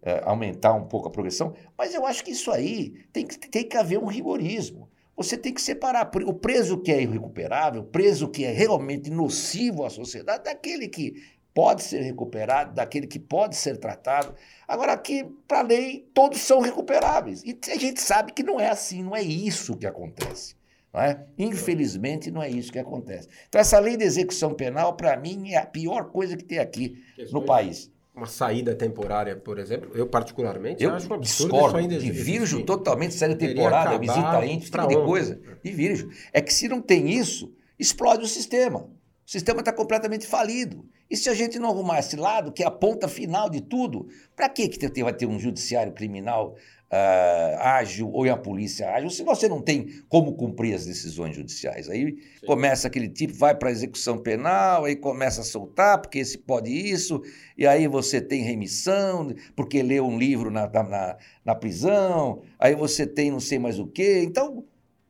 é, 0.03 0.21
aumentar 0.25 0.73
um 0.73 0.85
pouco 0.85 1.07
a 1.07 1.11
progressão, 1.11 1.55
mas 1.75 1.95
eu 1.95 2.05
acho 2.05 2.23
que 2.23 2.31
isso 2.31 2.51
aí 2.51 2.93
tem 3.11 3.25
que, 3.25 3.39
tem 3.49 3.67
que 3.67 3.77
haver 3.77 3.97
um 3.97 4.05
rigorismo. 4.05 4.87
Você 5.15 5.35
tem 5.35 5.51
que 5.51 5.61
separar 5.61 6.11
o 6.27 6.33
preso 6.35 6.77
que 6.77 6.91
é 6.91 7.01
irrecuperável, 7.01 7.81
o 7.81 7.85
preso 7.85 8.27
que 8.27 8.45
é 8.45 8.51
realmente 8.51 9.09
nocivo 9.09 9.83
à 9.83 9.89
sociedade, 9.89 10.43
daquele 10.43 10.87
que 10.87 11.15
pode 11.57 11.81
ser 11.81 12.01
recuperado, 12.01 12.75
daquele 12.75 13.07
que 13.07 13.17
pode 13.17 13.55
ser 13.55 13.77
tratado. 13.77 14.35
Agora, 14.67 14.93
aqui, 14.93 15.27
para 15.47 15.61
a 15.61 15.63
lei, 15.63 16.07
todos 16.13 16.37
são 16.37 16.61
recuperáveis. 16.61 17.41
E 17.43 17.57
a 17.71 17.79
gente 17.79 17.99
sabe 17.99 18.31
que 18.31 18.43
não 18.43 18.59
é 18.59 18.69
assim, 18.69 19.01
não 19.01 19.15
é 19.15 19.23
isso 19.23 19.75
que 19.75 19.87
acontece. 19.87 20.55
Não 20.93 21.01
é? 21.01 21.25
Infelizmente, 21.35 22.29
não 22.29 22.43
é 22.43 22.47
isso 22.47 22.71
que 22.71 22.77
acontece. 22.77 23.27
Então, 23.49 23.59
essa 23.59 23.79
lei 23.79 23.97
de 23.97 24.03
execução 24.03 24.53
penal, 24.53 24.93
para 24.93 25.17
mim, 25.17 25.49
é 25.49 25.57
a 25.57 25.65
pior 25.65 26.11
coisa 26.11 26.37
que 26.37 26.43
tem 26.43 26.59
aqui 26.59 27.03
no 27.31 27.41
país. 27.41 27.91
Uma 28.13 28.27
saída 28.27 28.75
temporária, 28.75 29.35
por 29.35 29.57
exemplo, 29.57 29.89
eu 29.95 30.05
particularmente 30.05 30.83
eu 30.83 30.93
acho 30.93 31.09
um 31.11 31.15
absurdo 31.15 31.53
discordo, 31.53 31.77
ainda 31.77 31.97
divirjo 31.97 32.63
totalmente 32.65 33.15
saída 33.15 33.35
temporária, 33.35 33.97
visita 33.97 34.45
íntima, 34.45 34.87
tipo 34.87 34.99
de 34.99 35.05
coisa. 35.07 35.41
Divirjo. 35.63 36.09
É 36.31 36.39
que 36.39 36.53
se 36.53 36.67
não 36.67 36.81
tem 36.81 37.09
isso, 37.09 37.51
explode 37.79 38.23
o 38.23 38.27
sistema. 38.27 38.87
O 39.27 39.29
sistema 39.29 39.59
está 39.59 39.73
completamente 39.73 40.25
falido. 40.25 40.85
E 41.09 41.17
se 41.17 41.29
a 41.29 41.33
gente 41.33 41.59
não 41.59 41.67
arrumar 41.69 41.99
esse 41.99 42.15
lado, 42.15 42.49
que 42.49 42.63
é 42.63 42.65
a 42.65 42.71
ponta 42.71 43.09
final 43.09 43.49
de 43.49 43.59
tudo, 43.59 44.07
para 44.33 44.47
que, 44.47 44.69
que 44.69 45.03
vai 45.03 45.13
ter 45.13 45.25
um 45.25 45.37
judiciário 45.37 45.91
criminal 45.91 46.55
uh, 46.89 47.59
ágil 47.59 48.09
ou 48.13 48.23
a 48.31 48.37
polícia 48.37 48.89
ágil 48.89 49.09
se 49.09 49.23
você 49.23 49.49
não 49.49 49.61
tem 49.61 50.01
como 50.07 50.33
cumprir 50.37 50.73
as 50.73 50.85
decisões 50.85 51.35
judiciais? 51.35 51.89
Aí 51.89 52.17
Sim. 52.39 52.45
começa 52.45 52.87
aquele 52.87 53.09
tipo, 53.09 53.33
vai 53.33 53.53
para 53.53 53.67
a 53.67 53.71
execução 53.73 54.17
penal, 54.17 54.85
aí 54.85 54.95
começa 54.95 55.41
a 55.41 55.43
soltar, 55.43 55.99
porque 55.99 56.19
esse 56.19 56.37
pode 56.37 56.71
isso, 56.71 57.21
e 57.57 57.67
aí 57.67 57.85
você 57.85 58.21
tem 58.21 58.43
remissão, 58.43 59.33
porque 59.57 59.83
leu 59.83 60.05
um 60.05 60.17
livro 60.17 60.49
na, 60.49 60.69
na, 60.69 61.17
na 61.43 61.53
prisão, 61.53 62.43
aí 62.57 62.73
você 62.75 63.05
tem 63.05 63.29
não 63.29 63.41
sei 63.41 63.59
mais 63.59 63.77
o 63.77 63.87
quê. 63.87 64.23
Então 64.25 64.63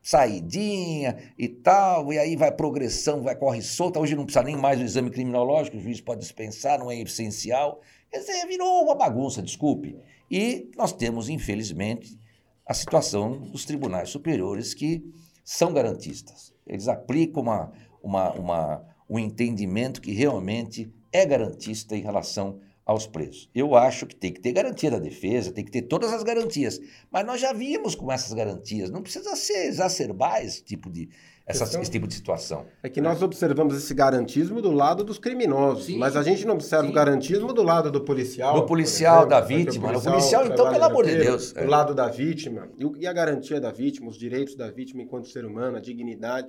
saidinha 0.08 1.18
e 1.38 1.50
tal, 1.50 2.14
e 2.14 2.18
aí 2.18 2.38
vai 2.38 2.50
progressão, 2.50 3.24
vai 3.24 3.36
corre 3.36 3.62
solta. 3.62 4.00
Hoje 4.00 4.16
não 4.16 4.24
precisa 4.24 4.42
nem 4.42 4.56
mais 4.56 4.80
do 4.80 4.86
exame 4.86 5.10
criminológico, 5.10 5.76
o 5.76 5.82
juiz 5.82 6.00
pode 6.00 6.22
dispensar, 6.22 6.80
não 6.80 6.90
é 6.90 6.98
essencial. 6.98 7.82
Quer 8.10 8.20
dizer, 8.20 8.48
virou 8.48 8.84
uma 8.84 8.96
bagunça, 8.96 9.42
desculpe. 9.42 9.98
E 10.32 10.72
nós 10.78 10.94
temos, 10.94 11.28
infelizmente, 11.28 12.18
a 12.66 12.74
situação 12.74 13.38
dos 13.52 13.66
tribunais 13.66 14.10
superiores 14.10 14.74
que 14.74 15.04
são 15.44 15.74
garantistas. 15.74 16.54
Eles 16.66 16.88
aplicam 16.88 17.44
uma, 17.44 17.74
uma, 18.02 18.32
uma, 18.32 18.86
um 19.10 19.20
entendimento 19.20 20.00
que 20.00 20.14
realmente 20.14 20.90
é 21.12 21.26
garantista 21.26 21.98
em 21.98 22.02
relação 22.02 22.62
aos 22.88 23.06
presos. 23.06 23.50
Eu 23.54 23.76
acho 23.76 24.06
que 24.06 24.16
tem 24.16 24.32
que 24.32 24.40
ter 24.40 24.54
garantia 24.54 24.90
da 24.90 24.98
defesa, 24.98 25.52
tem 25.52 25.66
que 25.66 25.70
ter 25.70 25.82
todas 25.82 26.14
as 26.14 26.24
garantias. 26.24 26.80
Mas 27.12 27.26
nós 27.26 27.42
já 27.42 27.52
vimos 27.52 27.94
com 27.94 28.10
essas 28.10 28.32
garantias, 28.32 28.90
não 28.90 29.02
precisa 29.02 29.36
ser 29.36 29.68
exacerbar 29.68 30.42
esse 30.42 30.64
tipo 30.64 30.90
de, 30.90 31.10
essa, 31.46 31.66
questão, 31.66 31.82
esse 31.82 31.92
tipo 31.92 32.08
de 32.08 32.14
situação. 32.14 32.66
É 32.82 32.88
que 32.88 33.02
nós 33.02 33.22
observamos 33.22 33.76
esse 33.76 33.94
garantismo 33.94 34.62
do 34.62 34.72
lado 34.72 35.04
dos 35.04 35.20
criminosos, 35.20 35.88
sim, 35.88 35.98
mas 35.98 36.16
a 36.16 36.24
gente 36.24 36.48
não 36.48 36.54
observa 36.54 36.86
sim. 36.86 36.92
o 36.92 36.94
garantismo 36.94 37.52
do 37.52 37.62
lado 37.62 37.92
do 37.92 38.00
policial. 38.00 38.54
Do 38.54 38.66
policial, 38.66 39.18
exemplo, 39.18 39.30
da 39.32 39.42
vítima. 39.42 39.90
O 39.90 39.92
policial, 39.92 40.14
o 40.14 40.18
policial 40.18 40.46
então, 40.46 40.72
pelo 40.72 40.84
amor 40.86 41.06
de 41.06 41.18
Deus. 41.18 41.52
Do 41.52 41.60
é. 41.60 41.68
lado 41.68 41.94
da 41.94 42.08
vítima. 42.08 42.70
E 42.98 43.06
a 43.06 43.12
garantia 43.12 43.60
da 43.60 43.70
vítima, 43.70 44.08
os 44.08 44.18
direitos 44.18 44.56
da 44.56 44.72
vítima 44.72 45.02
enquanto 45.02 45.28
ser 45.28 45.44
humano, 45.44 45.76
a 45.76 45.82
dignidade. 45.82 46.48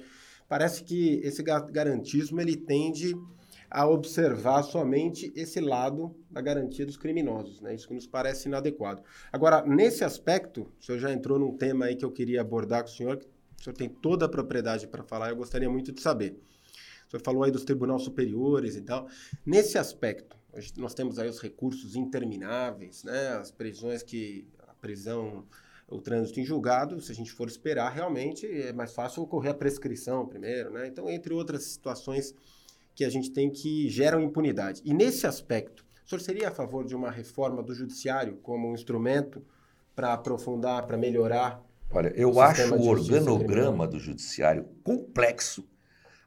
Parece 0.48 0.84
que 0.84 1.20
esse 1.24 1.42
garantismo 1.42 2.40
ele 2.40 2.56
tende 2.56 3.12
a 3.70 3.86
observar 3.86 4.62
somente 4.62 5.32
esse 5.36 5.60
lado 5.60 6.14
da 6.30 6.40
garantia 6.40 6.84
dos 6.84 6.96
criminosos, 6.96 7.60
né? 7.60 7.74
Isso 7.74 7.92
nos 7.92 8.06
parece 8.06 8.48
inadequado. 8.48 9.02
Agora, 9.32 9.64
nesse 9.64 10.04
aspecto, 10.04 10.70
o 10.78 10.84
senhor 10.84 10.98
já 10.98 11.12
entrou 11.12 11.38
num 11.38 11.56
tema 11.56 11.86
aí 11.86 11.96
que 11.96 12.04
eu 12.04 12.10
queria 12.10 12.40
abordar 12.40 12.82
com 12.82 12.88
o 12.88 12.92
senhor, 12.92 13.16
que 13.16 13.26
o 13.60 13.64
senhor 13.64 13.74
tem 13.74 13.88
toda 13.88 14.26
a 14.26 14.28
propriedade 14.28 14.86
para 14.86 15.02
falar, 15.02 15.30
eu 15.30 15.36
gostaria 15.36 15.68
muito 15.68 15.92
de 15.92 16.00
saber. 16.00 16.38
O 17.06 17.10
senhor 17.10 17.22
falou 17.22 17.42
aí 17.42 17.50
dos 17.50 17.64
tribunais 17.64 18.02
superiores 18.02 18.76
e 18.76 18.82
tal. 18.82 19.08
Nesse 19.44 19.78
aspecto, 19.78 20.36
nós 20.76 20.94
temos 20.94 21.18
aí 21.18 21.28
os 21.28 21.40
recursos 21.40 21.96
intermináveis, 21.96 23.04
né? 23.04 23.28
As 23.28 23.50
prisões 23.50 24.02
que 24.02 24.46
a 24.66 24.74
prisão 24.74 25.46
o 25.90 25.98
trânsito 26.00 26.38
em 26.38 26.44
julgado, 26.44 27.00
se 27.00 27.10
a 27.10 27.14
gente 27.14 27.32
for 27.32 27.48
esperar, 27.48 27.90
realmente 27.90 28.46
é 28.46 28.72
mais 28.74 28.92
fácil 28.92 29.22
ocorrer 29.22 29.52
a 29.52 29.54
prescrição 29.54 30.26
primeiro, 30.26 30.70
né? 30.70 30.86
Então, 30.86 31.08
entre 31.08 31.32
outras 31.32 31.64
situações 31.64 32.34
que 32.94 33.04
a 33.04 33.08
gente 33.08 33.30
tem 33.30 33.50
que 33.50 33.88
geram 33.88 34.20
impunidade. 34.20 34.82
E 34.84 34.92
nesse 34.92 35.26
aspecto, 35.26 35.86
o 36.08 36.10
senhor 36.10 36.20
seria 36.20 36.48
a 36.48 36.50
favor 36.50 36.86
de 36.86 36.96
uma 36.96 37.10
reforma 37.10 37.62
do 37.62 37.74
judiciário 37.74 38.38
como 38.38 38.70
um 38.70 38.74
instrumento 38.74 39.44
para 39.94 40.14
aprofundar, 40.14 40.86
para 40.86 40.96
melhorar? 40.96 41.62
Olha, 41.90 42.08
eu 42.16 42.40
acho 42.40 42.74
o 42.74 42.88
organograma 42.88 43.86
do 43.86 43.98
judiciário 43.98 44.66
complexo, 44.82 45.68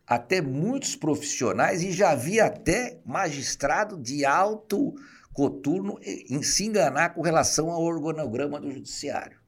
até 0.06 0.40
muitos 0.40 0.96
profissionais, 0.96 1.82
e 1.82 1.92
já 1.92 2.14
vi 2.14 2.40
até 2.40 3.00
magistrado 3.04 3.98
de 3.98 4.24
alto 4.24 4.94
coturno 5.34 5.98
em 6.04 6.44
se 6.44 6.66
enganar 6.66 7.16
com 7.16 7.22
relação 7.22 7.72
ao 7.72 7.82
organograma 7.82 8.60
do 8.60 8.70
judiciário. 8.70 9.40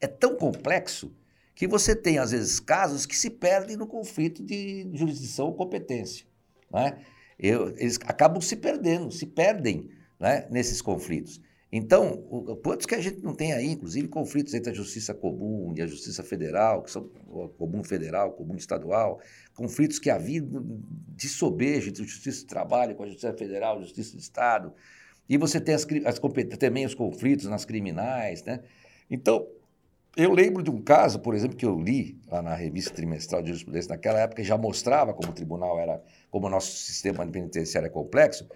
É 0.00 0.06
tão 0.06 0.36
complexo 0.36 1.14
que 1.54 1.68
você 1.68 1.94
tem, 1.94 2.18
às 2.18 2.30
vezes, 2.30 2.58
casos 2.58 3.04
que 3.04 3.14
se 3.14 3.28
perdem 3.28 3.76
no 3.76 3.86
conflito 3.86 4.42
de 4.42 4.88
jurisdição 4.94 5.46
ou 5.46 5.54
competência. 5.54 6.24
Né? 6.72 6.96
Eu, 7.42 7.70
eles 7.70 7.98
acabam 8.04 8.40
se 8.40 8.54
perdendo, 8.54 9.10
se 9.10 9.26
perdem 9.26 9.90
né, 10.18 10.46
nesses 10.48 10.80
conflitos. 10.80 11.40
Então, 11.72 12.22
o, 12.30 12.54
quantos 12.56 12.86
que 12.86 12.94
a 12.94 13.00
gente 13.00 13.20
não 13.22 13.34
tem 13.34 13.52
aí, 13.52 13.66
inclusive 13.72 14.06
conflitos 14.06 14.54
entre 14.54 14.70
a 14.70 14.74
justiça 14.74 15.12
comum 15.12 15.72
e 15.74 15.82
a 15.82 15.86
justiça 15.86 16.22
federal, 16.22 16.82
que 16.82 16.90
são 16.90 17.08
comum 17.58 17.82
federal, 17.82 18.32
comum 18.32 18.54
estadual, 18.54 19.20
conflitos 19.54 19.98
que 19.98 20.10
havia 20.10 20.40
de 20.44 21.28
sobejo 21.28 21.88
entre 21.88 22.02
a 22.02 22.06
justiça 22.06 22.44
do 22.44 22.46
trabalho 22.46 22.94
com 22.94 23.02
a 23.02 23.06
justiça 23.06 23.32
federal, 23.32 23.78
a 23.78 23.80
justiça 23.80 24.12
do 24.14 24.20
estado, 24.20 24.72
e 25.28 25.38
você 25.38 25.60
tem 25.60 25.74
as, 25.74 25.86
as, 26.04 26.20
também 26.58 26.84
os 26.84 26.94
conflitos 26.94 27.46
nas 27.46 27.64
criminais, 27.64 28.44
né? 28.44 28.60
Então, 29.10 29.46
eu 30.16 30.32
lembro 30.32 30.62
de 30.62 30.70
um 30.70 30.80
caso, 30.80 31.20
por 31.20 31.34
exemplo, 31.34 31.56
que 31.56 31.64
eu 31.64 31.78
li 31.78 32.20
lá 32.28 32.42
na 32.42 32.54
revista 32.54 32.92
trimestral 32.92 33.42
de 33.42 33.48
jurisprudência 33.48 33.90
naquela 33.90 34.20
época, 34.20 34.44
já 34.44 34.58
mostrava 34.58 35.14
como 35.14 35.30
o 35.30 35.34
tribunal 35.34 35.78
era, 35.78 36.02
como 36.30 36.46
o 36.46 36.50
nosso 36.50 36.76
sistema 36.76 37.26
penitenciário 37.26 37.86
é 37.86 37.90
complexo, 37.90 38.46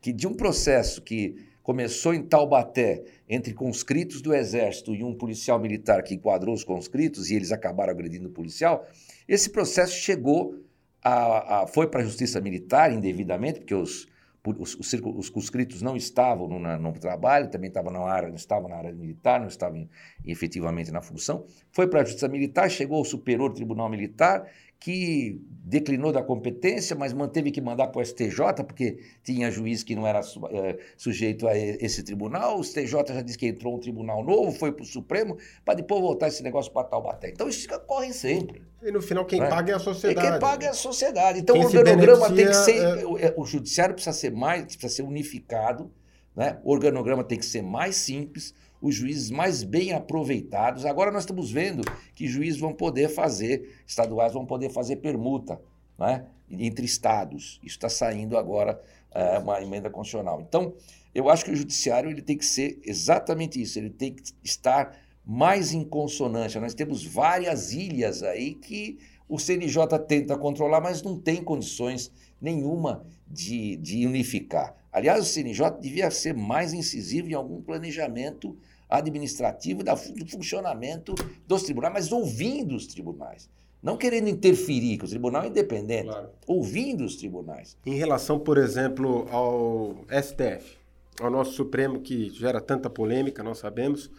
que 0.00 0.12
de 0.12 0.26
um 0.26 0.34
processo 0.34 1.02
que 1.02 1.48
começou 1.62 2.14
em 2.14 2.22
Taubaté 2.22 3.04
entre 3.28 3.52
conscritos 3.52 4.22
do 4.22 4.34
Exército 4.34 4.94
e 4.94 5.04
um 5.04 5.14
policial 5.14 5.58
militar 5.58 6.02
que 6.02 6.14
enquadrou 6.14 6.54
os 6.54 6.64
conscritos 6.64 7.30
e 7.30 7.34
eles 7.34 7.52
acabaram 7.52 7.92
agredindo 7.92 8.28
o 8.28 8.32
policial, 8.32 8.86
esse 9.26 9.50
processo 9.50 9.92
chegou 9.94 10.54
a, 11.02 11.62
a 11.62 11.66
foi 11.66 11.86
para 11.86 12.00
a 12.00 12.04
justiça 12.04 12.40
militar 12.40 12.92
indevidamente, 12.92 13.60
porque 13.60 13.74
os 13.74 14.06
os, 14.44 14.74
os, 14.74 14.92
os 14.92 15.30
conscritos 15.30 15.82
não 15.82 15.96
estavam 15.96 16.48
no, 16.48 16.58
no, 16.78 16.92
trabalho, 16.92 17.50
também 17.50 17.68
estavam 17.68 17.92
na 17.92 18.00
área, 18.00 18.28
não 18.28 18.36
estavam 18.36 18.68
na 18.68 18.76
área 18.76 18.92
militar, 18.92 19.40
não 19.40 19.48
estavam 19.48 19.88
efetivamente 20.24 20.90
na 20.90 21.02
função. 21.02 21.44
Foi 21.70 21.86
para 21.86 22.00
a 22.00 22.04
Justiça 22.04 22.28
Militar, 22.28 22.70
chegou 22.70 22.98
ao 22.98 23.04
Superior 23.04 23.52
Tribunal 23.52 23.88
Militar 23.88 24.48
que 24.80 25.40
declinou 25.50 26.12
da 26.12 26.22
competência, 26.22 26.94
mas 26.94 27.12
manteve 27.12 27.50
que 27.50 27.60
mandar 27.60 27.88
para 27.88 28.00
o 28.00 28.04
STJ, 28.04 28.64
porque 28.64 28.98
tinha 29.24 29.50
juiz 29.50 29.82
que 29.82 29.94
não 29.94 30.06
era 30.06 30.20
é, 30.20 30.78
sujeito 30.96 31.48
a 31.48 31.56
esse 31.56 32.02
tribunal. 32.04 32.58
O 32.58 32.64
STJ 32.64 32.86
já 33.08 33.20
disse 33.22 33.36
que 33.36 33.46
entrou 33.46 33.74
um 33.76 33.78
tribunal 33.78 34.24
novo, 34.24 34.52
foi 34.52 34.70
para 34.70 34.84
o 34.84 34.86
Supremo, 34.86 35.36
para 35.64 35.74
depois 35.74 36.00
voltar 36.00 36.28
esse 36.28 36.42
negócio 36.42 36.72
para 36.72 36.84
Taubaté. 36.84 37.30
Então 37.30 37.48
isso 37.48 37.68
ocorre 37.74 38.12
sempre. 38.12 38.62
E 38.82 38.92
no 38.92 39.02
final 39.02 39.24
quem 39.24 39.40
né? 39.40 39.48
paga 39.48 39.72
é 39.72 39.76
a 39.76 39.80
sociedade. 39.80 40.26
E 40.26 40.30
quem 40.30 40.40
paga 40.40 40.66
é 40.66 40.70
a 40.70 40.74
sociedade. 40.74 41.40
Então 41.40 41.56
quem 41.56 41.64
o 41.64 41.68
organograma 41.68 42.32
tem 42.32 42.46
que 42.46 42.54
ser. 42.54 42.76
É... 42.76 43.26
é 43.26 43.34
o 43.36 43.44
judiciário 43.44 43.94
precisa 43.94 44.16
ser 44.16 44.30
mais, 44.30 44.64
precisa 44.64 44.88
ser 44.88 45.02
unificado, 45.02 45.90
né? 46.36 46.60
o 46.62 46.70
organograma 46.70 47.24
tem 47.24 47.36
que 47.36 47.46
ser 47.46 47.62
mais 47.62 47.96
simples 47.96 48.54
os 48.80 48.94
juízes 48.94 49.30
mais 49.30 49.62
bem 49.62 49.92
aproveitados. 49.92 50.84
Agora 50.84 51.10
nós 51.10 51.22
estamos 51.22 51.50
vendo 51.50 51.82
que 52.14 52.26
juízes 52.26 52.60
vão 52.60 52.72
poder 52.72 53.08
fazer, 53.08 53.82
estaduais 53.86 54.32
vão 54.32 54.46
poder 54.46 54.70
fazer 54.70 54.96
permuta 54.96 55.60
né, 55.98 56.26
entre 56.50 56.84
estados. 56.84 57.60
Isso 57.62 57.76
está 57.76 57.88
saindo 57.88 58.36
agora, 58.38 58.80
é, 59.12 59.38
uma 59.38 59.60
emenda 59.60 59.90
constitucional. 59.90 60.40
Então, 60.40 60.74
eu 61.14 61.28
acho 61.28 61.44
que 61.44 61.50
o 61.50 61.56
judiciário 61.56 62.10
ele 62.10 62.22
tem 62.22 62.36
que 62.36 62.46
ser 62.46 62.80
exatamente 62.84 63.60
isso, 63.60 63.78
ele 63.78 63.90
tem 63.90 64.14
que 64.14 64.22
estar 64.44 64.96
mais 65.24 65.72
em 65.72 65.84
consonância. 65.84 66.60
Nós 66.60 66.74
temos 66.74 67.04
várias 67.04 67.72
ilhas 67.72 68.22
aí 68.22 68.54
que 68.54 68.98
o 69.28 69.38
CNJ 69.38 69.98
tenta 70.06 70.38
controlar, 70.38 70.80
mas 70.80 71.02
não 71.02 71.18
tem 71.18 71.42
condições 71.42 72.10
nenhuma 72.40 73.04
de, 73.26 73.76
de 73.76 74.06
unificar. 74.06 74.74
Aliás, 74.92 75.22
o 75.22 75.26
CNJ 75.26 75.80
devia 75.80 76.10
ser 76.10 76.34
mais 76.34 76.72
incisivo 76.72 77.28
em 77.28 77.34
algum 77.34 77.60
planejamento 77.60 78.56
administrativo 78.88 79.82
do 79.82 80.26
funcionamento 80.26 81.14
dos 81.46 81.62
tribunais, 81.62 81.92
mas 81.92 82.12
ouvindo 82.12 82.74
os 82.74 82.86
tribunais. 82.86 83.48
Não 83.82 83.96
querendo 83.96 84.28
interferir, 84.28 84.98
que 84.98 85.04
o 85.04 85.08
tribunal 85.08 85.44
é 85.44 85.48
independente, 85.48 86.08
claro. 86.08 86.30
ouvindo 86.46 87.04
os 87.04 87.16
tribunais. 87.16 87.76
Em 87.86 87.94
relação, 87.94 88.38
por 88.38 88.58
exemplo, 88.58 89.28
ao 89.30 90.04
STF, 90.10 90.76
ao 91.20 91.30
nosso 91.30 91.52
Supremo, 91.52 92.00
que 92.00 92.30
gera 92.30 92.60
tanta 92.60 92.90
polêmica, 92.90 93.42
nós 93.42 93.58
sabemos. 93.58 94.10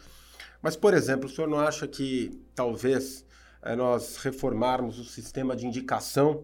Mas, 0.62 0.76
por 0.78 0.94
exemplo, 0.94 1.26
o 1.28 1.30
senhor 1.30 1.48
não 1.48 1.60
acha 1.60 1.88
que 1.88 2.40
talvez 2.56 3.26
é, 3.62 3.76
nós 3.76 4.18
reformarmos 4.18 4.98
o 4.98 5.04
sistema 5.04 5.56
de 5.56 5.66
indicação 5.66 6.44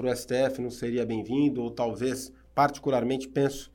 para 0.00 0.10
o 0.10 0.16
STF 0.16 0.62
não 0.62 0.70
seria 0.70 1.04
bem-vindo, 1.04 1.62
ou 1.62 1.70
talvez 1.70 2.32
particularmente 2.54 3.28
penso 3.28 3.70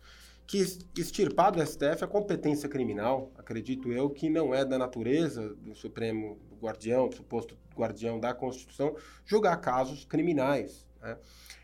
que 0.48 0.58
extirpado 0.98 1.60
do 1.60 1.66
STF 1.66 2.04
a 2.04 2.08
competência 2.08 2.68
criminal, 2.68 3.32
acredito 3.38 3.92
eu, 3.92 4.10
que 4.10 4.30
não 4.30 4.54
é 4.54 4.66
da 4.66 4.78
natureza 4.78 5.56
do 5.56 5.76
Supremo 5.76 6.38
Guardião, 6.60 7.08
do 7.08 7.16
suposto 7.16 7.56
guardião 7.76 8.20
da 8.20 8.34
Constituição, 8.34 8.96
julgar 9.26 9.58
casos 9.58 10.06
criminais. 10.06 10.86
Né? 11.02 11.18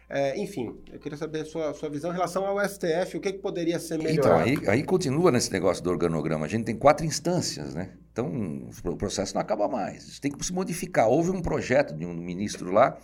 É, 0.09 0.37
enfim, 0.37 0.77
eu 0.91 0.99
queria 0.99 1.17
saber 1.17 1.41
a 1.41 1.45
sua, 1.45 1.73
sua 1.73 1.89
visão 1.89 2.11
em 2.11 2.13
relação 2.13 2.45
ao 2.45 2.59
STF, 2.67 3.17
o 3.17 3.21
que, 3.21 3.31
que 3.31 3.39
poderia 3.39 3.79
ser 3.79 3.97
melhor. 3.97 4.13
Então, 4.13 4.37
aí, 4.37 4.57
aí 4.67 4.83
continua 4.83 5.31
nesse 5.31 5.51
negócio 5.51 5.83
do 5.83 5.89
organograma. 5.89 6.45
A 6.45 6.49
gente 6.49 6.65
tem 6.65 6.75
quatro 6.75 7.05
instâncias, 7.05 7.73
né? 7.73 7.93
Então, 8.11 8.67
o 8.83 8.97
processo 8.97 9.33
não 9.33 9.41
acaba 9.41 9.69
mais. 9.69 10.05
Isso 10.07 10.21
tem 10.21 10.31
que 10.31 10.45
se 10.45 10.51
modificar. 10.51 11.07
Houve 11.07 11.31
um 11.31 11.41
projeto 11.41 11.95
de 11.95 12.05
um 12.05 12.13
ministro 12.13 12.71
lá 12.71 12.97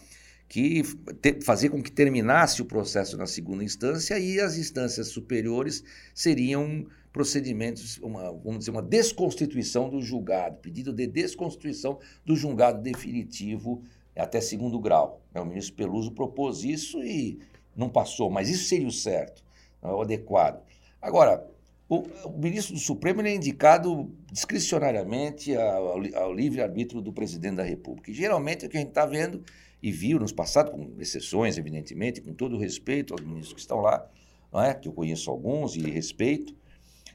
que 0.48 0.84
te, 1.22 1.42
fazia 1.44 1.70
com 1.70 1.82
que 1.82 1.92
terminasse 1.92 2.62
o 2.62 2.66
processo 2.66 3.18
na 3.18 3.28
segunda 3.28 3.64
instância 3.64 4.18
e 4.18 4.40
as 4.40 4.58
instâncias 4.58 5.10
superiores 5.10 5.84
seriam 6.14 6.86
procedimentos, 7.12 7.98
uma, 7.98 8.32
vamos 8.32 8.60
dizer, 8.60 8.72
uma 8.72 8.82
desconstituição 8.82 9.90
do 9.90 10.02
julgado, 10.02 10.58
pedido 10.58 10.94
de 10.94 11.08
desconstituição 11.08 12.00
do 12.26 12.36
julgado 12.36 12.82
definitivo 12.82 13.82
até 14.16 14.40
segundo 14.40 14.80
grau. 14.80 15.22
O 15.36 15.46
ministro 15.46 15.76
Peluso 15.76 16.12
propôs 16.12 16.64
isso 16.64 17.04
e 17.04 17.40
não 17.76 17.90
passou, 17.90 18.30
mas 18.30 18.50
isso 18.50 18.66
seria 18.66 18.88
o 18.88 18.92
certo, 18.92 19.44
é 19.82 19.88
o 19.88 20.02
adequado. 20.02 20.64
Agora, 21.02 21.46
o, 21.90 22.00
o 22.26 22.38
ministro 22.38 22.74
do 22.74 22.80
Supremo 22.80 23.22
é 23.22 23.34
indicado 23.34 24.12
discricionariamente 24.32 25.56
ao, 25.56 26.02
ao 26.16 26.34
livre-arbítrio 26.34 27.02
do 27.02 27.14
presidente 27.14 27.56
da 27.56 27.64
República. 27.64 28.12
E 28.12 28.14
geralmente 28.14 28.66
o 28.66 28.70
que 28.70 28.78
a 28.78 28.80
gente 28.80 28.90
está 28.90 29.06
vendo 29.06 29.44
e 29.82 29.92
viu 29.92 30.20
nos 30.20 30.32
passados, 30.32 30.72
com 30.72 31.00
exceções, 31.00 31.58
evidentemente, 31.58 32.22
com 32.22 32.34
todo 32.34 32.56
o 32.56 32.60
respeito 32.60 33.14
aos 33.14 33.22
ministros 33.22 33.54
que 33.54 33.60
estão 33.60 33.80
lá, 33.80 34.08
não 34.52 34.62
é? 34.62 34.74
que 34.74 34.88
eu 34.88 34.94
conheço 34.94 35.30
alguns 35.30 35.76
e 35.76 35.82
respeito, 35.82 36.54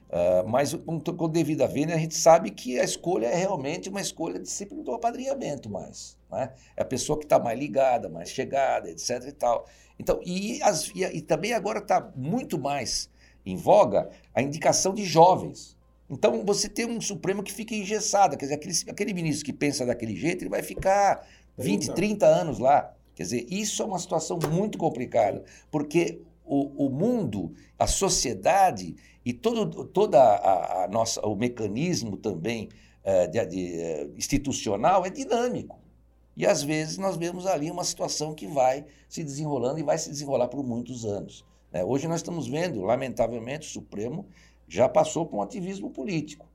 uh, 0.09 0.49
mas 0.49 0.75
com, 0.75 1.01
com 1.01 1.29
devida 1.29 1.67
vênia, 1.67 1.95
a 1.95 1.99
gente 1.99 2.15
sabe 2.15 2.51
que 2.51 2.79
a 2.79 2.85
escolha 2.85 3.27
é 3.27 3.35
realmente 3.35 3.89
uma 3.89 4.01
escolha 4.01 4.39
de 4.39 4.49
sempre 4.49 4.81
do 4.83 4.93
apadrinhamento 4.93 5.69
mais. 5.69 6.17
É? 6.33 6.51
é 6.77 6.83
a 6.83 6.85
pessoa 6.85 7.19
que 7.19 7.25
está 7.25 7.39
mais 7.39 7.59
ligada, 7.59 8.09
mais 8.09 8.31
chegada, 8.31 8.89
etc. 8.91 9.25
e 9.29 9.33
tal. 9.33 9.67
Então, 9.99 10.21
e, 10.25 10.63
as, 10.63 10.89
e, 10.95 11.05
e 11.05 11.21
também 11.21 11.53
agora 11.53 11.79
está 11.79 12.11
muito 12.17 12.59
mais 12.59 13.11
em 13.45 13.57
voga 13.57 14.09
a 14.35 14.41
indicação 14.41 14.95
de 14.95 15.05
jovens. 15.05 15.77
Então, 16.09 16.45
você 16.45 16.69
tem 16.69 16.87
um 16.87 17.01
Supremo 17.01 17.43
que 17.43 17.53
fica 17.53 17.75
engessado, 17.75 18.37
quer 18.37 18.45
dizer, 18.45 18.55
aquele, 18.55 18.75
aquele 18.89 19.15
ministro 19.15 19.47
que 19.47 19.53
pensa 19.53 19.87
daquele 19.87 20.15
jeito, 20.15 20.43
ele 20.43 20.51
vai 20.51 20.63
ficar 20.63 21.27
20, 21.57 21.95
30 21.95 22.27
anos 22.27 22.59
lá. 22.59 22.95
Quer 23.15 23.25
dizer, 23.25 23.47
isso 23.51 23.83
é 23.83 23.87
uma 23.87 23.99
situação 23.99 24.39
muito 24.51 24.79
complicada, 24.79 25.45
porque 25.71 26.21
o, 26.45 26.87
o 26.87 26.91
mundo, 26.91 27.53
a 27.79 27.87
sociedade 27.87 28.97
e 29.25 29.33
todo 29.33 29.85
toda 29.85 30.21
a, 30.21 30.85
a, 30.85 30.89
nossa, 30.89 31.21
o 31.27 31.37
mecanismo 31.37 32.17
também 32.17 32.69
é, 33.05 33.27
de, 33.27 33.47
de, 33.47 33.81
eh, 33.81 34.09
institucional 34.17 35.05
é 35.05 35.11
dinâmico. 35.11 35.79
E 36.37 36.47
às 36.47 36.63
vezes 36.63 36.99
nós 36.99 37.17
vemos 37.17 37.47
ali 37.47 37.71
uma 37.71 37.85
situação 37.85 38.35
que 38.35 38.47
vai 38.47 38.87
se 39.09 39.23
desenrolando 39.23 39.79
e 39.79 39.83
vai 39.83 39.99
se 39.99 40.09
desenrolar 40.09 40.49
por 40.49 40.65
muitos 40.65 41.05
anos. 41.05 41.45
Né? 41.71 41.85
Hoje 41.85 42.09
nós 42.09 42.21
estamos 42.21 42.49
vendo, 42.49 42.81
lamentavelmente, 42.83 43.69
o 43.69 43.71
Supremo 43.71 44.27
já 44.67 44.89
passou 44.89 45.27
por 45.27 45.37
um 45.37 45.43
ativismo 45.43 45.91
político. 45.91 46.47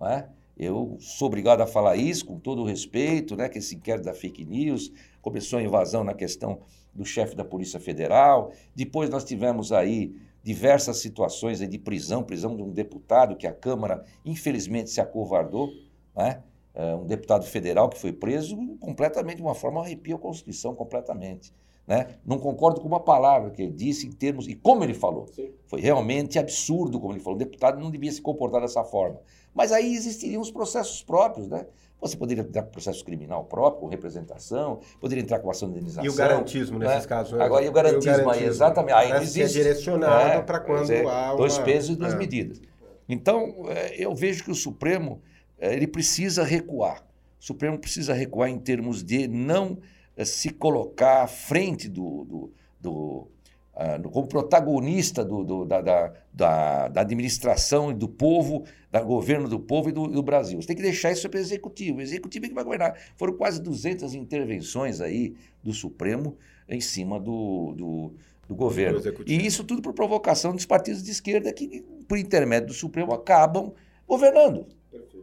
Não 0.00 0.08
é? 0.08 0.28
Eu 0.56 0.96
sou 1.00 1.26
obrigado 1.26 1.60
a 1.60 1.66
falar 1.66 1.96
isso 1.96 2.24
com 2.24 2.38
todo 2.38 2.62
o 2.62 2.64
respeito, 2.64 3.36
né, 3.36 3.48
que 3.48 3.58
esse 3.58 3.74
inquérito 3.74 4.06
da 4.06 4.14
fake 4.14 4.44
news 4.44 4.90
começou 5.20 5.58
a 5.58 5.62
invasão 5.62 6.02
na 6.02 6.14
questão 6.14 6.60
do 6.94 7.04
chefe 7.04 7.36
da 7.36 7.44
Polícia 7.44 7.78
Federal. 7.78 8.52
Depois 8.74 9.10
nós 9.10 9.24
tivemos 9.24 9.70
aí 9.70 10.16
diversas 10.42 10.98
situações 10.98 11.58
de 11.58 11.78
prisão, 11.78 12.22
prisão 12.22 12.56
de 12.56 12.62
um 12.62 12.70
deputado 12.70 13.36
que 13.36 13.46
a 13.46 13.52
Câmara, 13.52 14.04
infelizmente, 14.24 14.90
se 14.90 15.00
acovardou, 15.00 15.70
né? 16.14 16.42
É, 16.72 16.94
um 16.94 17.06
deputado 17.06 17.44
federal 17.46 17.88
que 17.88 17.98
foi 17.98 18.12
preso 18.12 18.56
completamente 18.78 19.38
de 19.38 19.42
uma 19.42 19.54
forma 19.54 19.80
arrepia 19.80 20.14
a 20.14 20.18
Constituição 20.18 20.74
completamente. 20.74 21.52
Né? 21.86 22.08
Não 22.24 22.38
concordo 22.38 22.80
com 22.80 22.88
uma 22.88 23.00
palavra 23.00 23.50
que 23.50 23.62
ele 23.62 23.72
disse 23.72 24.06
em 24.06 24.12
termos. 24.12 24.48
E 24.48 24.54
como 24.54 24.82
ele 24.82 24.94
falou. 24.94 25.28
Sim. 25.28 25.50
Foi 25.66 25.80
realmente 25.80 26.38
absurdo 26.38 26.98
como 26.98 27.12
ele 27.12 27.20
falou. 27.20 27.36
O 27.36 27.38
deputado 27.38 27.78
não 27.78 27.90
devia 27.90 28.10
se 28.10 28.20
comportar 28.20 28.60
dessa 28.60 28.82
forma. 28.82 29.20
Mas 29.54 29.72
aí 29.72 29.94
existiriam 29.94 30.42
os 30.42 30.50
processos 30.50 31.02
próprios, 31.02 31.48
né? 31.48 31.66
Você 32.00 32.16
poderia 32.16 32.42
entrar 32.42 32.62
com 32.62 32.70
processo 32.70 33.02
criminal 33.04 33.44
próprio, 33.44 33.80
com 33.80 33.86
representação, 33.86 34.80
poderia 35.00 35.22
entrar 35.22 35.38
com 35.38 35.50
ação 35.50 35.68
de 35.68 35.76
indenização. 35.76 36.04
E 36.04 36.08
o 36.10 36.14
garantismo 36.14 36.78
né? 36.78 36.88
nesses 36.88 37.06
casos? 37.06 37.32
Né? 37.32 37.42
Agora, 37.42 37.64
e 37.64 37.68
o 37.68 37.72
garantismo, 37.72 38.10
e 38.10 38.14
o 38.14 38.16
garantismo 38.16 38.30
aí, 38.30 38.44
exatamente. 38.44 38.92
Aí 38.92 39.08
não 39.08 39.22
existe. 39.22 39.58
é 39.58 39.62
direcionado 39.62 40.40
é, 40.40 40.42
para 40.42 40.60
quando 40.60 40.90
é, 40.90 41.00
há 41.00 41.32
uma... 41.32 41.36
Dois 41.36 41.56
pesos 41.58 41.96
e 41.96 41.98
duas 41.98 42.12
é. 42.12 42.16
medidas. 42.18 42.60
Então, 43.08 43.64
é, 43.68 43.94
eu 43.96 44.14
vejo 44.14 44.44
que 44.44 44.50
o 44.50 44.54
Supremo 44.54 45.22
é, 45.58 45.72
ele 45.72 45.86
precisa 45.86 46.44
recuar. 46.44 47.02
O 47.40 47.44
Supremo 47.44 47.78
precisa 47.78 48.12
recuar 48.12 48.50
em 48.50 48.58
termos 48.58 49.02
de 49.02 49.26
não 49.26 49.78
é, 49.78 49.95
se 50.24 50.50
colocar 50.50 51.22
à 51.22 51.26
frente 51.26 51.88
do, 51.88 52.24
do, 52.24 52.52
do 52.80 53.28
uh, 53.76 54.10
como 54.10 54.26
protagonista 54.26 55.24
do, 55.24 55.44
do, 55.44 55.64
da, 55.64 55.80
da, 55.80 56.12
da, 56.32 56.88
da, 56.88 57.00
administração 57.02 57.90
e 57.90 57.94
do 57.94 58.08
povo, 58.08 58.64
do 58.90 59.04
governo 59.04 59.48
do 59.48 59.60
povo 59.60 59.90
e 59.90 59.92
do, 59.92 60.06
do 60.06 60.22
Brasil. 60.22 60.60
Você 60.60 60.68
tem 60.68 60.76
que 60.76 60.82
deixar 60.82 61.12
isso 61.12 61.28
para 61.28 61.38
o 61.38 61.40
executivo. 61.40 61.98
O 61.98 62.02
executivo 62.02 62.46
é 62.46 62.48
que 62.48 62.54
vai 62.54 62.64
governar. 62.64 62.98
Foram 63.16 63.34
quase 63.34 63.60
200 63.60 64.14
intervenções 64.14 65.00
aí 65.00 65.34
do 65.62 65.72
Supremo 65.72 66.36
em 66.68 66.80
cima 66.80 67.20
do, 67.20 67.74
do, 67.76 68.14
do 68.48 68.54
governo. 68.54 69.00
E 69.26 69.46
isso 69.46 69.64
tudo 69.64 69.82
por 69.82 69.92
provocação 69.92 70.54
dos 70.54 70.64
partidos 70.64 71.02
de 71.02 71.10
esquerda 71.10 71.52
que, 71.52 71.84
por 72.08 72.16
intermédio 72.16 72.68
do 72.68 72.74
Supremo, 72.74 73.12
acabam 73.12 73.72
governando. 74.06 74.66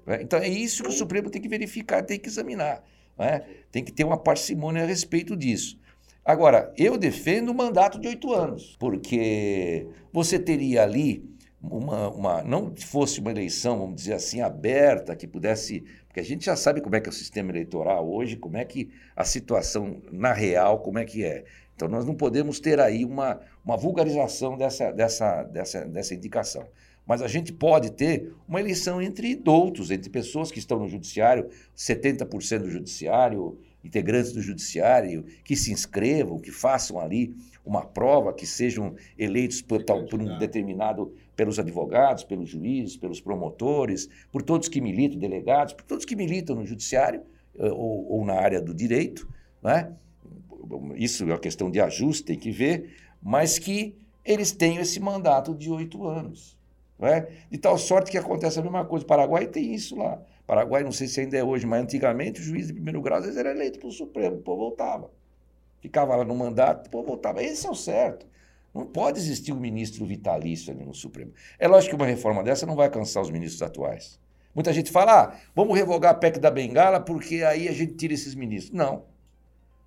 Né? 0.06 0.22
Então 0.22 0.40
é 0.40 0.48
isso 0.48 0.84
que 0.84 0.90
o 0.90 0.94
Supremo 0.94 1.30
tem 1.30 1.42
que 1.42 1.48
verificar, 1.48 2.04
tem 2.04 2.20
que 2.20 2.30
examinar. 2.30 2.84
Né? 3.18 3.44
Tem 3.72 3.84
que 3.84 3.92
ter 3.92 4.04
uma 4.04 4.18
parcimônia 4.18 4.84
a 4.84 4.86
respeito 4.86 5.36
disso. 5.36 5.78
Agora, 6.26 6.74
eu 6.78 6.98
defendo 6.98 7.50
o 7.50 7.54
mandato 7.54 8.00
de 8.00 8.08
oito 8.08 8.32
anos, 8.32 8.78
porque 8.80 9.88
você 10.12 10.40
teria 10.40 10.84
ali 10.84 11.24
uma, 11.62 12.10
uma, 12.10 12.44
não 12.44 12.74
fosse 12.76 13.20
uma 13.20 13.32
eleição, 13.32 13.80
vamos 13.80 13.96
dizer 13.96 14.14
assim, 14.14 14.42
aberta, 14.42 15.16
que 15.16 15.28
pudesse. 15.28 15.84
Porque 16.08 16.20
a 16.20 16.24
gente 16.24 16.46
já 16.46 16.56
sabe 16.56 16.82
como 16.82 16.96
é 16.96 17.02
que 17.02 17.10
é 17.10 17.12
o 17.12 17.14
sistema 17.14 17.52
eleitoral 17.52 18.10
hoje, 18.10 18.38
como 18.38 18.58
é 18.58 18.64
que 18.64 18.90
a 19.16 19.24
situação 19.26 20.02
na 20.12 20.32
real, 20.32 20.80
como 20.80 21.00
é 21.00 21.06
que 21.06 21.26
é. 21.26 21.44
Então 21.76 21.88
nós 21.88 22.06
não 22.06 22.16
podemos 22.16 22.60
ter 22.60 22.80
aí 22.80 23.04
uma, 23.04 23.40
uma 23.66 23.76
vulgarização 23.76 24.58
dessa, 24.58 24.92
dessa, 24.92 25.44
dessa, 25.44 25.86
dessa 25.86 26.14
indicação. 26.14 26.68
Mas 27.06 27.22
a 27.22 27.28
gente 27.28 27.52
pode 27.52 27.92
ter 27.92 28.34
uma 28.48 28.60
eleição 28.60 29.02
entre 29.02 29.36
doutos, 29.36 29.92
entre 29.92 30.10
pessoas 30.10 30.52
que 30.52 30.60
estão 30.60 30.80
no 30.80 30.88
judiciário, 30.88 31.50
70% 31.76 32.60
do 32.60 32.70
judiciário, 32.70 33.58
integrantes 33.84 34.32
do 34.32 34.42
judiciário, 34.42 35.26
que 35.44 35.56
se 35.56 35.72
inscrevam, 35.72 36.40
que 36.40 36.52
façam 36.52 37.00
ali 37.00 37.36
uma 37.66 37.86
prova, 37.86 38.34
que 38.34 38.46
sejam 38.46 38.96
eleitos 39.18 39.62
por, 39.62 39.84
tal, 39.84 40.06
por 40.06 40.22
um 40.22 40.38
determinado, 40.38 41.14
pelos 41.36 41.60
advogados, 41.60 42.24
pelos 42.24 42.50
juízes, 42.50 42.96
pelos 42.96 43.20
promotores, 43.20 44.10
por 44.32 44.42
todos 44.42 44.68
que 44.68 44.80
militam, 44.80 45.18
delegados, 45.18 45.74
por 45.74 45.84
todos 45.84 46.06
que 46.06 46.16
militam 46.16 46.56
no 46.56 46.66
judiciário 46.66 47.22
eh, 47.58 47.72
ou, 47.72 48.12
ou 48.12 48.26
na 48.26 48.36
área 48.36 48.62
do 48.62 48.74
direito, 48.74 49.28
né? 49.62 49.94
isso 50.96 51.24
é 51.24 51.28
uma 51.28 51.40
questão 51.40 51.70
de 51.70 51.80
ajuste, 51.80 52.24
tem 52.24 52.38
que 52.38 52.52
ver, 52.52 52.96
mas 53.22 53.60
que 53.60 53.96
eles 54.24 54.52
tenham 54.52 54.82
esse 54.82 55.00
mandato 55.00 55.54
de 55.54 55.70
oito 55.70 56.06
anos. 56.06 56.58
Né? 57.04 57.28
De 57.52 57.58
tal 57.58 57.78
sorte 57.78 58.10
que 58.10 58.18
acontece 58.18 58.58
a 58.58 58.64
mesma 58.64 58.86
coisa. 58.86 59.04
O 59.04 59.08
Paraguai 59.08 59.46
tem 59.46 59.74
isso 59.74 59.94
lá. 59.98 60.22
Paraguai, 60.48 60.84
não 60.84 60.92
sei 60.94 61.06
se 61.06 61.20
ainda 61.20 61.38
é 61.38 61.44
hoje, 61.44 61.66
mas 61.66 61.84
antigamente 61.84 62.40
o 62.40 62.44
juiz 62.44 62.68
de 62.68 62.74
primeiro 62.74 63.02
grau 63.02 63.18
às 63.18 63.26
vezes 63.26 63.38
era 63.38 63.52
eleito 63.52 63.78
pelo 63.78 63.92
Supremo, 63.92 64.38
o 64.38 64.42
povo 64.42 64.62
voltava. 64.62 65.12
Ficava 65.82 66.16
lá 66.16 66.24
no 66.24 66.34
mandato, 66.34 66.88
o 66.88 66.90
povo 66.90 67.08
voltava. 67.08 67.44
Esse 67.44 67.68
é 67.68 67.70
o 67.70 67.76
certo. 67.76 68.26
Não 68.74 68.86
pode 68.86 69.20
existir 69.20 69.52
um 69.52 69.60
ministro 69.60 70.06
vitalício 70.06 70.74
ali 70.74 70.86
no 70.86 70.94
Supremo. 70.94 71.34
É 71.60 71.68
lógico 71.68 71.90
que 71.90 72.02
uma 72.02 72.08
reforma 72.08 72.42
dessa 72.42 72.66
não 72.66 72.76
vai 72.76 72.86
alcançar 72.86 73.20
os 73.20 73.30
ministros 73.30 73.62
atuais. 73.62 74.18
Muita 74.56 74.72
gente 74.72 74.90
fala, 74.90 75.24
ah, 75.24 75.40
vamos 75.54 75.78
revogar 75.78 76.12
a 76.12 76.16
PEC 76.16 76.40
da 76.40 76.50
Bengala 76.50 77.02
porque 77.02 77.44
aí 77.44 77.68
a 77.68 77.74
gente 77.74 77.96
tira 77.96 78.14
esses 78.14 78.34
ministros. 78.34 78.74
Não. 78.74 79.04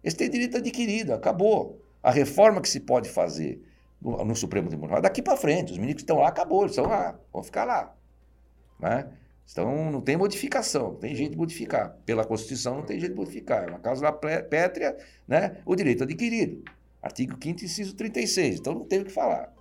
Eles 0.05 0.12
têm 0.12 0.29
direito 0.29 0.59
adquirido, 0.59 1.14
acabou. 1.14 1.81
A 2.02 2.11
reforma 2.11 2.61
que 2.61 2.68
se 2.68 2.81
pode 2.81 3.09
fazer 3.09 3.62
no, 4.00 4.37
Supremo 4.37 4.68
Tribunal, 4.68 5.00
daqui 5.00 5.22
para 5.22 5.37
frente, 5.37 5.72
os 5.72 5.78
ministros 5.78 6.02
que 6.02 6.12
estão 6.12 6.18
lá, 6.18 6.28
acabou, 6.28 6.62
eles 6.62 6.72
estão 6.72 6.87
lá, 6.87 7.18
vão 7.32 7.42
ficar 7.42 7.64
lá. 7.64 7.94
Né? 8.78 9.11
Então 9.50 9.90
não 9.90 10.00
tem 10.00 10.16
modificação, 10.16 10.92
não 10.92 10.96
tem 10.96 11.14
jeito 11.14 11.32
de 11.32 11.37
modificar. 11.37 11.96
Pela 12.04 12.24
Constituição 12.24 12.76
não 12.76 12.82
tem 12.82 12.98
jeito 12.98 13.12
de 13.12 13.18
modificar. 13.18 13.64
É 13.64 13.70
uma 13.70 13.78
causa 13.78 14.11
pétrea, 14.12 14.96
né? 15.26 15.59
o 15.64 15.74
direito 15.74 16.02
adquirido. 16.04 16.62
Artigo 17.00 17.37
5 17.40 17.64
inciso 17.64 17.94
36. 17.94 18.59
Então 18.59 18.74
não 18.74 18.85
tem 18.85 19.00
o 19.00 19.04
que 19.04 19.12
falar. 19.12 19.52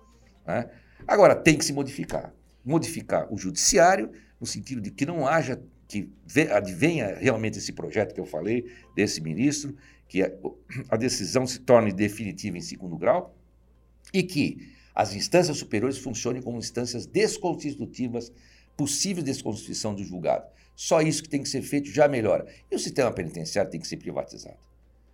Né? 0.46 0.68
Agora, 1.06 1.34
tem 1.34 1.56
que 1.56 1.64
se 1.64 1.72
modificar. 1.72 2.32
Modificar 2.64 3.32
o 3.32 3.38
judiciário, 3.38 4.10
no 4.40 4.46
sentido 4.46 4.80
de 4.80 4.90
que 4.90 5.06
não 5.06 5.26
haja, 5.26 5.62
que 5.86 6.10
advenha 6.52 7.16
realmente 7.16 7.58
esse 7.58 7.72
projeto 7.72 8.12
que 8.12 8.20
eu 8.20 8.26
falei, 8.26 8.66
desse 8.94 9.20
ministro, 9.20 9.76
que 10.08 10.22
a 10.88 10.96
decisão 10.96 11.46
se 11.46 11.60
torne 11.60 11.92
definitiva 11.92 12.58
em 12.58 12.60
segundo 12.60 12.96
grau, 12.96 13.36
e 14.12 14.22
que 14.22 14.74
as 14.94 15.14
instâncias 15.14 15.58
superiores 15.58 15.98
funcionem 15.98 16.40
como 16.40 16.58
instâncias 16.58 17.06
desconstitutivas, 17.06 18.32
possíveis 18.76 19.24
de 19.24 19.32
desconstituição 19.32 19.94
do 19.94 20.02
julgado. 20.04 20.46
Só 20.74 21.00
isso 21.00 21.22
que 21.22 21.28
tem 21.28 21.42
que 21.42 21.48
ser 21.48 21.62
feito 21.62 21.90
já 21.90 22.06
melhora. 22.06 22.46
E 22.70 22.76
o 22.76 22.78
sistema 22.78 23.10
penitenciário 23.10 23.70
tem 23.70 23.80
que 23.80 23.86
ser 23.86 23.96
privatizado. 23.96 24.56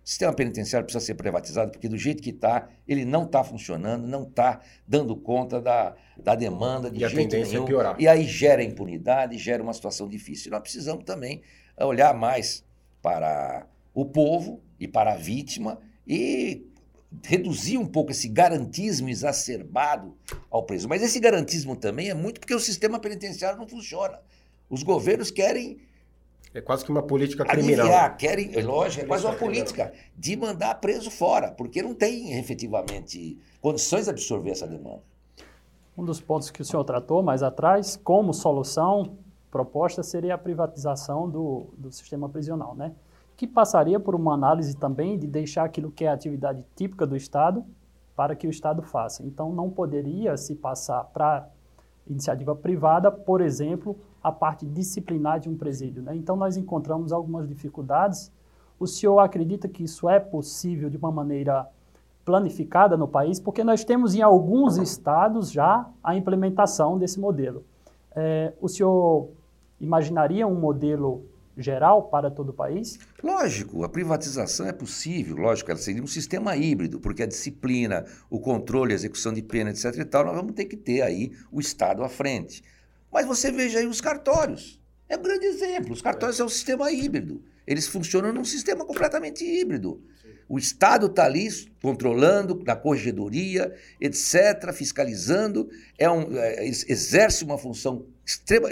O 0.03 0.07
sistema 0.07 0.33
penitenciário 0.33 0.85
precisa 0.85 1.05
ser 1.05 1.15
privatizado 1.15 1.71
porque, 1.71 1.87
do 1.87 1.97
jeito 1.97 2.21
que 2.21 2.31
está, 2.31 2.67
ele 2.85 3.05
não 3.05 3.23
está 3.23 3.41
funcionando, 3.41 4.05
não 4.05 4.23
está 4.23 4.59
dando 4.85 5.15
conta 5.15 5.61
da, 5.61 5.95
da 6.17 6.35
demanda 6.35 6.91
de 6.91 6.99
e 6.99 7.05
a 7.05 7.09
tendência 7.09 7.53
nenhum. 7.53 7.63
É 7.63 7.67
piorar. 7.67 7.95
E 7.97 8.07
aí 8.07 8.25
gera 8.25 8.61
impunidade, 8.61 9.37
gera 9.37 9.63
uma 9.63 9.73
situação 9.73 10.09
difícil. 10.09 10.51
Nós 10.51 10.61
precisamos 10.61 11.05
também 11.05 11.41
olhar 11.77 12.13
mais 12.13 12.65
para 13.01 13.65
o 13.93 14.05
povo 14.05 14.61
e 14.77 14.89
para 14.89 15.13
a 15.13 15.15
vítima 15.15 15.79
e 16.05 16.67
reduzir 17.21 17.77
um 17.77 17.85
pouco 17.85 18.11
esse 18.11 18.27
garantismo 18.27 19.09
exacerbado 19.09 20.15
ao 20.49 20.63
preso. 20.63 20.87
Mas 20.87 21.01
esse 21.03 21.19
garantismo 21.19 21.75
também 21.75 22.09
é 22.09 22.13
muito 22.13 22.39
porque 22.39 22.55
o 22.55 22.59
sistema 22.59 22.99
penitenciário 22.99 23.57
não 23.57 23.67
funciona. 23.67 24.19
Os 24.69 24.81
governos 24.81 25.29
querem 25.29 25.79
É 26.53 26.61
quase 26.61 26.83
que 26.83 26.91
uma 26.91 27.03
política 27.03 27.45
criminal. 27.45 27.85
aliviar, 27.85 28.17
querem, 28.17 28.55
é 28.55 28.63
lógico, 28.63 29.05
é 29.05 29.07
quase 29.07 29.25
uma 29.25 29.35
Política 29.35 29.85
política 29.85 30.09
de 30.17 30.35
mandar 30.35 30.75
preso 30.75 31.11
fora, 31.11 31.51
porque 31.51 31.81
não 31.81 31.93
tem 31.93 32.37
efetivamente 32.39 33.37
condições 33.61 34.05
de 34.05 34.11
absorver 34.11 34.51
essa 34.51 34.67
demanda. 34.67 35.01
Um 35.97 36.03
dos 36.03 36.19
pontos 36.19 36.49
que 36.49 36.61
o 36.61 36.65
senhor 36.65 36.83
tratou 36.83 37.21
mais 37.21 37.43
atrás, 37.43 37.99
como 38.03 38.33
solução 38.33 39.17
proposta, 39.51 40.01
seria 40.01 40.33
a 40.33 40.37
privatização 40.37 41.29
do, 41.29 41.67
do 41.77 41.91
sistema 41.91 42.27
prisional, 42.27 42.75
né? 42.75 42.91
Que 43.35 43.47
passaria 43.47 43.99
por 43.99 44.15
uma 44.15 44.33
análise 44.33 44.75
também 44.75 45.17
de 45.17 45.27
deixar 45.27 45.63
aquilo 45.63 45.91
que 45.91 46.05
é 46.05 46.09
a 46.09 46.13
atividade 46.13 46.65
típica 46.75 47.05
do 47.05 47.15
Estado 47.15 47.65
para 48.15 48.35
que 48.35 48.47
o 48.47 48.49
Estado 48.49 48.81
faça. 48.81 49.23
Então, 49.23 49.51
não 49.51 49.69
poderia 49.69 50.37
se 50.37 50.55
passar 50.55 51.03
para 51.05 51.47
iniciativa 52.07 52.55
privada, 52.55 53.11
por 53.11 53.41
exemplo, 53.41 53.97
a 54.21 54.31
parte 54.31 54.65
disciplinar 54.65 55.39
de 55.39 55.49
um 55.49 55.57
presídio. 55.57 56.03
Né? 56.03 56.15
Então, 56.15 56.35
nós 56.35 56.57
encontramos 56.57 57.11
algumas 57.11 57.47
dificuldades. 57.47 58.31
O 58.79 58.85
senhor 58.85 59.19
acredita 59.19 59.67
que 59.67 59.83
isso 59.83 60.07
é 60.07 60.19
possível 60.19 60.89
de 60.89 60.97
uma 60.97 61.11
maneira 61.11 61.67
planificada 62.25 62.95
no 62.95 63.07
país? 63.07 63.39
Porque 63.39 63.63
nós 63.63 63.83
temos 63.83 64.15
em 64.15 64.21
alguns 64.21 64.77
estados 64.77 65.51
já 65.51 65.87
a 66.03 66.15
implementação 66.15 66.97
desse 66.97 67.19
modelo. 67.19 67.63
É, 68.15 68.53
o 68.61 68.67
senhor 68.67 69.29
imaginaria 69.79 70.47
um 70.47 70.55
modelo 70.55 71.25
geral 71.57 72.09
para 72.09 72.31
todo 72.31 72.49
o 72.49 72.53
país? 72.53 72.99
Lógico, 73.21 73.83
a 73.83 73.89
privatização 73.89 74.67
é 74.67 74.71
possível, 74.71 75.35
lógico, 75.35 75.71
ela 75.71 75.79
seria 75.79 76.03
um 76.03 76.07
sistema 76.07 76.55
híbrido, 76.55 76.99
porque 76.99 77.23
a 77.23 77.27
disciplina, 77.27 78.05
o 78.29 78.39
controle, 78.39 78.93
a 78.93 78.95
execução 78.95 79.33
de 79.33 79.41
pena, 79.41 79.69
etc. 79.69 79.95
e 79.97 80.05
tal, 80.05 80.25
nós 80.25 80.35
vamos 80.35 80.53
ter 80.53 80.65
que 80.65 80.77
ter 80.77 81.01
aí 81.01 81.31
o 81.51 81.59
Estado 81.59 82.03
à 82.03 82.09
frente. 82.09 82.63
Mas 83.11 83.25
você 83.25 83.51
veja 83.51 83.79
aí 83.79 83.87
os 83.87 84.01
cartórios. 84.01 84.79
É 85.07 85.17
um 85.17 85.21
grande 85.21 85.45
exemplo. 85.45 85.93
Os 85.93 86.01
cartórios 86.01 86.39
é 86.39 86.43
um 86.43 86.49
sistema 86.49 86.91
híbrido. 86.91 87.43
Eles 87.67 87.87
funcionam 87.87 88.33
num 88.33 88.43
sistema 88.43 88.83
completamente 88.85 89.45
híbrido. 89.45 90.01
O 90.49 90.57
Estado 90.57 91.07
está 91.07 91.25
ali 91.25 91.47
controlando, 91.81 92.61
na 92.65 92.75
corregedoria, 92.75 93.73
etc., 93.99 94.73
fiscalizando, 94.73 95.69
é 95.97 96.09
um, 96.09 96.37
é, 96.37 96.65
exerce 96.65 97.43
uma 97.43 97.57
função 97.57 98.05
extrema, 98.25 98.69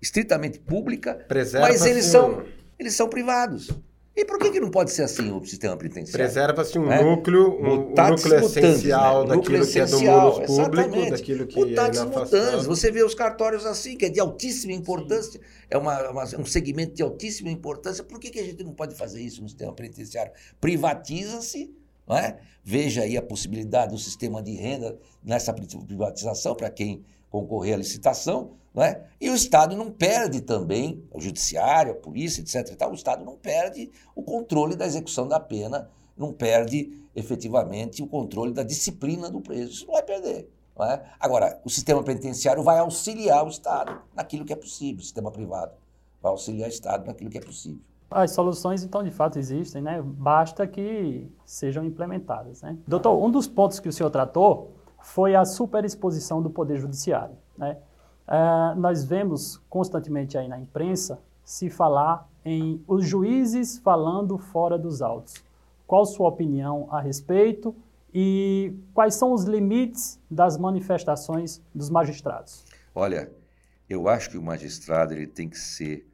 estritamente 0.00 0.58
pública, 0.58 1.14
Preserva 1.28 1.68
mas 1.68 1.84
eles 1.86 2.04
são, 2.06 2.44
eles 2.78 2.94
são 2.94 3.08
privados. 3.08 3.70
E 4.16 4.24
por 4.24 4.38
que, 4.38 4.48
que 4.52 4.60
não 4.60 4.70
pode 4.70 4.92
ser 4.92 5.02
assim 5.02 5.28
o 5.32 5.44
sistema 5.44 5.76
penitenciário? 5.76 6.24
Preserva-se 6.24 6.78
um 6.78 6.88
É. 6.92 7.02
núcleo, 7.02 7.50
um, 7.60 7.66
um 7.66 7.76
Mutatis 7.88 8.22
núcleo 8.24 8.40
mutandis, 8.42 8.56
essencial 8.74 9.22
né? 9.22 9.34
daquilo 9.34 9.36
Núcleo 9.58 9.66
que 9.72 9.78
é 9.80 9.84
do 9.84 9.88
essencial, 9.88 10.20
mundo 10.34 10.46
público, 10.46 10.74
exatamente. 10.80 11.10
daquilo 11.10 11.46
que 11.48 11.56
Mutatis 11.58 12.00
é 12.00 12.04
mutandis. 12.04 12.66
Você 12.66 12.92
vê 12.92 13.02
os 13.02 13.12
cartórios 13.12 13.66
assim, 13.66 13.96
que 13.96 14.04
é 14.04 14.08
de 14.08 14.20
altíssima 14.20 14.72
importância, 14.72 15.40
é 15.68 15.76
uma, 15.76 16.10
uma- 16.10 16.24
um 16.38 16.46
segmento 16.46 16.94
de 16.94 17.02
altíssima 17.02 17.50
importância. 17.50 18.04
Por 18.04 18.20
que, 18.20 18.30
que 18.30 18.38
a 18.38 18.44
gente 18.44 18.62
não 18.62 18.72
pode 18.72 18.94
fazer 18.94 19.20
isso 19.20 19.42
no 19.42 19.48
sistema 19.48 19.72
penitenciário? 19.72 20.30
Privatiza-se, 20.60 21.74
não 22.06 22.16
é? 22.16 22.38
veja 22.62 23.02
aí 23.02 23.16
a 23.16 23.22
possibilidade 23.22 23.92
do 23.92 23.98
sistema 23.98 24.40
de 24.42 24.52
renda 24.54 24.96
nessa 25.24 25.52
pri- 25.52 25.66
privatização 25.86 26.54
para 26.54 26.70
quem 26.70 27.04
concorrer 27.28 27.74
à 27.74 27.78
licitação, 27.78 28.52
é? 28.82 29.04
e 29.20 29.30
o 29.30 29.34
Estado 29.34 29.76
não 29.76 29.90
perde 29.90 30.40
também, 30.40 31.04
o 31.12 31.20
judiciário, 31.20 31.92
a 31.92 31.94
polícia, 31.94 32.40
etc. 32.40 32.76
tal, 32.76 32.90
o 32.90 32.94
Estado 32.94 33.24
não 33.24 33.36
perde 33.36 33.90
o 34.14 34.22
controle 34.22 34.74
da 34.74 34.84
execução 34.84 35.28
da 35.28 35.38
pena, 35.38 35.88
não 36.16 36.32
perde 36.32 37.04
efetivamente 37.14 38.02
o 38.02 38.06
controle 38.06 38.52
da 38.52 38.64
disciplina 38.64 39.30
do 39.30 39.40
preso. 39.40 39.72
Isso 39.72 39.86
não 39.86 39.94
vai 39.94 40.02
perder. 40.02 40.50
não 40.76 40.86
é? 40.86 41.04
Agora, 41.20 41.60
o 41.64 41.70
sistema 41.70 42.02
penitenciário 42.02 42.62
vai 42.62 42.78
auxiliar 42.78 43.44
o 43.44 43.48
Estado 43.48 44.00
naquilo 44.14 44.44
que 44.44 44.52
é 44.52 44.56
possível, 44.56 45.00
o 45.00 45.04
sistema 45.04 45.30
privado 45.30 45.72
vai 46.24 46.32
auxiliar 46.32 46.68
o 46.68 46.72
Estado 46.72 47.06
naquilo 47.06 47.30
que 47.30 47.38
é 47.38 47.40
possível. 47.40 47.80
As 48.10 48.30
soluções, 48.30 48.82
então, 48.82 49.02
de 49.02 49.10
fato 49.10 49.38
existem, 49.38 49.82
né? 49.82 50.00
Basta 50.02 50.66
que 50.66 51.28
sejam 51.44 51.84
implementadas, 51.84 52.62
né? 52.62 52.78
Doutor, 52.86 53.22
um 53.22 53.30
dos 53.30 53.46
pontos 53.46 53.80
que 53.80 53.88
o 53.88 53.92
senhor 53.92 54.10
tratou 54.10 54.72
foi 55.00 55.34
a 55.34 55.44
superexposição 55.44 56.40
do 56.40 56.48
Poder 56.48 56.78
Judiciário, 56.78 57.36
né? 57.58 57.76
Ah, 58.26 58.74
nós 58.76 59.04
vemos 59.04 59.60
constantemente 59.68 60.36
aí 60.38 60.48
na 60.48 60.58
imprensa 60.58 61.20
se 61.44 61.68
falar 61.68 62.28
em 62.44 62.82
os 62.86 63.06
juízes 63.06 63.78
falando 63.78 64.38
fora 64.38 64.78
dos 64.78 65.02
autos. 65.02 65.34
Qual 65.86 66.04
sua 66.06 66.28
opinião 66.28 66.88
a 66.90 67.00
respeito 67.00 67.74
e 68.12 68.72
quais 68.94 69.14
são 69.14 69.32
os 69.32 69.44
limites 69.44 70.18
das 70.30 70.56
manifestações 70.56 71.60
dos 71.74 71.90
magistrados? 71.90 72.64
Olha, 72.94 73.30
eu 73.88 74.08
acho 74.08 74.30
que 74.30 74.38
o 74.38 74.42
magistrado 74.42 75.12
ele 75.12 75.26
tem 75.26 75.48
que 75.48 75.58
ser 75.58 76.08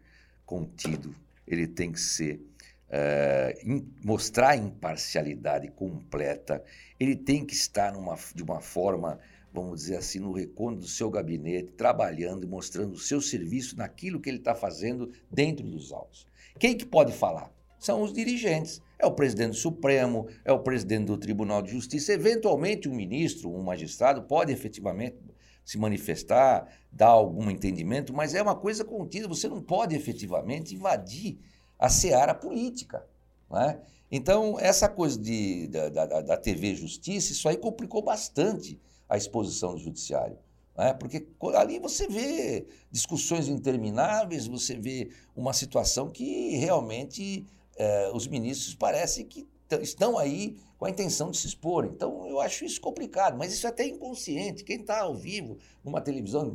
contido, 0.44 1.14
ele 1.46 1.66
tem 1.68 1.92
que 1.92 2.00
ser 2.00 2.40
eh, 2.88 3.56
im- 3.64 3.86
mostrar 4.04 4.56
imparcialidade 4.56 5.68
completa, 5.68 6.64
ele 6.98 7.14
tem 7.14 7.44
que 7.44 7.54
estar 7.54 7.92
numa, 7.92 8.16
de 8.34 8.42
uma 8.42 8.60
forma, 8.60 9.18
vamos 9.52 9.80
dizer 9.80 9.96
assim, 9.96 10.18
no 10.18 10.32
recôndito 10.32 10.82
do 10.82 10.88
seu 10.88 11.10
gabinete, 11.10 11.72
trabalhando 11.72 12.44
e 12.44 12.48
mostrando 12.48 12.94
o 12.94 12.98
seu 12.98 13.20
serviço 13.20 13.76
naquilo 13.76 14.20
que 14.20 14.28
ele 14.28 14.38
está 14.38 14.54
fazendo 14.54 15.10
dentro 15.30 15.66
dos 15.66 15.92
autos. 15.92 16.26
Quem 16.58 16.76
que 16.76 16.86
pode 16.86 17.12
falar? 17.12 17.52
São 17.78 18.02
os 18.02 18.12
dirigentes. 18.12 18.82
É 18.98 19.06
o 19.06 19.12
presidente 19.12 19.50
do 19.50 19.56
Supremo, 19.56 20.28
é 20.44 20.52
o 20.52 20.58
presidente 20.58 21.06
do 21.06 21.16
Tribunal 21.16 21.62
de 21.62 21.70
Justiça. 21.70 22.12
Eventualmente, 22.12 22.88
um 22.88 22.94
ministro, 22.94 23.50
um 23.50 23.62
magistrado 23.62 24.22
pode 24.22 24.52
efetivamente 24.52 25.16
se 25.64 25.78
manifestar, 25.78 26.68
dar 26.92 27.08
algum 27.08 27.50
entendimento, 27.50 28.12
mas 28.12 28.34
é 28.34 28.42
uma 28.42 28.54
coisa 28.54 28.84
contida. 28.84 29.26
Você 29.28 29.48
não 29.48 29.62
pode 29.62 29.96
efetivamente 29.96 30.74
invadir 30.74 31.38
a 31.78 31.88
seara 31.88 32.34
política. 32.34 33.06
não 33.48 33.58
é? 33.58 33.80
Então, 34.10 34.58
essa 34.58 34.88
coisa 34.88 35.18
de, 35.18 35.68
da, 35.68 35.88
da, 35.88 36.20
da 36.20 36.36
TV 36.36 36.74
Justiça, 36.74 37.32
isso 37.32 37.48
aí 37.48 37.56
complicou 37.56 38.02
bastante 38.02 38.78
a 39.10 39.16
exposição 39.18 39.74
do 39.74 39.78
judiciário. 39.80 40.38
não 40.76 40.84
é? 40.84 40.94
Porque 40.94 41.26
ali 41.56 41.78
você 41.78 42.06
vê 42.08 42.66
discussões 42.90 43.48
intermináveis, 43.48 44.46
você 44.46 44.76
vê 44.76 45.10
uma 45.36 45.52
situação 45.52 46.08
que 46.08 46.56
realmente 46.56 47.44
eh, 47.76 48.10
os 48.14 48.26
ministros 48.26 48.74
parecem 48.74 49.26
que 49.26 49.46
estão 49.82 50.16
aí 50.18 50.56
com 50.78 50.84
a 50.86 50.90
intenção 50.90 51.30
de 51.30 51.36
se 51.36 51.46
expor. 51.46 51.84
Então, 51.84 52.26
eu 52.28 52.40
acho 52.40 52.64
isso 52.64 52.80
complicado, 52.80 53.36
mas 53.36 53.52
isso 53.52 53.66
é 53.66 53.70
até 53.70 53.86
inconsciente. 53.86 54.64
Quem 54.64 54.80
está 54.80 55.00
ao 55.02 55.14
vivo, 55.14 55.58
numa 55.84 56.00
televisão, 56.00 56.50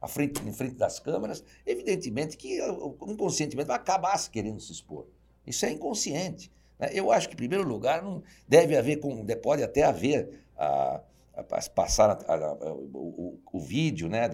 à 0.00 0.06
frente, 0.06 0.40
em 0.46 0.52
frente 0.52 0.74
das 0.74 0.98
câmeras, 1.00 1.42
evidentemente 1.66 2.36
que 2.36 2.60
inconscientemente 3.08 3.66
vai 3.66 3.76
acabar 3.76 4.16
se 4.18 4.30
querendo 4.30 4.60
se 4.60 4.70
expor. 4.72 5.06
Isso 5.46 5.64
é 5.66 5.70
inconsciente. 5.70 6.50
né? 6.78 6.90
Eu 6.92 7.10
acho 7.10 7.28
que, 7.28 7.34
em 7.34 7.36
primeiro 7.38 7.66
lugar, 7.66 8.02
não 8.02 8.22
deve 8.48 8.76
haver, 8.76 8.96
com, 9.00 9.24
de- 9.24 9.36
pode 9.36 9.62
até 9.62 9.82
haver 9.82 10.40
a- 10.56 11.00
passar 11.42 12.10
a- 12.10 12.32
a- 12.34 12.68
a- 12.68 12.72
o, 12.74 13.40
o- 13.52 13.58
vídeo 13.58 14.08
né, 14.08 14.28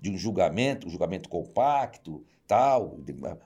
de 0.00 0.10
um 0.10 0.16
julgamento, 0.16 0.86
um 0.86 0.90
julgamento 0.90 1.28
compacto, 1.28 2.24
tal, 2.46 2.98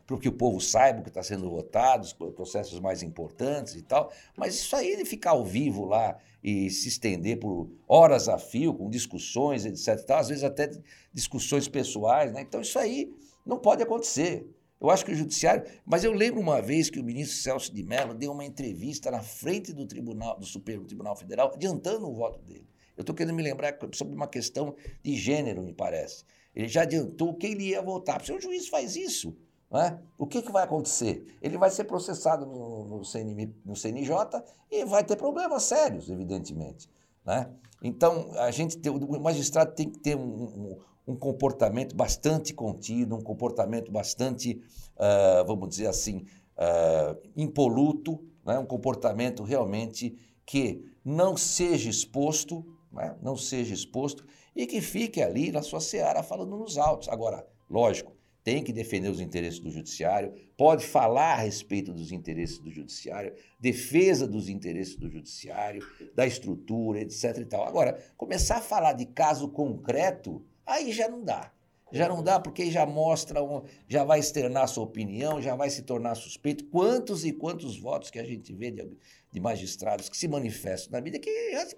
para 0.06 0.18
que 0.18 0.28
o 0.28 0.32
povo 0.32 0.60
saiba 0.60 1.00
o 1.00 1.02
que 1.02 1.08
está 1.08 1.22
sendo 1.22 1.48
votado, 1.48 2.04
os 2.04 2.12
processos 2.12 2.78
mais 2.80 3.02
importantes 3.02 3.74
e 3.74 3.82
tal. 3.82 4.12
Mas 4.36 4.54
isso 4.54 4.76
aí 4.76 4.96
de 4.96 5.04
ficar 5.06 5.30
ao 5.30 5.44
vivo 5.44 5.86
lá 5.86 6.16
e 6.44 6.68
se 6.70 6.88
estender 6.88 7.38
por 7.40 7.70
horas 7.88 8.28
a 8.28 8.38
fio, 8.38 8.74
com 8.74 8.90
discussões, 8.90 9.64
etc. 9.64 10.04
tal, 10.04 10.18
às 10.18 10.28
vezes 10.28 10.44
até 10.44 10.70
discussões 11.12 11.66
pessoais, 11.68 12.32
né? 12.32 12.42
Então 12.42 12.60
isso 12.60 12.78
aí 12.78 13.10
não 13.44 13.58
pode 13.58 13.82
acontecer. 13.82 14.46
Eu 14.80 14.88
acho 14.90 15.04
que 15.04 15.12
o 15.12 15.14
judiciário. 15.14 15.64
Mas 15.84 16.04
eu 16.04 16.12
lembro 16.12 16.40
uma 16.40 16.60
vez 16.62 16.88
que 16.88 16.98
o 16.98 17.04
ministro 17.04 17.36
Celso 17.36 17.74
de 17.74 17.82
Mello 17.82 18.14
deu 18.14 18.32
uma 18.32 18.44
entrevista 18.44 19.10
na 19.10 19.20
frente 19.22 19.72
do 19.74 19.86
Tribunal, 19.86 20.38
do 20.38 20.46
Supremo 20.46 20.84
Tribunal 20.86 21.14
Federal, 21.16 21.52
adiantando 21.54 22.08
o 22.08 22.14
voto 22.14 22.38
dele. 22.42 22.66
Eu 23.00 23.02
estou 23.02 23.16
querendo 23.16 23.34
me 23.34 23.42
lembrar 23.42 23.78
sobre 23.94 24.14
uma 24.14 24.28
questão 24.28 24.74
de 25.02 25.16
gênero, 25.16 25.62
me 25.62 25.72
parece. 25.72 26.22
Ele 26.54 26.68
já 26.68 26.82
adiantou 26.82 27.34
que 27.34 27.46
ele 27.46 27.68
ia 27.68 27.80
votar. 27.80 28.22
Se 28.22 28.30
o 28.30 28.38
juiz 28.38 28.68
faz 28.68 28.94
isso, 28.94 29.34
não 29.70 29.80
é? 29.80 29.98
o 30.18 30.26
que, 30.26 30.42
que 30.42 30.52
vai 30.52 30.64
acontecer? 30.64 31.24
Ele 31.40 31.56
vai 31.56 31.70
ser 31.70 31.84
processado 31.84 32.44
no, 32.44 32.84
no, 32.84 33.02
CNM 33.02 33.54
no 33.64 33.74
CNJ 33.74 34.42
e 34.70 34.84
vai 34.84 35.02
ter 35.02 35.16
problemas 35.16 35.62
sérios, 35.62 36.10
evidentemente. 36.10 36.90
Né? 37.24 37.48
Então, 37.82 38.32
a 38.34 38.50
gente 38.50 38.76
tem, 38.76 38.92
o 38.92 39.18
magistrado 39.18 39.74
tem 39.74 39.88
que 39.88 39.98
ter 39.98 40.14
um, 40.14 40.20
um, 40.20 40.78
um 41.08 41.16
comportamento 41.16 41.96
bastante 41.96 42.52
contido, 42.52 43.16
um 43.16 43.22
comportamento 43.22 43.90
bastante, 43.90 44.62
uh, 44.96 45.46
vamos 45.46 45.70
dizer 45.70 45.86
assim, 45.86 46.26
uh, 46.58 47.18
impoluto, 47.34 48.22
né? 48.44 48.58
um 48.58 48.66
comportamento 48.66 49.42
realmente 49.42 50.18
que 50.44 50.84
não 51.02 51.34
seja 51.34 51.88
exposto, 51.88 52.62
né? 52.92 53.16
não 53.22 53.36
seja 53.36 53.74
exposto 53.74 54.24
e 54.54 54.66
que 54.66 54.80
fique 54.80 55.22
ali 55.22 55.52
na 55.52 55.62
sua 55.62 55.80
seara 55.80 56.22
falando 56.22 56.56
nos 56.56 56.76
autos. 56.76 57.08
Agora, 57.08 57.46
lógico, 57.68 58.12
tem 58.42 58.64
que 58.64 58.72
defender 58.72 59.08
os 59.08 59.20
interesses 59.20 59.60
do 59.60 59.70
judiciário, 59.70 60.32
pode 60.56 60.86
falar 60.86 61.34
a 61.34 61.42
respeito 61.42 61.92
dos 61.92 62.10
interesses 62.10 62.58
do 62.58 62.70
judiciário, 62.70 63.34
defesa 63.58 64.26
dos 64.26 64.48
interesses 64.48 64.96
do 64.96 65.10
judiciário, 65.10 65.86
da 66.14 66.26
estrutura, 66.26 67.00
etc 67.00 67.36
e 67.38 67.44
tal. 67.44 67.64
Agora, 67.64 68.02
começar 68.16 68.56
a 68.56 68.62
falar 68.62 68.94
de 68.94 69.06
caso 69.06 69.48
concreto, 69.48 70.44
aí 70.64 70.90
já 70.90 71.08
não 71.08 71.22
dá. 71.22 71.52
Já 71.92 72.08
não 72.08 72.22
dá 72.22 72.38
porque 72.38 72.70
já 72.70 72.86
mostra, 72.86 73.40
já 73.88 74.04
vai 74.04 74.20
externar 74.20 74.68
sua 74.68 74.84
opinião, 74.84 75.40
já 75.40 75.54
vai 75.56 75.70
se 75.70 75.82
tornar 75.82 76.14
suspeito. 76.14 76.64
Quantos 76.64 77.24
e 77.24 77.32
quantos 77.32 77.78
votos 77.78 78.10
que 78.10 78.18
a 78.18 78.24
gente 78.24 78.52
vê 78.52 78.70
de, 78.70 78.88
de 79.32 79.40
magistrados 79.40 80.08
que 80.08 80.16
se 80.16 80.28
manifestam 80.28 80.92
na 80.92 81.00
mídia 81.00 81.20
que 81.20 81.30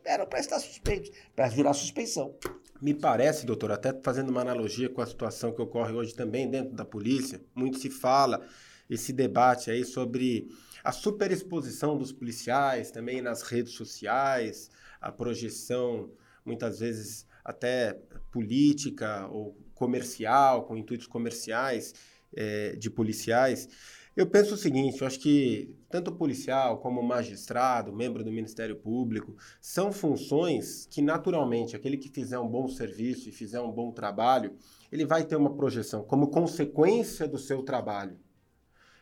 eram 0.04 0.26
para 0.26 0.40
estar 0.40 0.58
suspeitos, 0.58 1.10
para 1.34 1.48
jurar 1.48 1.74
suspeição. 1.74 2.34
Me 2.80 2.92
parece, 2.92 3.46
doutor, 3.46 3.70
até 3.70 3.92
fazendo 4.02 4.30
uma 4.30 4.40
analogia 4.40 4.88
com 4.88 5.00
a 5.00 5.06
situação 5.06 5.52
que 5.52 5.62
ocorre 5.62 5.92
hoje 5.92 6.14
também 6.14 6.50
dentro 6.50 6.74
da 6.74 6.84
polícia, 6.84 7.40
muito 7.54 7.78
se 7.78 7.88
fala 7.88 8.44
esse 8.90 9.12
debate 9.12 9.70
aí 9.70 9.84
sobre 9.84 10.48
a 10.82 10.90
superexposição 10.90 11.96
dos 11.96 12.12
policiais 12.12 12.90
também 12.90 13.22
nas 13.22 13.42
redes 13.42 13.74
sociais, 13.74 14.68
a 15.00 15.12
projeção 15.12 16.10
muitas 16.44 16.80
vezes 16.80 17.26
até 17.44 17.98
política 18.30 19.26
ou 19.28 19.56
comercial, 19.74 20.64
com 20.64 20.76
intuitos 20.76 21.06
comerciais 21.06 21.94
é, 22.34 22.76
de 22.76 22.90
policiais. 22.90 23.68
Eu 24.14 24.26
penso 24.26 24.54
o 24.54 24.58
seguinte, 24.58 25.00
eu 25.00 25.06
acho 25.06 25.18
que 25.18 25.74
tanto 25.88 26.12
policial 26.12 26.78
como 26.78 27.02
magistrado, 27.02 27.92
membro 27.94 28.22
do 28.22 28.30
Ministério 28.30 28.76
Público, 28.76 29.34
são 29.58 29.90
funções 29.90 30.86
que 30.90 31.00
naturalmente 31.00 31.74
aquele 31.74 31.96
que 31.96 32.10
fizer 32.10 32.38
um 32.38 32.48
bom 32.48 32.68
serviço 32.68 33.28
e 33.28 33.32
fizer 33.32 33.60
um 33.60 33.72
bom 33.72 33.90
trabalho, 33.90 34.54
ele 34.90 35.06
vai 35.06 35.24
ter 35.24 35.36
uma 35.36 35.56
projeção 35.56 36.04
como 36.04 36.28
consequência 36.28 37.26
do 37.26 37.38
seu 37.38 37.62
trabalho. 37.62 38.18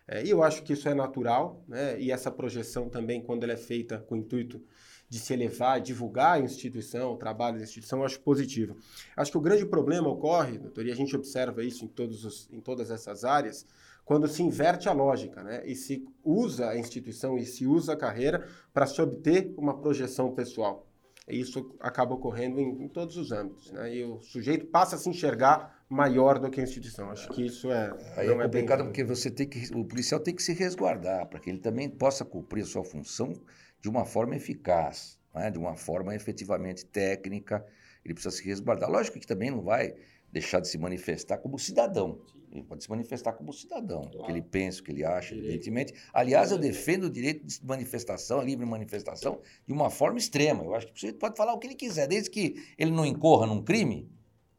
É, 0.06 0.24
e 0.24 0.30
eu 0.30 0.42
acho 0.42 0.62
que 0.62 0.72
isso 0.72 0.88
é 0.88 0.94
natural, 0.94 1.64
né? 1.68 2.00
e 2.00 2.10
essa 2.10 2.30
projeção 2.30 2.88
também, 2.88 3.20
quando 3.20 3.44
ela 3.44 3.52
é 3.52 3.56
feita 3.56 3.98
com 3.98 4.16
intuito 4.16 4.62
de 5.10 5.18
se 5.18 5.34
elevar, 5.34 5.80
divulgar 5.80 6.36
a 6.36 6.40
instituição, 6.40 7.12
o 7.12 7.16
trabalho 7.16 7.58
da 7.58 7.64
instituição, 7.64 7.98
eu 7.98 8.04
acho 8.04 8.20
positivo. 8.20 8.76
Acho 9.16 9.32
que 9.32 9.38
o 9.38 9.40
grande 9.40 9.66
problema 9.66 10.08
ocorre, 10.08 10.56
doutor, 10.56 10.86
e 10.86 10.92
a 10.92 10.94
gente 10.94 11.16
observa 11.16 11.64
isso 11.64 11.84
em, 11.84 11.88
todos 11.88 12.24
os, 12.24 12.48
em 12.52 12.60
todas 12.60 12.92
essas 12.92 13.24
áreas, 13.24 13.66
quando 14.04 14.28
se 14.28 14.40
inverte 14.40 14.88
a 14.88 14.92
lógica, 14.92 15.42
né? 15.42 15.66
E 15.66 15.74
se 15.74 16.06
usa 16.24 16.70
a 16.70 16.78
instituição 16.78 17.36
e 17.36 17.44
se 17.44 17.66
usa 17.66 17.94
a 17.94 17.96
carreira 17.96 18.46
para 18.72 18.86
se 18.86 19.02
obter 19.02 19.52
uma 19.58 19.76
projeção 19.80 20.32
pessoal. 20.32 20.86
E 21.28 21.40
isso 21.40 21.74
acaba 21.80 22.14
ocorrendo 22.14 22.60
em, 22.60 22.84
em, 22.84 22.88
todos 22.88 23.16
os 23.16 23.32
âmbitos, 23.32 23.72
né? 23.72 23.92
E 23.92 24.04
o 24.04 24.20
sujeito 24.20 24.66
passa 24.66 24.94
a 24.94 24.98
se 24.98 25.08
enxergar 25.08 25.84
maior 25.88 26.38
do 26.38 26.48
que 26.50 26.60
a 26.60 26.64
instituição. 26.64 27.10
Acho 27.10 27.28
que 27.30 27.46
isso 27.46 27.70
é 27.70 27.92
Aí 28.16 28.28
não 28.28 28.40
é 28.40 28.44
complicado 28.44 28.82
é 28.82 28.84
porque 28.84 29.02
você 29.02 29.28
tem 29.28 29.48
que 29.48 29.74
o 29.74 29.84
policial 29.84 30.20
tem 30.20 30.34
que 30.34 30.42
se 30.42 30.52
resguardar 30.52 31.26
para 31.28 31.40
que 31.40 31.50
ele 31.50 31.58
também 31.58 31.88
possa 31.88 32.24
cumprir 32.24 32.62
a 32.62 32.66
sua 32.66 32.84
função 32.84 33.32
de 33.80 33.88
uma 33.88 34.04
forma 34.04 34.36
eficaz, 34.36 35.18
né? 35.34 35.50
de 35.50 35.58
uma 35.58 35.74
forma 35.76 36.14
efetivamente 36.14 36.84
técnica. 36.84 37.64
Ele 38.04 38.14
precisa 38.14 38.34
se 38.34 38.44
resguardar. 38.44 38.90
Lógico 38.90 39.18
que 39.18 39.26
também 39.26 39.50
não 39.50 39.62
vai 39.62 39.94
deixar 40.32 40.60
de 40.60 40.68
se 40.68 40.78
manifestar 40.78 41.38
como 41.38 41.58
cidadão. 41.58 42.20
Ele 42.52 42.64
pode 42.64 42.82
se 42.82 42.90
manifestar 42.90 43.32
como 43.34 43.52
cidadão, 43.52 44.02
claro. 44.02 44.20
o 44.20 44.24
que 44.24 44.32
ele 44.32 44.42
pensa, 44.42 44.80
o 44.80 44.84
que 44.84 44.90
ele 44.90 45.04
acha, 45.04 45.34
direito. 45.34 45.50
evidentemente. 45.50 45.94
Aliás, 46.12 46.50
eu 46.50 46.58
defendo 46.58 47.04
o 47.04 47.10
direito 47.10 47.46
de 47.46 47.64
manifestação, 47.64 48.40
a 48.40 48.44
livre 48.44 48.66
manifestação, 48.66 49.40
de 49.64 49.72
uma 49.72 49.88
forma 49.88 50.18
extrema. 50.18 50.64
Eu 50.64 50.74
acho 50.74 50.86
que 50.86 50.92
o 50.92 50.96
sujeito 50.96 51.18
pode 51.18 51.36
falar 51.36 51.52
o 51.52 51.58
que 51.58 51.68
ele 51.68 51.76
quiser, 51.76 52.08
desde 52.08 52.28
que 52.28 52.56
ele 52.76 52.90
não 52.90 53.06
incorra 53.06 53.46
num 53.46 53.62
crime, 53.62 54.10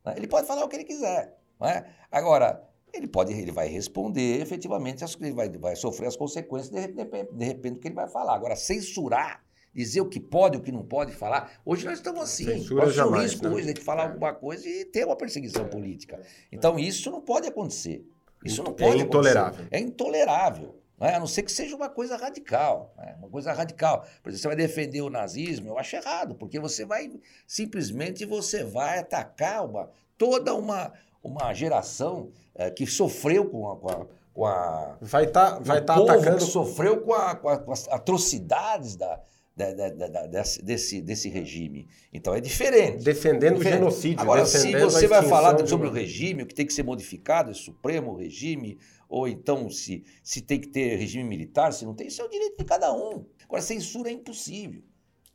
né? 0.06 0.14
ele 0.16 0.28
pode 0.28 0.48
falar 0.48 0.64
o 0.64 0.70
que 0.70 0.78
ele 0.78 0.86
quiser. 0.86 1.38
Né? 1.60 1.86
Agora, 2.10 2.66
ele 2.94 3.08
pode, 3.08 3.34
ele 3.34 3.52
vai 3.52 3.68
responder 3.68 4.42
efetivamente, 4.42 5.04
ele 5.22 5.34
vai, 5.34 5.50
vai 5.50 5.76
sofrer 5.76 6.08
as 6.08 6.16
consequências 6.16 6.70
de, 6.70 6.88
de, 6.88 7.06
de 7.06 7.46
repente 7.46 7.74
do 7.76 7.80
que 7.80 7.88
ele 7.88 7.96
vai 7.96 8.08
falar. 8.08 8.36
Agora, 8.36 8.56
censurar, 8.56 9.44
dizer 9.74 10.02
o 10.02 10.10
que 10.10 10.20
pode, 10.20 10.58
o 10.58 10.62
que 10.62 10.72
não 10.72 10.84
pode 10.84 11.14
falar. 11.14 11.52
Hoje 11.66 11.86
nós 11.86 11.96
estamos 12.00 12.22
assim. 12.22 12.46
Censura 12.46 12.90
jamais, 12.90 13.32
risco 13.32 13.48
né? 13.48 13.56
hoje 13.56 13.74
de 13.74 13.82
falar 13.82 14.04
é. 14.04 14.08
alguma 14.08 14.34
coisa 14.34 14.68
e 14.68 14.86
ter 14.86 15.06
uma 15.06 15.16
perseguição 15.16 15.68
política. 15.68 16.20
Então, 16.52 16.78
isso 16.78 17.10
não 17.10 17.22
pode 17.22 17.48
acontecer. 17.48 18.06
Isso 18.44 18.64
não 18.64 18.74
pode 18.74 19.00
é 19.00 19.04
intolerável. 19.04 19.54
Acontecer. 19.54 19.76
É 19.76 19.80
intolerável. 19.80 20.82
Né? 21.00 21.16
A 21.16 21.20
não 21.20 21.28
ser 21.28 21.44
que 21.44 21.52
seja 21.52 21.76
uma 21.76 21.90
coisa 21.90 22.16
radical. 22.16 22.94
Né? 22.98 23.16
Uma 23.18 23.30
coisa 23.30 23.52
radical. 23.54 24.06
Por 24.22 24.30
exemplo, 24.30 24.42
você 24.42 24.48
vai 24.48 24.56
defender 24.56 25.02
o 25.02 25.10
nazismo, 25.10 25.70
eu 25.70 25.78
acho 25.78 25.96
errado, 25.96 26.36
porque 26.36 26.60
você 26.60 26.86
vai 26.86 27.12
simplesmente 27.48 28.26
você 28.26 28.64
vai 28.64 29.00
atacar 29.00 29.66
uma, 29.66 29.90
toda 30.18 30.54
uma, 30.54 30.94
uma 31.24 31.54
geração 31.54 32.32
é, 32.62 32.70
que 32.70 32.86
sofreu 32.86 33.46
com 33.46 33.70
a, 33.70 33.76
com 33.76 33.90
a, 33.90 34.08
com 34.34 34.46
a 34.46 34.98
vai 35.02 35.26
estar 35.26 35.54
tá, 35.54 35.60
vai 35.60 35.84
tá 35.84 35.96
atacando 35.96 36.38
que 36.38 36.44
sofreu 36.44 37.02
com, 37.02 37.14
a, 37.14 37.36
com, 37.36 37.72
as 37.72 37.88
atrocidades 37.88 38.96
da, 38.96 39.20
da, 39.56 39.74
da, 39.74 40.08
da, 40.08 40.28
desse, 40.28 41.02
desse 41.02 41.28
regime. 41.28 41.88
Então 42.14 42.36
é 42.36 42.40
diferente. 42.40 43.04
Defendendo 43.04 43.58
diferente. 43.58 43.78
o 43.78 43.80
genocídio. 43.80 44.22
Agora, 44.22 44.46
se 44.46 44.72
você 44.78 45.08
vai 45.08 45.24
falar 45.24 45.66
sobre 45.66 45.88
o 45.88 45.92
regime, 45.92 46.44
o 46.44 46.46
que 46.46 46.54
tem 46.54 46.66
que 46.66 46.74
ser 46.74 46.84
modificado, 46.84 47.50
é 47.50 47.54
supremo 47.54 48.16
regime, 48.16 48.78
ou 49.10 49.28
então 49.28 49.70
se, 49.70 50.04
se 50.24 50.42
tem 50.42 50.60
que 50.60 50.68
ter 50.68 50.96
regime 50.98 51.24
militar, 51.24 51.74
se 51.74 51.84
não 51.84 51.96
tem, 51.96 52.08
isso 52.08 52.22
é 52.22 52.26
o 52.26 52.30
direito 52.30 52.58
de 52.58 52.66
cada 52.66 52.94
um. 52.94 53.26
Agora, 53.44 53.62
censura 53.62 54.10
é 54.10 54.14
impossível. 54.14 54.84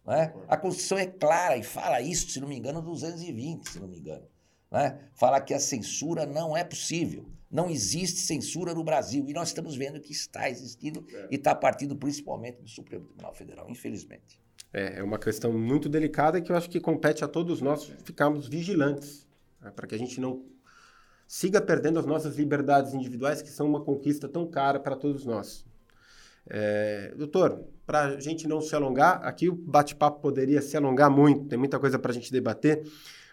É? 0.09 0.33
A 0.47 0.57
Constituição 0.57 0.99
é 0.99 1.07
clara 1.07 1.57
e 1.57 1.65
fala 1.65 2.01
isso, 2.01 2.31
se 2.31 2.39
não 2.39 2.47
me 2.47 2.57
engano, 2.57 2.81
220, 2.81 3.69
se 3.69 3.81
não 3.81 3.89
me 3.89 3.99
engano 3.99 4.25
né? 4.71 4.99
falar 5.15 5.41
que 5.41 5.55
a 5.55 5.61
censura 5.61 6.27
não 6.27 6.57
é 6.57 6.65
possível. 6.65 7.27
Não 7.51 7.71
existe 7.71 8.21
censura 8.21 8.75
no 8.75 8.83
Brasil. 8.83 9.25
E 9.29 9.33
nós 9.33 9.49
estamos 9.49 9.77
vendo 9.77 10.01
que 10.01 10.13
está 10.13 10.51
existindo 10.51 11.05
é. 11.13 11.29
e 11.31 11.37
está 11.37 11.55
partindo 11.55 11.97
principalmente 11.97 12.61
do 12.61 12.69
Supremo 12.69 13.05
Tribunal 13.07 13.33
Federal, 13.35 13.71
infelizmente. 13.71 14.41
É, 14.73 14.99
é 14.99 15.03
uma 15.03 15.19
questão 15.19 15.53
muito 15.53 15.89
delicada 15.89 16.41
que 16.41 16.51
eu 16.51 16.57
acho 16.57 16.69
que 16.69 16.81
compete 16.81 17.25
a 17.25 17.29
todos 17.29 17.61
nós 17.63 17.85
ficarmos 18.05 18.49
vigilantes, 18.49 19.27
né? 19.61 19.71
para 19.71 19.87
que 19.87 19.95
a 19.95 19.99
gente 19.99 20.21
não 20.21 20.45
siga 21.27 21.61
perdendo 21.61 21.99
as 21.99 22.07
nossas 22.07 22.37
liberdades 22.37 22.95
individuais, 22.95 23.43
que 23.43 23.49
são 23.49 23.67
uma 23.67 23.81
conquista 23.81 24.29
tão 24.29 24.47
cara 24.47 24.79
para 24.79 24.97
todos 24.97 25.25
nós. 25.25 25.65
É, 26.49 27.13
doutor, 27.17 27.65
para 27.85 28.03
a 28.03 28.21
gente 28.21 28.47
não 28.47 28.61
se 28.61 28.75
alongar, 28.75 29.21
aqui 29.25 29.49
o 29.49 29.55
bate-papo 29.55 30.21
poderia 30.21 30.63
se 30.63 30.77
alongar 30.77 31.11
muito, 31.11 31.49
tem 31.49 31.59
muita 31.59 31.79
coisa 31.79 31.99
para 31.99 32.13
a 32.13 32.15
gente 32.15 32.31
debater, 32.31 32.87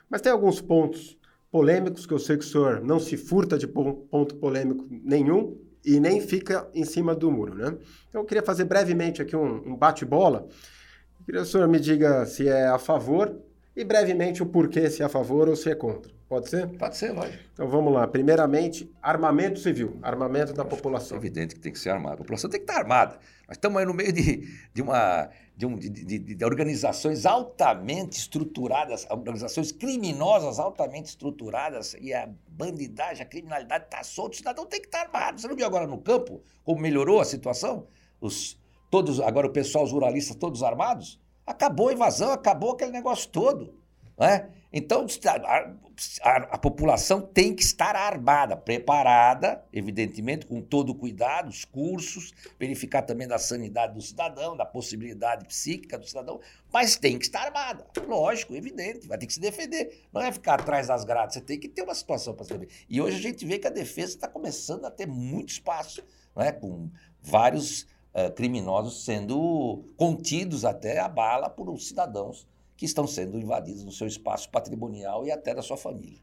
mas 0.10 0.22
tem 0.22 0.32
alguns 0.32 0.62
pontos 0.62 1.18
polêmicos, 1.54 2.08
que 2.08 2.14
eu 2.16 2.18
sei 2.18 2.36
que 2.36 2.43
o 2.43 2.47
senhor 2.47 2.82
não 2.82 2.99
se 2.99 3.16
furta 3.16 3.60
de 3.60 3.68
ponto 3.68 4.36
polêmico 4.38 4.88
nenhum 4.89 5.56
e 5.86 5.99
nem 5.99 6.20
fica 6.20 6.68
em 6.74 6.84
cima 6.84 7.14
do 7.14 7.32
muro, 7.32 7.54
né? 7.54 7.78
Então, 8.10 8.22
eu 8.22 8.26
queria 8.26 8.41
fazer 8.41 8.66
brevemente 8.66 9.22
aqui 9.22 9.36
um, 9.36 9.74
um 9.74 9.76
bate-bola. 9.76 10.47
Queria 11.24 11.41
que 11.41 11.47
o 11.47 11.51
senhor 11.51 11.68
me 11.68 11.80
diga 11.80 12.26
se 12.26 12.47
é 12.47 12.66
a 12.66 12.80
favor 12.80 13.39
e 13.76 13.84
brevemente 13.84 14.41
o 14.41 14.47
porquê, 14.47 14.89
se 14.89 15.04
é 15.04 15.06
a 15.06 15.10
favor 15.10 15.47
ou 15.47 15.56
se 15.56 15.70
é 15.70 15.76
contra. 15.76 16.12
Pode 16.34 16.50
ser? 16.50 16.68
Pode 16.80 16.98
ser, 16.98 17.12
lógico. 17.12 17.44
Então 17.54 17.68
vamos 17.68 17.94
lá. 17.94 18.08
Primeiramente, 18.08 18.92
armamento 19.00 19.60
civil, 19.60 20.00
armamento 20.02 20.52
da 20.52 20.66
população. 20.66 21.16
É 21.16 21.20
evidente 21.20 21.54
que 21.54 21.62
tem 21.62 21.72
que 21.72 21.78
ser 21.78 21.92
armado. 21.92 22.16
A 22.16 22.18
população 22.18 22.50
tem 22.50 22.60
que 22.60 22.64
estar 22.64 22.82
armada. 22.82 23.20
Nós 23.48 23.56
estamos 23.56 23.78
aí 23.78 23.86
no 23.86 23.94
meio 23.94 24.12
de, 24.12 24.50
de 24.74 24.82
uma 24.82 25.30
de, 25.56 25.68
um, 25.68 25.78
de, 25.78 25.90
de, 25.92 26.18
de, 26.18 26.44
organizações 26.44 27.28
altamente 27.28 28.18
estruturadas, 28.18 29.06
organizações 29.12 29.72
criminosas 29.72 30.58
altamente 30.58 31.10
estruturadas, 31.10 31.96
e 32.02 32.12
a 32.12 32.28
bandidagem, 32.48 33.22
a 33.22 33.28
criminalidade 33.28 33.84
está 33.84 34.04
solta, 34.04 34.34
o 34.34 34.38
cidadão 34.38 34.66
tem 34.66 34.82
que 34.82 34.88
estar 34.88 35.02
armado. 35.02 35.40
Você 35.40 35.48
não 35.48 35.56
viu 35.56 35.68
agora 35.68 35.86
no 35.86 36.00
campo 36.00 36.42
como 36.64 36.82
melhorou 36.82 37.22
a 37.22 37.26
situação? 37.26 37.86
Os, 38.20 38.60
todos, 38.90 39.20
agora 39.20 39.46
o 39.46 39.52
pessoal, 39.52 39.84
os 39.84 39.92
ruralistas, 39.92 40.36
todos 40.36 40.64
armados? 40.64 41.22
Acabou 41.46 41.90
a 41.90 41.94
invasão, 41.94 42.32
acabou 42.32 42.72
aquele 42.72 42.92
negócio 42.92 43.30
todo. 43.30 43.84
Né? 44.18 44.50
Então, 44.76 45.05
a, 45.28 45.71
a, 46.24 46.38
a, 46.55 46.57
população 46.57 47.21
tem 47.21 47.55
que 47.55 47.61
estar 47.61 47.95
armada, 47.95 48.57
preparada, 48.57 49.63
evidentemente, 49.71 50.47
com 50.47 50.59
todo 50.59 50.89
o 50.89 50.95
cuidado, 50.95 51.47
os 51.47 51.63
cursos, 51.63 52.34
verificar 52.59 53.03
também 53.03 53.28
da 53.28 53.38
sanidade 53.38 53.93
do 53.93 54.01
cidadão, 54.01 54.57
da 54.57 54.65
possibilidade 54.65 55.45
psíquica 55.45 55.95
do 55.95 56.07
cidadão, 56.07 56.39
mas 56.71 56.95
tem 56.95 57.19
que 57.19 57.26
estar 57.26 57.41
armada. 57.41 57.86
Lógico, 58.07 58.55
evidente, 58.55 59.07
vai 59.07 59.15
ter 59.19 59.28
que 59.28 59.34
se 59.34 59.39
defender. 59.39 60.07
Não 60.11 60.24
é 60.24 60.32
ficar 60.32 60.55
atrás 60.55 60.88
das 60.88 61.05
grades, 61.05 61.36
você 61.36 61.41
tem 61.41 61.59
que 61.59 61.69
ter 61.69 61.84
uma 61.84 61.93
situação 61.93 62.34
para 62.34 62.43
se 62.43 62.53
defender. 62.53 62.74
E 62.89 62.99
hoje 62.99 63.17
a 63.17 63.21
gente 63.21 63.45
vê 63.45 63.59
que 63.59 63.67
a 63.67 63.71
defesa 63.71 64.15
está 64.15 64.28
começando 64.28 64.86
a 64.86 64.91
ter 64.91 65.05
muito 65.05 65.49
espaço, 65.49 66.03
né? 66.36 66.51
com 66.51 66.89
vários 67.21 67.84
uh, 68.15 68.32
criminosos 68.36 69.05
sendo 69.05 69.86
contidos 69.95 70.65
até 70.65 70.97
a 70.97 71.07
bala 71.07 71.47
por 71.47 71.69
os 71.69 71.88
cidadãos 71.88 72.51
que 72.76 72.86
estão 72.86 73.07
sendo 73.07 73.38
invadidos 73.39 73.84
no 73.84 73.91
seu 73.91 74.07
espaço 74.07 74.49
patrimonial 74.49 75.26
e 75.26 75.32
até 75.32 75.53
da 75.53 75.61
sua 75.61 75.78
família. 75.78 76.19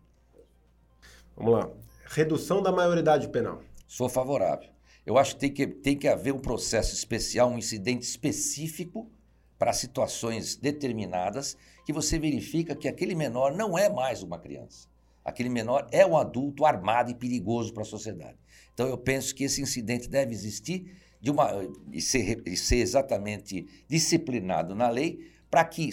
Vamos 1.37 1.53
lá. 1.53 1.71
Redução 2.07 2.63
da 2.63 2.73
maioridade 2.73 3.29
penal. 3.29 3.63
Sou 3.87 4.09
favorável. 4.09 4.69
Eu 5.07 5.17
acho 5.17 5.35
que 5.35 5.41
tem 5.41 5.53
que, 5.53 5.67
tem 5.67 5.97
que 5.97 6.09
haver 6.09 6.33
um 6.33 6.39
processo 6.39 6.95
especial, 6.95 7.51
um 7.51 7.59
incidente 7.59 8.03
específico 8.03 9.11
para 9.59 9.73
situações 9.73 10.57
determinadas 10.57 11.57
que 11.85 11.93
você 11.93 12.19
verifica 12.19 12.75
que 12.75 12.89
aquele 12.89 13.15
menor 13.15 13.55
não 13.55 13.77
é 13.77 13.89
mais 13.89 14.23
uma 14.23 14.39
criança. 14.39 14.89
Aquele 15.25 15.49
menor 15.49 15.87
é 15.93 16.05
um 16.07 16.17
adulto 16.17 16.65
armado 16.65 17.11
e 17.11 17.15
perigoso 17.15 17.73
para 17.73 17.83
a 17.83 17.87
sociedade. 17.87 18.39
Então 18.73 18.89
eu 18.89 18.97
penso 18.97 19.35
que 19.35 19.45
esse 19.45 19.61
incidente 19.61 20.09
deve 20.09 20.33
existir 20.33 20.97
de 21.21 21.31
uma, 21.31 21.51
e, 21.93 22.01
ser, 22.01 22.43
e 22.47 22.57
ser 22.57 22.77
exatamente 22.77 23.67
disciplinado 23.89 24.75
na 24.75 24.89
lei 24.89 25.31
para 25.51 25.65
que 25.65 25.91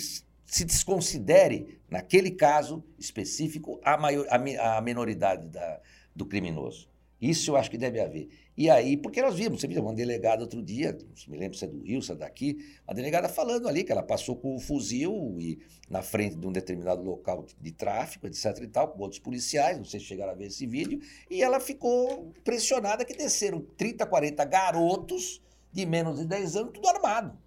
se 0.47 0.63
desconsidere, 0.63 1.79
naquele 1.89 2.31
caso 2.31 2.83
específico, 2.97 3.79
a, 3.83 3.97
maior, 3.97 4.25
a, 4.29 4.77
a 4.77 4.81
menoridade 4.81 5.47
da, 5.49 5.81
do 6.15 6.25
criminoso. 6.25 6.89
Isso 7.19 7.51
eu 7.51 7.55
acho 7.57 7.69
que 7.69 7.77
deve 7.77 7.99
haver. 7.99 8.29
E 8.55 8.69
aí, 8.69 8.95
porque 8.95 9.21
nós 9.21 9.35
vimos, 9.35 9.59
você 9.59 9.67
viu 9.67 9.81
uma 9.81 9.93
delegada 9.93 10.41
outro 10.41 10.61
dia, 10.61 10.95
me 11.27 11.37
lembro 11.37 11.57
se 11.57 11.65
é 11.65 11.67
do 11.67 11.81
Rio, 11.81 12.01
se 12.01 12.11
é 12.11 12.15
daqui, 12.15 12.57
uma 12.87 12.93
delegada 12.93 13.27
falando 13.27 13.67
ali 13.67 13.83
que 13.83 13.91
ela 13.91 14.03
passou 14.03 14.35
com 14.35 14.55
o 14.55 14.59
fuzil 14.59 15.35
e 15.39 15.59
na 15.89 16.01
frente 16.01 16.35
de 16.35 16.47
um 16.47 16.51
determinado 16.51 17.01
local 17.01 17.45
de, 17.59 17.71
tráfico, 17.71 18.27
etc 18.27 18.57
e 18.61 18.67
tal, 18.67 18.89
com 18.89 19.01
outros 19.01 19.19
policiais, 19.19 19.77
não 19.77 19.85
sei 19.85 19.99
se 19.99 20.05
chegaram 20.05 20.31
a 20.31 20.35
ver 20.35 20.47
esse 20.47 20.65
vídeo, 20.65 20.99
e 21.29 21.41
ela 21.41 21.59
ficou 21.59 22.31
impressionada 22.37 23.03
que 23.03 23.15
desceram 23.15 23.61
30, 23.77 24.05
40 24.05 24.45
garotos 24.45 25.41
de 25.71 25.85
menos 25.85 26.19
de 26.19 26.25
10 26.25 26.55
anos, 26.55 26.71
tudo 26.73 26.87
armado. 26.87 27.37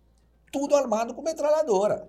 Tudo 0.52 0.74
armado 0.74 1.14
com 1.14 1.22
metralhadora. 1.22 2.08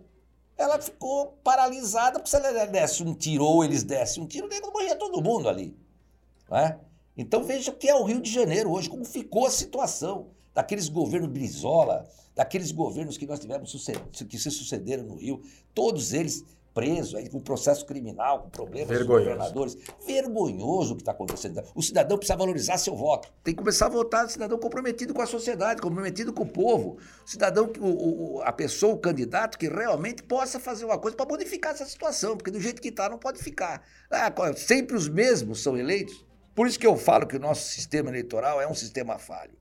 Ela 0.62 0.80
ficou 0.80 1.38
paralisada, 1.44 2.20
porque 2.20 2.30
se 2.30 2.36
ela 2.36 2.48
desse 2.68 3.04
um 3.04 3.14
tiro 3.14 3.44
ou 3.44 3.64
eles 3.64 3.84
dessem 3.84 4.22
um 4.22 4.28
tiro, 4.28 4.48
morria 4.72 4.96
todo 4.96 5.22
mundo 5.22 5.50
ali. 5.50 5.76
Não 6.50 6.58
é? 6.58 6.80
Então 7.18 7.44
veja 7.44 7.72
o 7.72 7.76
que 7.76 7.90
é 7.90 7.96
o 7.96 8.04
Rio 8.04 8.22
de 8.22 8.32
Janeiro 8.32 8.72
hoje, 8.72 8.90
como 8.90 9.04
ficou 9.04 9.46
a 9.46 9.52
situação 9.52 10.28
daqueles 10.54 10.88
governos 10.88 11.30
Brizola, 11.30 12.08
daqueles 12.36 12.72
governos 12.72 13.18
que 13.18 13.26
nós 13.26 13.40
tivemos 13.40 13.72
que 14.28 14.38
se 14.38 14.52
sucederam 14.52 15.06
no 15.06 15.16
Rio, 15.16 15.42
todos 15.74 16.14
eles 16.14 16.46
presos 16.74 17.16
aí, 17.16 17.30
com 17.30 17.40
processo 17.40 17.86
criminal, 17.86 18.44
com 18.44 18.50
problemas 18.50 18.90
Vergonhoso. 18.90 19.24
com 19.24 19.32
governadores. 19.32 19.78
Vergonhoso 20.06 20.94
o 20.94 20.96
que 20.96 21.02
está 21.02 21.12
acontecendo. 21.12 21.62
O 21.76 21.82
cidadão 21.82 22.18
precisa 22.18 22.38
valorizar 22.38 22.78
seu 22.78 22.96
voto. 22.96 23.32
Tem 23.44 23.54
que 23.54 23.60
começar 23.60 23.88
a 23.88 23.90
votar 23.90 24.30
cidadão 24.30 24.58
comprometido 24.58 25.14
com 25.14 25.22
a 25.22 25.26
sociedade, 25.26 25.82
comprometido 25.82 26.32
com 26.34 26.44
o 26.44 26.48
povo. 26.48 26.98
O 27.26 27.30
cidadão, 27.30 27.72
o, 27.80 28.38
o, 28.38 28.42
a 28.42 28.52
pessoa, 28.52 28.94
o 28.94 28.98
candidato 28.98 29.58
que 29.58 29.68
realmente 29.68 30.24
possa 30.24 30.60
fazer 30.60 30.86
uma 30.86 30.98
coisa 30.98 31.16
para 31.16 31.26
modificar 31.26 31.74
essa 31.74 31.86
situação, 31.86 32.38
porque 32.38 32.52
do 32.52 32.60
jeito 32.60 32.82
que 32.82 32.90
está 32.90 33.10
não 33.10 33.18
pode 33.18 33.42
ficar. 33.44 33.84
Ah, 34.10 34.32
sempre 34.56 34.96
os 34.96 35.10
mesmos 35.10 35.62
são 35.62 35.78
eleitos. 35.78 36.26
Por 36.56 36.68
isso 36.68 36.80
que 36.80 36.88
eu 36.88 36.98
falo 36.98 37.26
que 37.28 37.36
o 37.36 37.40
nosso 37.40 37.70
sistema 37.70 38.10
eleitoral 38.10 38.62
é 38.62 38.68
um 38.68 38.76
sistema 38.76 39.18
falho. 39.18 39.54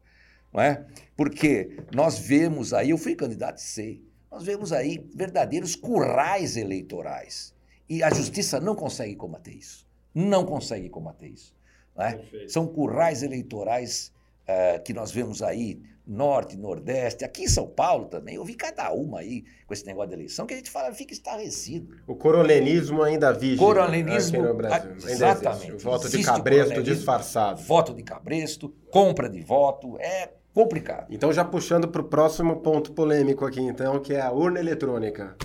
Não 0.53 0.61
é? 0.61 0.85
Porque 1.17 1.79
nós 1.95 2.19
vemos 2.19 2.75
aí, 2.75 2.91
eu 2.91 2.99
fui 2.99 3.15
candidato 3.15 3.59
e 3.59 3.63
sei, 3.63 4.10
nós 4.31 4.45
vemos 4.45 4.73
aí 4.73 5.05
verdadeiros 5.15 5.75
currais 5.75 6.57
eleitorais. 6.57 7.55
E 7.89 8.03
a 8.03 8.11
justiça 8.11 8.61
não 8.61 8.75
consegue 8.77 9.17
combater 9.17 9.53
isso. 9.53 9.87
Não 10.15 10.45
consegue 10.45 10.89
combater 10.89 11.29
isso. 11.29 11.55
É? 11.99 12.47
São 12.49 12.67
currais 12.67 13.23
eleitorais 13.23 14.13
uh, 14.43 14.83
que 14.83 14.95
nós 14.95 15.11
vemos 15.11 15.43
aí 15.43 15.83
norte, 16.07 16.57
nordeste, 16.57 17.25
aqui 17.25 17.45
em 17.45 17.49
São 17.49 17.69
Paulo 17.69 18.07
também, 18.07 18.35
eu 18.35 18.45
vi 18.45 18.55
cada 18.55 18.93
uma 18.93 19.21
aí 19.21 19.45
com 19.65 19.73
esse 19.73 19.87
negócio 19.87 20.09
de 20.09 20.15
eleição 20.17 20.45
que 20.45 20.55
a 20.55 20.57
gente 20.57 20.71
fala, 20.71 20.93
fica 20.93 21.13
estarrecido. 21.13 21.95
O 22.05 22.17
coronelismo 22.17 23.03
ainda 23.03 23.33
vive 23.33 23.57
coronelismo, 23.57 24.43
no 24.43 24.55
Brasil. 24.55 24.91
A, 24.91 25.11
exatamente. 25.11 25.73
O 25.73 25.79
voto 25.79 26.09
de 26.09 26.25
cabresto 26.25 26.83
disfarçado. 26.83 27.63
Voto 27.63 27.95
de 27.95 28.03
cabresto, 28.03 28.75
compra 28.91 29.29
de 29.29 29.41
voto, 29.41 29.97
é 30.01 30.31
complicado. 30.55 31.07
Então 31.11 31.33
já 31.33 31.45
puxando 31.45 31.89
para 31.89 32.01
o 32.01 32.05
próximo 32.05 32.57
ponto 32.57 32.93
polêmico 32.93 33.45
aqui 33.45 33.61
então, 33.61 34.01
que 34.01 34.15
é 34.15 34.21
a 34.21 34.31
urna 34.31 34.61
eletrônica. 34.61 35.37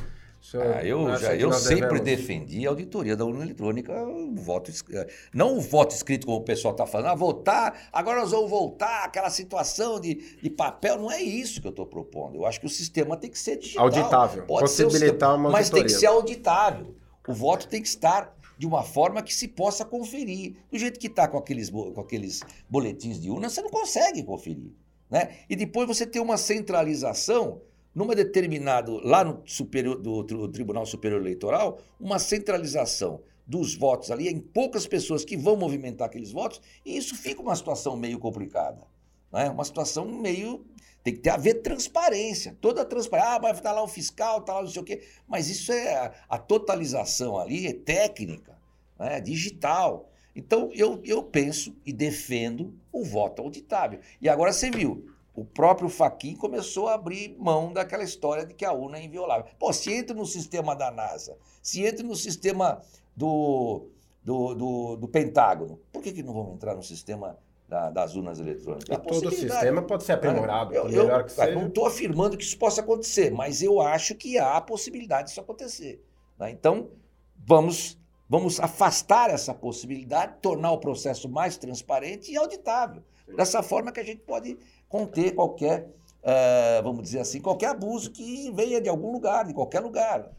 Ah, 0.53 0.85
eu 0.85 1.17
já, 1.17 1.35
eu 1.35 1.51
sempre 1.51 1.99
devemos... 1.99 2.03
defendi 2.03 2.67
a 2.67 2.69
auditoria 2.69 3.15
da 3.15 3.25
urna 3.25 3.43
eletrônica, 3.43 3.91
o 3.91 4.35
voto, 4.35 4.71
eh, 4.91 5.07
não 5.33 5.57
o 5.57 5.61
voto 5.61 5.95
escrito 5.95 6.27
como 6.27 6.37
o 6.37 6.43
pessoal 6.43 6.71
está 6.71 6.85
falando, 6.85 7.07
ah, 7.07 7.15
votar, 7.15 7.89
agora 7.91 8.21
nós 8.21 8.29
vamos 8.29 8.49
voltar 8.49 9.05
àquela 9.05 9.31
situação 9.31 9.99
de, 9.99 10.37
de 10.39 10.49
papel. 10.51 10.99
Não 10.99 11.11
é 11.11 11.19
isso 11.19 11.59
que 11.59 11.65
eu 11.65 11.71
estou 11.71 11.87
propondo. 11.87 12.35
Eu 12.35 12.45
acho 12.45 12.59
que 12.59 12.67
o 12.67 12.69
sistema 12.69 13.17
tem 13.17 13.31
que 13.31 13.39
ser 13.39 13.57
digital. 13.57 13.85
Auditável. 13.85 14.45
Pode 14.45 14.61
possibilitar 14.61 15.31
ser 15.31 15.35
uma 15.35 15.49
Mas 15.49 15.71
tem 15.71 15.83
que 15.83 15.89
ser 15.89 16.05
auditável. 16.05 16.95
O 17.27 17.33
voto 17.33 17.67
tem 17.67 17.81
que 17.81 17.87
estar 17.87 18.35
de 18.55 18.67
uma 18.67 18.83
forma 18.83 19.23
que 19.23 19.33
se 19.33 19.47
possa 19.47 19.83
conferir. 19.83 20.57
Do 20.71 20.77
jeito 20.77 20.99
que 20.99 21.07
está 21.07 21.27
com 21.27 21.39
aqueles, 21.39 21.71
com 21.71 21.99
aqueles 21.99 22.41
boletins 22.69 23.19
de 23.19 23.31
urna, 23.31 23.49
você 23.49 23.63
não 23.63 23.69
consegue 23.69 24.23
conferir. 24.23 24.71
Né? 25.15 25.29
E 25.49 25.55
depois 25.55 25.87
você 25.87 26.05
tem 26.05 26.21
uma 26.21 26.35
centralização 26.35 27.61
numa 27.93 28.13
determinado, 28.13 28.99
lá 29.01 29.23
no 29.23 29.41
superior, 29.45 29.97
do, 29.97 30.49
Tribunal 30.49 30.85
Superior 30.85 31.21
Eleitoral, 31.21 31.79
uma 31.97 32.19
centralização 32.19 33.21
dos 33.47 33.75
votos 33.75 34.11
ali 34.11 34.27
em 34.27 34.41
poucas 34.41 34.85
pessoas 34.85 35.23
que 35.23 35.37
vão 35.37 35.55
movimentar 35.55 36.07
aqueles 36.07 36.33
votos, 36.33 36.59
e 36.85 36.97
isso 36.97 37.15
fica 37.15 37.41
uma 37.41 37.55
situação 37.55 37.95
meio 37.95 38.19
complicada. 38.19 38.85
Né? 39.31 39.49
Uma 39.49 39.63
situação 39.63 40.05
meio. 40.05 40.65
Tem 41.01 41.13
que 41.13 41.21
ter 41.21 41.29
haver 41.29 41.61
transparência, 41.61 42.57
toda 42.59 42.81
a 42.81 42.85
transparência. 42.85 43.35
Ah, 43.35 43.39
vai 43.39 43.51
estar 43.53 43.71
lá 43.71 43.83
o 43.83 43.87
fiscal, 43.87 44.39
está 44.39 44.55
lá 44.55 44.63
não 44.63 44.69
sei 44.69 44.81
o 44.81 44.85
quê. 44.85 45.01
Mas 45.25 45.47
isso 45.47 45.71
é. 45.71 45.95
A, 45.95 46.13
a 46.27 46.37
totalização 46.37 47.37
ali 47.37 47.67
é 47.67 47.73
técnica, 47.73 48.57
né? 48.99 49.21
digital. 49.21 50.09
Então, 50.35 50.69
eu, 50.73 50.99
eu 51.03 51.23
penso 51.23 51.75
e 51.85 51.93
defendo 51.93 52.73
o 52.91 53.03
voto 53.03 53.41
auditável. 53.41 53.99
E 54.21 54.27
agora 54.27 54.51
você 54.51 54.69
viu, 54.69 55.05
o 55.33 55.43
próprio 55.43 55.89
Faquin 55.89 56.35
começou 56.35 56.87
a 56.87 56.93
abrir 56.93 57.35
mão 57.37 57.73
daquela 57.73 58.03
história 58.03 58.45
de 58.45 58.53
que 58.53 58.65
a 58.65 58.71
urna 58.71 58.97
é 58.97 59.03
inviolável. 59.03 59.45
Pô, 59.59 59.71
se 59.73 59.93
entra 59.93 60.15
no 60.15 60.25
sistema 60.25 60.75
da 60.75 60.89
NASA, 60.89 61.37
se 61.61 61.85
entra 61.85 62.03
no 62.03 62.15
sistema 62.15 62.81
do, 63.15 63.87
do, 64.23 64.53
do, 64.55 64.95
do 64.95 65.07
Pentágono, 65.07 65.79
por 65.91 66.01
que, 66.01 66.11
que 66.13 66.23
não 66.23 66.33
vamos 66.33 66.55
entrar 66.55 66.75
no 66.75 66.83
sistema 66.83 67.37
da, 67.67 67.89
das 67.89 68.15
urnas 68.15 68.39
eletrônicas? 68.39 68.97
E 68.97 69.01
todo 69.01 69.27
o 69.27 69.31
sistema 69.31 69.81
pode 69.81 70.03
ser 70.03 70.13
aprimorado, 70.13 70.73
eu, 70.73 70.89
eu, 70.89 71.03
melhor 71.03 71.25
que 71.25 71.31
seja. 71.31 71.53
Não 71.53 71.67
estou 71.67 71.85
afirmando 71.85 72.37
que 72.37 72.43
isso 72.43 72.57
possa 72.57 72.81
acontecer, 72.81 73.31
mas 73.31 73.61
eu 73.61 73.81
acho 73.81 74.15
que 74.15 74.37
há 74.37 74.55
a 74.55 74.61
possibilidade 74.61 75.27
disso 75.27 75.41
acontecer. 75.41 76.01
Né? 76.39 76.51
Então, 76.51 76.89
vamos, 77.37 77.99
vamos 78.29 78.59
afastar 78.59 79.29
essa 79.29 79.53
possibilidade, 79.53 80.35
tornar 80.41 80.71
o 80.71 80.77
processo 80.77 81.29
mais 81.29 81.57
transparente 81.57 82.31
e 82.31 82.37
auditável. 82.37 83.03
Dessa 83.35 83.63
forma 83.63 83.91
que 83.91 83.99
a 83.99 84.03
gente 84.03 84.21
pode 84.21 84.57
conter 84.87 85.33
qualquer, 85.33 85.87
uh, 86.21 86.83
vamos 86.83 87.03
dizer 87.03 87.19
assim, 87.19 87.41
qualquer 87.41 87.69
abuso 87.69 88.11
que 88.11 88.51
venha 88.51 88.79
de 88.79 88.89
algum 88.89 89.11
lugar, 89.11 89.45
de 89.45 89.53
qualquer 89.53 89.79
lugar. 89.79 90.31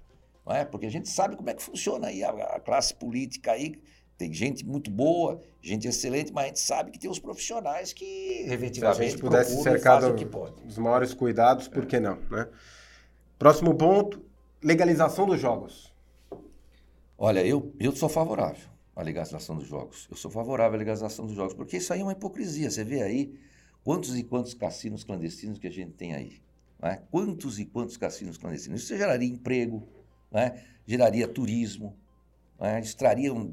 Não 0.45 0.55
é? 0.55 0.65
Porque 0.65 0.87
a 0.87 0.91
gente 0.91 1.09
sabe 1.09 1.37
como 1.37 1.51
é 1.51 1.55
que 1.55 1.63
funciona 1.63 2.09
aí 2.09 2.23
a, 2.23 2.31
a 2.31 2.61
classe 2.61 2.95
política 2.95 3.53
aí. 3.53 3.75
Tem 4.17 4.33
gente 4.33 4.65
muito 4.65 4.91
boa, 4.91 5.41
gente 5.61 5.87
excelente, 5.87 6.33
mas 6.33 6.45
a 6.45 6.47
gente 6.49 6.61
sabe 6.61 6.91
que 6.91 6.99
tem 6.99 7.11
os 7.11 7.19
profissionais 7.19 7.93
que, 7.93 8.47
efetivamente, 8.49 8.97
Se 8.97 9.03
a 9.03 9.09
gente 9.11 9.21
pudesse 9.21 9.63
cercar 9.63 10.01
dos 10.01 10.79
maiores 10.79 11.13
cuidados, 11.13 11.69
por 11.69 11.85
que 11.85 12.01
não? 12.01 12.17
Né? 12.31 12.49
Próximo 13.39 13.75
ponto, 13.75 14.25
legalização 14.63 15.27
dos 15.27 15.39
jogos. 15.39 15.95
Olha, 17.19 17.45
eu, 17.47 17.75
eu 17.81 17.93
sou 17.93 18.09
favorável 18.09 18.69
à 18.95 19.03
legalização 19.03 19.57
dos 19.57 19.67
jogos. 19.67 20.07
Eu 20.11 20.17
sou 20.17 20.31
favorável 20.31 20.75
à 20.75 20.79
legalização 20.79 21.27
dos 21.27 21.35
jogos, 21.35 21.55
porque 21.55 21.79
isso 21.79 21.93
aí 21.93 22.01
é 22.01 22.03
uma 22.03 22.13
hipocrisia. 22.13 22.71
Você 22.71 22.85
vê 22.85 23.03
aí 23.03 23.35
Quantos 23.87 24.19
e 24.19 24.25
quantos 24.25 24.53
cassinos 24.53 25.05
clandestinos 25.05 25.61
que 25.61 25.67
a 25.69 25.71
gente 25.71 25.93
tem 25.93 26.13
aí? 26.13 26.43
Né? 26.83 27.01
Quantos 27.09 27.61
e 27.61 27.65
quantos 27.65 27.97
cassinos 27.97 28.37
clandestinos? 28.37 28.83
Isso 28.83 28.97
geraria 28.97 29.29
emprego, 29.29 29.87
né? 30.29 30.61
geraria 30.85 31.29
turismo, 31.29 31.97
né? 32.61 32.81
Isso 32.81 32.97
traria, 32.97 33.33
um, 33.33 33.53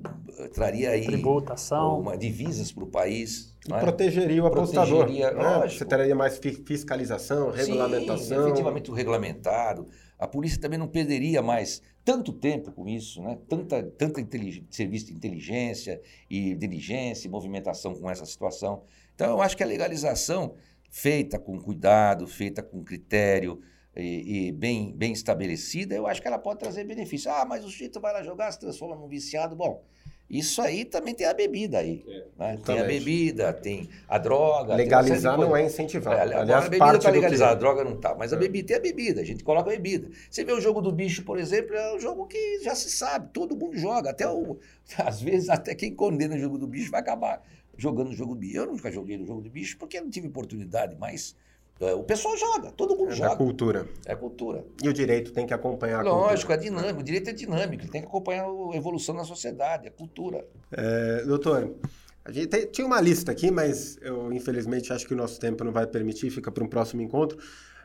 traria 0.53 0.91
aí 0.91 1.05
Tributação. 1.05 1.99
uma, 1.99 2.17
divisas 2.17 2.71
para 2.71 2.83
o 2.83 2.87
país. 2.87 3.53
E 3.67 3.71
né? 3.71 3.79
protegeria 3.79 4.43
o 4.43 4.47
apostador. 4.47 5.05
Protegeria, 5.05 5.31
né? 5.31 5.69
Você 5.69 5.85
teria 5.85 6.15
mais 6.15 6.37
fiscalização, 6.37 7.51
regulamentação. 7.51 8.43
Sim, 8.43 8.49
efetivamente 8.49 8.91
regulamentado. 8.91 9.87
A 10.17 10.27
polícia 10.27 10.59
também 10.59 10.79
não 10.79 10.87
perderia 10.87 11.41
mais 11.41 11.81
tanto 12.05 12.33
tempo 12.33 12.71
com 12.71 12.87
isso, 12.87 13.21
né? 13.21 13.37
tanta, 13.47 13.83
tanta 13.83 14.21
serviço 14.69 15.07
de 15.07 15.13
inteligência 15.13 16.01
e 16.29 16.53
diligência 16.55 17.27
e 17.27 17.31
movimentação 17.31 17.95
com 17.95 18.09
essa 18.09 18.25
situação. 18.25 18.83
Então, 19.15 19.31
eu 19.31 19.41
acho 19.41 19.55
que 19.55 19.63
a 19.63 19.65
legalização, 19.65 20.55
feita 20.89 21.39
com 21.39 21.57
cuidado, 21.59 22.27
feita 22.27 22.61
com 22.61 22.83
critério 22.83 23.61
e, 23.95 24.47
e 24.47 24.51
bem, 24.51 24.91
bem 24.95 25.11
estabelecida, 25.13 25.93
eu 25.95 26.07
acho 26.07 26.21
que 26.21 26.27
ela 26.27 26.39
pode 26.39 26.59
trazer 26.59 26.83
benefício. 26.83 27.31
Ah, 27.31 27.45
mas 27.45 27.63
o 27.63 27.69
sujeito 27.69 27.99
vai 27.99 28.13
lá 28.13 28.23
jogar, 28.23 28.51
se 28.51 28.59
transforma 28.59 28.95
num 28.95 29.07
viciado. 29.07 29.55
Bom, 29.55 29.83
Isso 30.29 30.61
aí 30.63 30.83
também 30.83 31.13
tem 31.13 31.27
a 31.27 31.33
bebida 31.33 31.77
aí. 31.77 32.03
É, 32.07 32.25
né? 32.37 32.57
Tem 32.65 32.79
a 32.79 32.83
bebida, 32.85 33.53
tem 33.53 33.87
a 34.07 34.17
droga. 34.17 34.73
Legalizar 34.73 35.37
não 35.37 35.55
é 35.55 35.65
incentivar. 35.65 36.17
É, 36.17 36.21
Aliás, 36.21 36.65
a 36.65 36.69
bebida 36.69 36.97
está 36.97 37.09
legalizada, 37.11 37.51
a 37.51 37.55
que... 37.55 37.59
droga 37.59 37.83
não 37.83 37.93
está. 37.93 38.15
Mas 38.15 38.33
a 38.33 38.35
É. 38.35 38.39
bebida 38.39 38.67
tem 38.69 38.77
a 38.77 38.79
bebida, 38.79 39.21
a 39.21 39.23
gente 39.23 39.43
coloca 39.43 39.69
a 39.69 39.73
bebida. 39.73 40.09
Você 40.29 40.43
vê 40.43 40.51
o 40.53 40.59
jogo 40.61 40.81
do 40.81 40.91
bicho, 40.91 41.23
por 41.23 41.37
exemplo, 41.37 41.75
é 41.75 41.95
um 41.95 41.99
jogo 41.99 42.25
que 42.25 42.61
já 42.63 42.73
se 42.73 42.89
sabe, 42.89 43.29
todo 43.31 43.55
mundo 43.55 43.77
joga. 43.77 44.09
Até 44.09 44.27
o. 44.27 44.57
Às 44.97 45.21
vezes, 45.21 45.49
até 45.49 45.75
quem 45.75 45.93
condena 45.93 46.35
o 46.35 46.39
jogo 46.39 46.57
do 46.57 46.65
bicho 46.65 46.89
vai 46.89 47.01
acabar 47.01 47.43
jogando 47.77 48.09
o 48.09 48.13
jogo 48.13 48.33
do 48.33 48.39
bicho. 48.39 48.57
Eu 48.57 48.65
nunca 48.65 48.91
joguei 48.91 49.17
no 49.17 49.25
jogo 49.27 49.41
do 49.41 49.49
bicho 49.51 49.77
porque 49.77 49.97
eu 49.97 50.03
não 50.03 50.09
tive 50.09 50.27
oportunidade, 50.29 50.95
mas 50.97 51.35
o 51.79 52.03
pessoal 52.03 52.37
joga, 52.37 52.71
todo 52.71 52.95
mundo 52.95 53.11
É 53.11 53.15
joga. 53.15 53.35
cultura. 53.35 53.87
É 54.05 54.15
cultura. 54.15 54.63
E 54.81 54.87
o 54.87 54.93
direito 54.93 55.31
tem 55.33 55.45
que 55.45 55.53
acompanhar 55.53 55.99
a 55.99 56.03
Lógico, 56.03 56.47
cultura. 56.51 56.53
é 56.53 56.57
dinâmico, 56.57 56.99
o 56.99 57.03
direito 57.03 57.29
é 57.29 57.33
dinâmico, 57.33 57.87
tem 57.89 58.01
que 58.01 58.07
acompanhar 58.07 58.45
a 58.45 58.75
evolução 58.75 59.15
da 59.15 59.23
sociedade, 59.23 59.87
é 59.87 59.89
cultura. 59.89 60.45
É, 60.71 61.23
doutor, 61.25 61.75
a 62.23 62.31
gente 62.31 62.47
tem- 62.47 62.65
tinha 62.67 62.87
uma 62.87 63.01
lista 63.01 63.31
aqui, 63.31 63.51
mas 63.51 63.97
eu 64.01 64.31
infelizmente 64.31 64.93
acho 64.93 65.05
que 65.05 65.13
o 65.13 65.17
nosso 65.17 65.39
tempo 65.39 65.63
não 65.63 65.71
vai 65.73 65.85
permitir, 65.85 66.29
fica 66.29 66.51
para 66.51 66.63
um 66.63 66.67
próximo 66.67 67.01
encontro. 67.01 67.37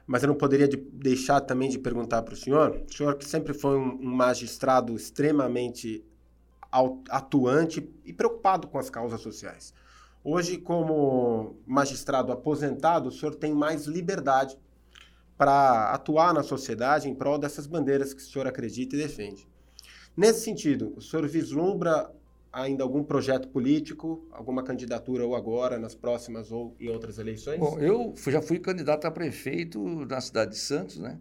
Mas 0.07 0.23
eu 0.23 0.29
não 0.29 0.35
poderia 0.37 0.67
de- 0.69 0.77
deixar 0.77 1.41
também 1.41 1.69
de 1.69 1.79
perguntar 1.79 2.23
para 2.23 2.33
o 2.33 2.37
senhor, 2.37 2.81
o 2.89 2.95
senhor 2.95 3.15
que 3.17 3.27
sempre 3.27 3.53
foi 3.53 3.77
um, 3.77 3.99
um 4.01 4.11
magistrado 4.15 4.95
extremamente 4.97 6.03
atuante 7.11 7.89
e 8.05 8.13
preocupado 8.13 8.69
com 8.69 8.79
as 8.79 8.91
causas 8.91 9.21
sociais. 9.21 9.73
Hoje, 10.23 10.59
como 10.59 11.57
magistrado 11.67 12.33
aposentado, 12.33 13.09
o 13.09 13.13
senhor 13.13 13.35
tem 13.35 13.55
mais 13.55 13.87
liberdade 13.87 14.57
para 15.37 15.93
atuar 15.93 16.35
na 16.35 16.43
sociedade 16.43 17.09
em 17.09 17.15
prol 17.15 17.39
dessas 17.39 17.67
bandeiras 17.67 18.13
que 18.13 18.21
o 18.21 18.25
senhor 18.25 18.47
acredita 18.47 18.97
e 18.97 18.99
defende. 18.99 19.47
Nesse 20.17 20.41
sentido, 20.41 20.93
o 20.97 21.01
senhor 21.01 21.27
vislumbra 21.29 22.11
ainda 22.53 22.83
algum 22.83 23.05
projeto 23.05 23.49
político, 23.49 24.27
alguma 24.33 24.65
candidatura 24.65 25.25
ou 25.25 25.37
agora, 25.37 25.79
nas 25.79 25.95
próximas 25.95 26.51
ou 26.51 26.75
em 26.81 26.89
outras 26.89 27.19
eleições? 27.19 27.61
Bom, 27.61 27.79
eu 27.79 28.15
já 28.27 28.43
fui 28.43 28.59
candidato 28.59 29.05
a 29.07 29.11
prefeito 29.11 29.81
na 30.07 30.21
cidade 30.21 30.53
de 30.53 30.59
Santos, 30.59 30.99
né? 30.99 31.21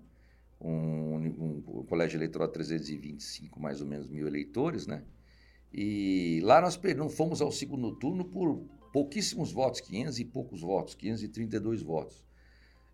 Um, 0.59 0.69
um- 0.69 1.63
um 1.67 1.83
colégio 1.83 2.17
eleitoral 2.17 2.47
325, 2.47 3.59
mais 3.59 3.81
ou 3.81 3.87
menos, 3.87 4.09
mil 4.09 4.25
eleitores, 4.25 4.87
né? 4.87 5.03
E 5.71 6.39
lá 6.43 6.59
nós 6.61 6.79
não 6.95 7.09
fomos 7.09 7.41
ao 7.41 7.51
segundo 7.51 7.91
turno 7.95 8.25
por 8.25 8.65
pouquíssimos 8.91 9.51
votos, 9.51 9.81
500 9.81 10.19
e 10.19 10.25
poucos 10.25 10.61
votos, 10.61 10.95
532 10.95 11.81
votos. 11.81 12.23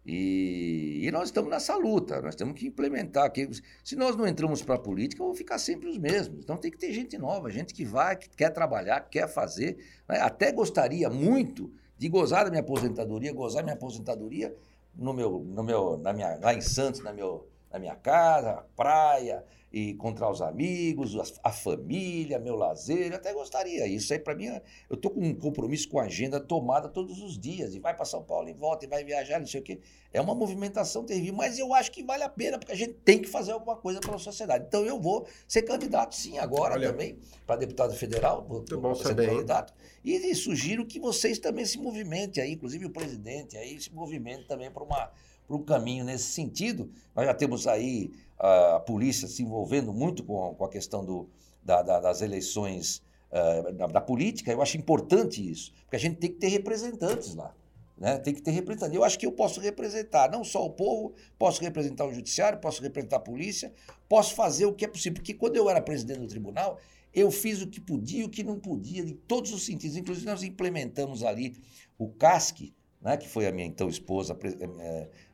E, 0.05 0.99
e 1.03 1.11
nós 1.11 1.29
estamos 1.29 1.49
nessa 1.49 1.75
luta, 1.77 2.21
nós 2.21 2.35
temos 2.35 2.59
que 2.59 2.67
implementar. 2.67 3.31
Que, 3.31 3.49
se 3.83 3.95
nós 3.95 4.15
não 4.15 4.27
entramos 4.27 4.61
para 4.61 4.75
a 4.75 4.79
política, 4.79 5.23
vão 5.23 5.33
ficar 5.33 5.57
sempre 5.57 5.87
os 5.89 5.97
mesmos. 5.97 6.39
Então 6.43 6.57
tem 6.57 6.69
que 6.69 6.77
ter 6.77 6.91
gente 6.91 7.17
nova, 7.17 7.49
gente 7.49 7.73
que 7.73 7.85
vai, 7.85 8.17
que 8.17 8.29
quer 8.29 8.49
trabalhar, 8.49 9.01
que 9.01 9.19
quer 9.19 9.27
fazer. 9.29 9.77
né? 10.07 10.19
Até 10.19 10.51
gostaria 10.51 11.09
muito 11.09 11.71
de 11.97 12.09
gozar 12.09 12.43
da 12.43 12.49
minha 12.49 12.61
aposentadoria, 12.61 13.31
gozar 13.31 13.63
minha 13.63 13.75
aposentadoria 13.75 14.53
no 14.93 15.13
meu, 15.13 15.39
no 15.39 15.63
meu, 15.63 15.97
na 15.97 16.11
minha, 16.11 16.37
lá 16.41 16.53
em 16.53 16.61
Santos, 16.61 17.01
na, 17.01 17.13
meu, 17.13 17.47
na 17.73 17.79
minha 17.79 17.95
casa, 17.95 18.63
praia, 18.75 19.43
e 19.71 19.89
encontrar 19.89 20.29
os 20.29 20.39
amigos, 20.39 21.17
a, 21.17 21.49
a 21.49 21.51
família, 21.51 22.37
meu 22.37 22.55
lazer. 22.55 23.11
Eu 23.11 23.15
até 23.15 23.33
gostaria. 23.33 23.87
Isso 23.87 24.13
aí, 24.13 24.19
para 24.19 24.35
mim, 24.35 24.45
é- 24.45 24.61
eu 24.87 24.93
estou 24.93 25.09
com 25.09 25.19
um 25.19 25.33
compromisso 25.33 25.89
com 25.89 25.97
a 25.97 26.03
agenda 26.03 26.39
tomada 26.39 26.87
todos 26.87 27.19
os 27.19 27.39
dias. 27.39 27.73
E 27.73 27.79
vai 27.79 27.95
para 27.95 28.05
São 28.05 28.21
Paulo 28.21 28.47
e 28.47 28.53
volta, 28.53 28.85
e 28.85 28.87
vai 28.87 29.03
viajar, 29.03 29.39
não 29.39 29.47
sei 29.47 29.61
o 29.61 29.63
quê. 29.63 29.79
É 30.13 30.21
uma 30.21 30.35
movimentação 30.35 31.03
terrível, 31.03 31.33
mas 31.33 31.57
eu 31.57 31.73
acho 31.73 31.91
que 31.91 32.03
vale 32.03 32.21
a 32.21 32.29
pena, 32.29 32.59
porque 32.59 32.71
a 32.71 32.75
gente 32.75 32.93
tem 32.93 33.19
que 33.19 33.27
fazer 33.27 33.53
alguma 33.53 33.75
coisa 33.75 33.99
pela 33.99 34.19
sociedade. 34.19 34.65
Então 34.67 34.85
eu 34.85 35.01
vou 35.01 35.25
ser 35.47 35.63
candidato, 35.63 36.13
sim, 36.13 36.37
agora 36.37 36.75
Olha, 36.75 36.91
também, 36.91 37.17
para 37.47 37.55
deputado 37.55 37.95
federal. 37.95 38.45
Vou, 38.47 38.57
muito 38.57 38.79
bom 38.79 38.93
ser 38.93 39.05
saber, 39.07 39.27
candidato. 39.27 39.73
E, 40.03 40.13
e 40.13 40.35
sugiro 40.35 40.85
que 40.85 40.99
vocês 40.99 41.39
também 41.39 41.65
se 41.65 41.79
movimentem 41.79 42.43
aí, 42.43 42.51
inclusive 42.51 42.85
o 42.85 42.91
presidente 42.91 43.57
aí, 43.57 43.81
se 43.81 43.91
movimente 43.91 44.45
também 44.45 44.69
para 44.69 44.83
uma 44.83 45.11
para 45.47 45.55
um 45.55 45.63
caminho 45.63 46.03
nesse 46.05 46.25
sentido. 46.31 46.89
Nós 47.15 47.25
já 47.25 47.33
temos 47.33 47.67
aí 47.67 48.11
ah, 48.39 48.75
a 48.77 48.79
polícia 48.79 49.27
se 49.27 49.43
envolvendo 49.43 49.93
muito 49.93 50.23
com, 50.23 50.53
com 50.55 50.65
a 50.65 50.69
questão 50.69 51.03
do, 51.05 51.29
da- 51.63 51.81
da- 51.81 51.99
das 51.99 52.21
eleições 52.21 53.01
ah, 53.31 53.71
da, 53.71 53.87
da 53.87 54.01
política. 54.01 54.51
Eu 54.51 54.61
acho 54.61 54.77
importante 54.77 55.47
isso, 55.49 55.71
porque 55.83 55.95
a 55.95 55.99
gente 55.99 56.17
tem 56.17 56.31
que 56.31 56.37
ter 56.37 56.47
representantes 56.49 57.35
lá. 57.35 57.53
Né? 57.95 58.17
Tem 58.17 58.33
que 58.33 58.41
ter 58.41 58.51
representantes. 58.51 58.95
Eu 58.95 59.03
acho 59.03 59.19
que 59.19 59.25
eu 59.25 59.31
posso 59.31 59.59
representar 59.61 60.29
não 60.31 60.43
só 60.43 60.65
o 60.65 60.69
povo, 60.71 61.13
posso 61.37 61.61
representar 61.61 62.05
o 62.07 62.11
judiciário, 62.13 62.59
posso 62.59 62.81
representar 62.81 63.17
a 63.17 63.19
polícia, 63.19 63.71
posso 64.09 64.33
fazer 64.33 64.65
o 64.65 64.73
que 64.73 64.83
é 64.83 64.87
possível. 64.87 65.13
Porque 65.13 65.33
quando 65.33 65.55
eu 65.57 65.69
era 65.69 65.79
presidente 65.79 66.19
do 66.19 66.27
tribunal, 66.27 66.79
eu 67.13 67.29
fiz 67.29 67.61
o 67.61 67.67
que 67.67 67.79
podia 67.79 68.21
e 68.21 68.23
o 68.25 68.29
que 68.29 68.43
não 68.43 68.59
podia, 68.59 69.03
em 69.03 69.13
todos 69.13 69.53
os 69.53 69.63
sentidos. 69.63 69.95
Inclusive, 69.95 70.25
nós 70.25 70.41
implementamos 70.41 71.23
ali 71.23 71.55
o 71.97 72.09
CASC, 72.09 72.73
né, 72.99 73.15
que 73.15 73.29
foi 73.29 73.45
a 73.45 73.51
minha 73.51 73.67
então 73.67 73.87
esposa, 73.87 74.35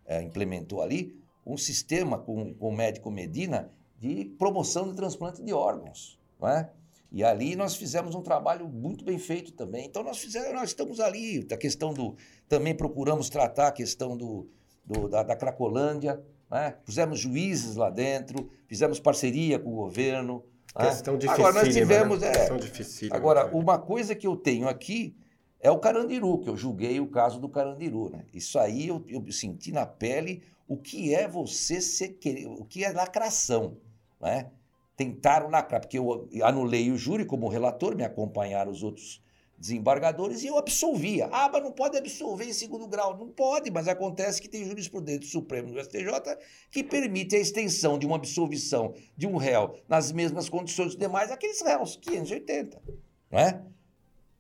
eh, 0.09 0.21
implementou 0.21 0.81
ali, 0.81 1.15
um 1.45 1.55
sistema 1.55 2.17
com, 2.17 2.53
com 2.53 2.67
o 2.69 2.75
médico 2.75 3.09
Medina 3.09 3.71
de 3.97 4.25
promoção 4.37 4.89
de 4.89 4.95
transplante 4.95 5.41
de 5.41 5.53
órgãos. 5.53 6.19
Não 6.39 6.49
é? 6.49 6.69
E 7.11 7.23
ali 7.23 7.55
nós 7.55 7.75
fizemos 7.75 8.13
um 8.13 8.21
trabalho 8.21 8.67
muito 8.67 9.03
bem 9.05 9.17
feito 9.17 9.51
também. 9.53 9.85
Então 9.85 10.03
nós 10.03 10.17
fizemos, 10.19 10.53
nós 10.53 10.69
estamos 10.69 10.99
ali, 10.99 11.47
a 11.51 11.57
questão 11.57 11.93
do. 11.93 12.15
Também 12.47 12.75
procuramos 12.75 13.29
tratar 13.29 13.67
a 13.67 13.71
questão 13.71 14.15
do, 14.17 14.47
do- 14.85 15.07
da, 15.07 15.23
da 15.23 15.35
Cracolândia, 15.35 16.21
né? 16.51 16.75
pusemos 16.85 17.19
juízes 17.19 17.75
lá 17.75 17.89
dentro, 17.89 18.49
fizemos 18.67 18.99
parceria 18.99 19.57
com 19.57 19.69
o 19.71 19.75
governo. 19.75 20.43
né? 20.77 20.85
Questão 20.89 21.17
difícil. 21.17 21.45
Agora 21.45 21.63
nós 21.65 21.73
tivemos. 21.73 22.21
é, 22.23 22.31
Questão 22.31 22.57
dificílima. 22.57 23.15
Agora, 23.15 23.47
uma 23.55 23.79
coisa 23.79 24.13
que 24.13 24.27
eu 24.27 24.35
tenho 24.35 24.67
aqui 24.69 25.15
é 25.59 25.69
o 25.69 25.79
Carandiru, 25.79 26.39
que 26.39 26.49
eu 26.49 26.55
julguei 26.55 26.99
o 26.99 27.07
caso 27.07 27.39
do 27.39 27.49
Carandiru. 27.49 28.09
Né? 28.09 28.25
Isso 28.33 28.57
aí 28.57 28.87
eu, 28.87 29.03
eu 29.07 29.31
senti 29.31 29.71
na 29.71 29.85
pele 29.85 30.41
o 30.67 30.77
que 30.77 31.13
é 31.13 31.27
você 31.27 31.81
ser 31.81 32.17
o 32.57 32.63
que 32.63 32.83
é 32.83 32.91
lacração. 32.91 33.77
Né? 34.21 34.49
Tentaram 34.95 35.49
lacrar, 35.49 35.81
porque 35.81 35.97
eu 35.97 36.27
anulei 36.43 36.91
o 36.91 36.97
júri 36.97 37.25
como 37.25 37.47
relator, 37.47 37.95
me 37.95 38.03
acompanharam 38.03 38.71
os 38.71 38.83
outros 38.83 39.21
desembargadores 39.57 40.43
e 40.43 40.47
eu 40.47 40.57
absolvia. 40.57 41.27
Ah, 41.31 41.49
mas 41.51 41.61
não 41.61 41.71
pode 41.71 41.97
absolver 41.97 42.45
em 42.45 42.53
segundo 42.53 42.87
grau. 42.87 43.17
Não 43.17 43.27
pode, 43.27 43.69
mas 43.69 43.87
acontece 43.87 44.41
que 44.41 44.47
tem 44.47 44.63
jurisprudência 44.63 45.19
do 45.19 45.25
Supremo 45.25 45.73
do 45.73 45.83
STJ 45.83 46.37
que 46.71 46.83
permite 46.83 47.35
a 47.35 47.39
extensão 47.39 47.99
de 47.99 48.05
uma 48.05 48.15
absolvição 48.15 48.93
de 49.17 49.27
um 49.27 49.35
réu 49.35 49.75
nas 49.87 50.11
mesmas 50.11 50.47
condições 50.47 50.87
dos 50.87 50.97
demais 50.97 51.31
aqueles 51.31 51.61
réus, 51.61 51.97
580. 51.97 52.81
Não 53.29 53.39
é? 53.39 53.61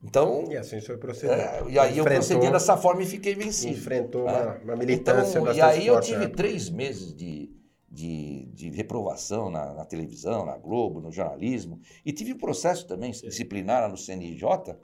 Então, 0.03 0.45
E 0.49 0.55
assim 0.55 0.77
o 0.77 0.81
senhor 0.81 0.97
procedeu. 0.97 1.35
é, 1.35 1.63
e 1.69 1.77
aí 1.77 1.97
eu 1.97 2.05
procedi 2.05 2.49
dessa 2.51 2.77
forma 2.77 3.03
e 3.03 3.05
fiquei 3.05 3.35
vencido. 3.35 3.73
Enfrentou 3.73 4.27
É. 4.29 4.31
uma, 4.31 4.55
uma 4.59 4.75
militância 4.77 5.39
Então, 5.39 5.53
e 5.53 5.61
aí 5.61 5.87
eu 5.87 5.99
tive 5.99 6.27
né? 6.27 6.33
três 6.33 6.69
meses 6.69 7.13
de, 7.13 7.51
de, 7.91 8.45
de 8.53 8.69
reprovação 8.69 9.49
na, 9.49 9.73
na 9.73 9.85
televisão, 9.85 10.45
na 10.45 10.57
Globo, 10.57 11.01
no 11.01 11.11
jornalismo, 11.11 11.81
e 12.05 12.13
tive 12.13 12.33
um 12.33 12.37
processo 12.37 12.87
também 12.87 13.11
disciplinar 13.11 13.89
no 13.89 13.97
CNJ, 13.97 14.77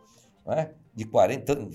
né, 0.45 0.71
de 0.93 1.05
40, 1.05 1.69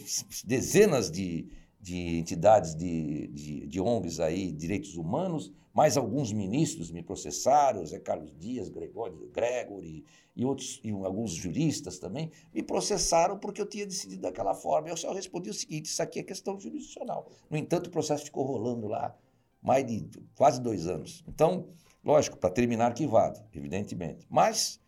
dezenas 0.45 1.11
de, 1.11 1.49
de 1.81 2.19
entidades 2.19 2.75
de, 2.75 3.29
de, 3.29 3.67
de 3.67 3.81
ONGs 3.81 4.21
aí, 4.21 4.53
direitos 4.53 4.97
humanos, 4.97 5.53
mais 5.73 5.97
alguns 5.97 6.33
ministros 6.33 6.91
me 6.91 7.03
processaram, 7.03 7.85
Zé 7.87 7.99
Carlos 7.99 8.33
Dias, 8.37 8.69
Gregório, 8.69 9.31
Gregory 9.33 10.05
e 10.35 10.45
outros, 10.45 10.81
e 10.83 10.91
alguns 10.91 11.33
juristas 11.33 11.99
também, 11.99 12.31
me 12.53 12.63
processaram 12.63 13.39
porque 13.39 13.61
eu 13.61 13.67
tinha 13.67 13.87
decidido 13.87 14.23
daquela 14.23 14.55
forma. 14.55 14.89
Eu 14.89 14.97
só 14.97 15.13
respondi 15.13 15.49
o 15.49 15.55
seguinte: 15.55 15.87
isso 15.87 16.03
aqui 16.03 16.19
é 16.19 16.23
questão 16.23 16.59
jurisdicional. 16.59 17.31
No 17.49 17.57
entanto, 17.57 17.87
o 17.87 17.91
processo 17.91 18.25
ficou 18.25 18.45
rolando 18.45 18.89
lá 18.89 19.17
mais 19.63 19.87
de 19.87 20.09
quase 20.35 20.61
dois 20.61 20.87
anos. 20.87 21.23
Então, 21.29 21.69
lógico, 22.05 22.37
para 22.37 22.51
terminar 22.51 22.87
arquivado, 22.87 23.41
evidentemente. 23.55 24.27
Mas 24.29 24.80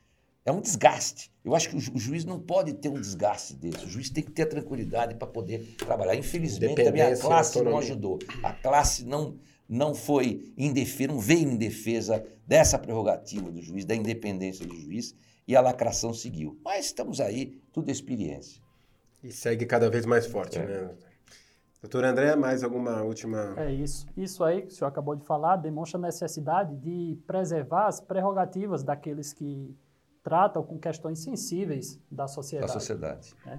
é 0.45 0.51
um 0.53 0.61
desgaste. 0.61 1.31
Eu 1.45 1.55
acho 1.55 1.69
que 1.71 1.77
o, 1.77 1.81
ju- 1.81 1.93
o 1.95 1.99
juiz 1.99 2.25
não 2.25 2.39
pode 2.41 2.73
ter 2.75 2.89
um 2.89 2.95
desgaste 3.01 3.55
desse. 3.55 3.85
O 3.85 3.89
juiz 3.89 4.11
tem 4.11 4.23
que 4.25 4.31
ter 4.31 4.43
a 4.43 4.47
tranquilidade 4.47 5.15
para 5.15 5.27
poder 5.27 5.75
trabalhar. 5.79 6.15
Infelizmente, 6.17 6.81
a 6.83 6.91
minha 6.93 7.17
classe 7.17 7.61
não 7.63 7.79
ajudou. 7.79 8.19
A 8.43 8.53
classe 8.53 9.05
não, 9.05 9.37
não 9.69 9.95
foi 9.95 10.53
em 10.57 10.73
defesa, 10.73 11.13
não 11.13 11.21
veio 11.21 11.49
em 11.49 11.57
defesa 11.57 12.25
dessa 12.47 12.79
prerrogativa 12.79 13.51
do 13.51 13.63
juiz, 13.63 13.85
da 13.85 13.95
independência 13.95 14.67
do 14.67 14.75
juiz, 14.77 15.15
e 15.47 15.55
a 15.57 15.61
lacração 15.61 16.13
seguiu. 16.15 16.59
Mas 16.65 16.87
estamos 16.87 17.21
aí, 17.21 17.61
tudo 17.73 17.89
é 17.89 17.93
experiência. 17.93 18.61
E 19.23 19.31
segue 19.33 19.65
cada 19.67 19.89
vez 19.89 20.05
mais 20.07 20.27
forte, 20.27 20.59
É. 20.59 20.67
né? 20.67 20.91
Doutor 21.81 22.05
André, 22.05 22.37
mais 22.37 22.63
alguma 22.63 23.03
última... 23.03 23.55
É 23.57 23.73
isso. 23.73 24.07
Isso 24.17 24.45
aí 24.45 24.63
que 24.63 24.69
o 24.69 24.71
senhor 24.71 24.87
acabou 24.89 25.17
de 25.17 25.25
falar 25.25 25.57
demonstra 25.57 25.99
a 25.99 26.03
necessidade 26.03 26.77
de 26.77 27.19
preservar 27.27 27.87
as 27.89 28.01
prerrogativas 28.01 28.85
daqueles 28.85 29.33
que 29.33 29.75
tratam 30.23 30.63
com 30.63 30.79
questões 30.79 31.19
sensíveis 31.19 31.99
da 32.11 32.25
Da 32.25 32.29
sociedade. 32.29 32.73
sociedade. 32.73 33.35
É. 33.47 33.59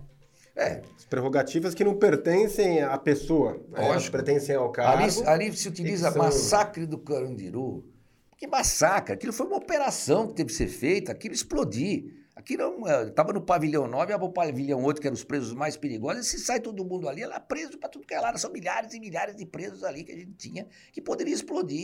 É, 0.55 0.81
As 0.95 1.05
prerrogativas 1.05 1.73
que 1.73 1.83
não 1.83 1.95
pertencem 1.97 2.81
à 2.83 2.95
pessoa, 2.97 3.53
né? 3.69 3.87
Lógico. 3.87 4.11
pertencem 4.11 4.55
ao 4.55 4.71
cargo. 4.71 5.03
Ali, 5.03 5.27
ali 5.27 5.57
se 5.57 5.67
utiliza 5.67 6.11
são- 6.11 6.21
massacre 6.21 6.85
do 6.85 6.97
Carandiru. 6.99 7.83
Que 8.37 8.45
massacre? 8.45 9.13
Aquilo 9.15 9.33
foi 9.33 9.47
uma 9.47 9.57
operação 9.57 10.27
que 10.27 10.35
teve 10.35 10.49
que 10.51 10.55
ser 10.55 10.67
feita, 10.67 11.11
aquilo 11.11 11.33
explodir. 11.33 12.21
Aqui 12.35 12.55
não, 12.57 12.81
estava 13.07 13.31
no 13.33 13.41
pavilhão 13.41 13.87
9, 13.87 14.11
ia 14.11 14.17
para 14.19 14.27
o 14.27 14.31
pavilhão 14.31 14.83
8, 14.83 14.99
que 15.01 15.07
eram 15.07 15.15
os 15.15 15.23
presos 15.23 15.53
mais 15.53 15.77
perigosos, 15.77 16.25
e 16.25 16.29
se 16.29 16.39
sai 16.39 16.59
todo 16.59 16.83
mundo 16.83 17.07
ali, 17.07 17.21
ela 17.21 17.35
é 17.35 17.39
preso 17.39 17.77
para 17.79 17.89
tudo 17.89 18.05
que 18.05 18.13
é 18.13 18.19
lado. 18.19 18.37
São 18.39 18.51
milhares 18.51 18.93
e 18.93 18.99
milhares 18.99 19.35
de 19.35 19.45
presos 19.45 19.83
ali 19.83 20.03
que 20.03 20.11
a 20.11 20.15
gente 20.15 20.33
tinha, 20.33 20.67
que 20.91 20.99
poderia 21.01 21.33
explodir 21.33 21.77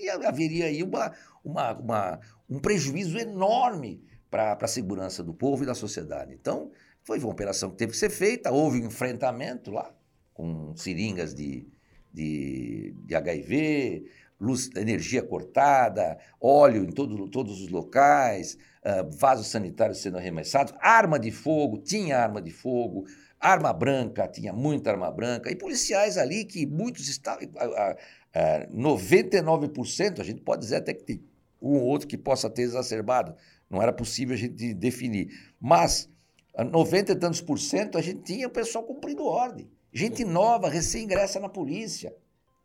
e 0.00 0.08
haveria 0.10 0.66
aí 0.66 0.82
uma, 0.82 1.12
uma, 1.44 1.72
uma 1.72 2.20
um 2.50 2.58
prejuízo 2.58 3.16
enorme 3.18 4.02
para 4.32 4.56
a 4.58 4.66
segurança 4.66 5.22
do 5.22 5.34
povo 5.34 5.62
e 5.62 5.66
da 5.66 5.74
sociedade. 5.74 6.32
Então, 6.32 6.70
foi 7.02 7.18
uma 7.18 7.28
operação 7.28 7.70
que 7.70 7.76
teve 7.76 7.92
que 7.92 7.98
ser 7.98 8.08
feita, 8.08 8.50
houve 8.50 8.80
um 8.80 8.86
enfrentamento 8.86 9.70
lá, 9.70 9.94
com 10.32 10.74
seringas 10.74 11.34
de, 11.34 11.68
de, 12.10 12.94
de 13.04 13.14
HIV, 13.14 14.06
luz, 14.40 14.70
energia 14.74 15.22
cortada, 15.22 16.18
óleo 16.40 16.82
em 16.82 16.90
todo, 16.90 17.28
todos 17.28 17.60
os 17.60 17.68
locais, 17.68 18.56
uh, 18.82 19.10
vasos 19.18 19.48
sanitários 19.48 19.98
sendo 19.98 20.16
arremessados, 20.16 20.72
arma 20.80 21.18
de 21.18 21.30
fogo, 21.30 21.76
tinha 21.76 22.18
arma 22.18 22.40
de 22.40 22.50
fogo, 22.50 23.04
arma 23.38 23.70
branca, 23.70 24.26
tinha 24.26 24.54
muita 24.54 24.92
arma 24.92 25.12
branca, 25.12 25.50
e 25.50 25.56
policiais 25.56 26.16
ali 26.16 26.46
que 26.46 26.64
muitos 26.64 27.06
estavam. 27.06 27.44
Uh, 27.44 28.72
uh, 28.72 28.74
99%, 28.74 30.20
a 30.20 30.24
gente 30.24 30.40
pode 30.40 30.62
dizer 30.62 30.76
até 30.76 30.94
que 30.94 31.04
tem 31.04 31.22
um 31.62 31.76
ou 31.76 31.82
outro 31.82 32.08
que 32.08 32.18
possa 32.18 32.50
ter 32.50 32.62
exacerbado, 32.62 33.36
não 33.72 33.80
era 33.80 33.92
possível 33.92 34.34
a 34.34 34.38
gente 34.38 34.74
definir. 34.74 35.30
Mas 35.58 36.10
90 36.70 37.12
e 37.12 37.16
tantos 37.16 37.40
por 37.40 37.58
cento 37.58 37.96
a 37.96 38.02
gente 38.02 38.22
tinha 38.22 38.46
o 38.46 38.50
pessoal 38.50 38.84
cumprindo 38.84 39.24
ordem. 39.24 39.70
Gente 39.90 40.24
nova, 40.24 40.68
recém-ingressa 40.68 41.40
na 41.40 41.48
polícia. 41.48 42.14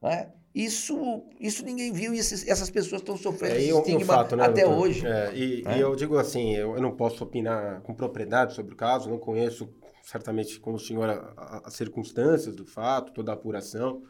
Né? 0.02 0.30
Isso, 0.54 1.24
isso 1.40 1.64
ninguém 1.64 1.94
viu 1.94 2.14
e 2.14 2.20
esses, 2.20 2.46
essas 2.48 2.70
pessoas 2.70 3.02
estão 3.02 3.16
sofrendo 3.16 3.56
é, 3.56 3.62
esse 3.62 3.74
um, 3.74 3.80
estigma 3.80 4.02
um 4.02 4.06
fato, 4.06 4.36
né, 4.36 4.44
até 4.44 4.64
doutor? 4.64 4.82
hoje. 4.82 5.08
É, 5.08 5.34
e, 5.34 5.64
é. 5.66 5.78
e, 5.78 5.80
eu 5.80 5.96
digo 5.96 6.18
assim, 6.18 6.54
eu, 6.56 6.76
eu, 6.76 6.82
não 6.82 6.96
posso 6.96 7.24
opinar 7.24 7.82
com 7.82 7.94
propriedade 7.94 8.54
sobre 8.54 8.74
o 8.74 8.76
caso, 8.76 9.10
não 9.10 9.18
conheço 9.18 9.70
certamente 10.04 10.60
como 10.60 10.78
o 10.78 10.80
senhor 10.80 11.34
as 11.64 11.74
circunstâncias 11.74 12.56
do 12.56 12.66
fato, 12.66 13.14
toda 13.14 13.32
a 13.32 13.36
apuração, 13.36 14.02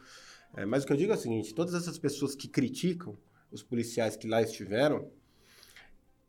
é, 0.55 0.65
mas 0.65 0.83
o 0.83 0.87
que 0.87 0.93
eu 0.93 0.97
digo 0.97 1.11
é 1.11 1.15
o 1.15 1.19
seguinte, 1.19 1.53
todas 1.53 1.73
essas 1.73 1.97
pessoas 1.97 2.33
que 2.35 2.47
criticam 2.47 3.17
os 3.51 3.61
policiais 3.61 4.15
que 4.15 4.27
lá 4.27 4.41
estiveram 4.41 5.09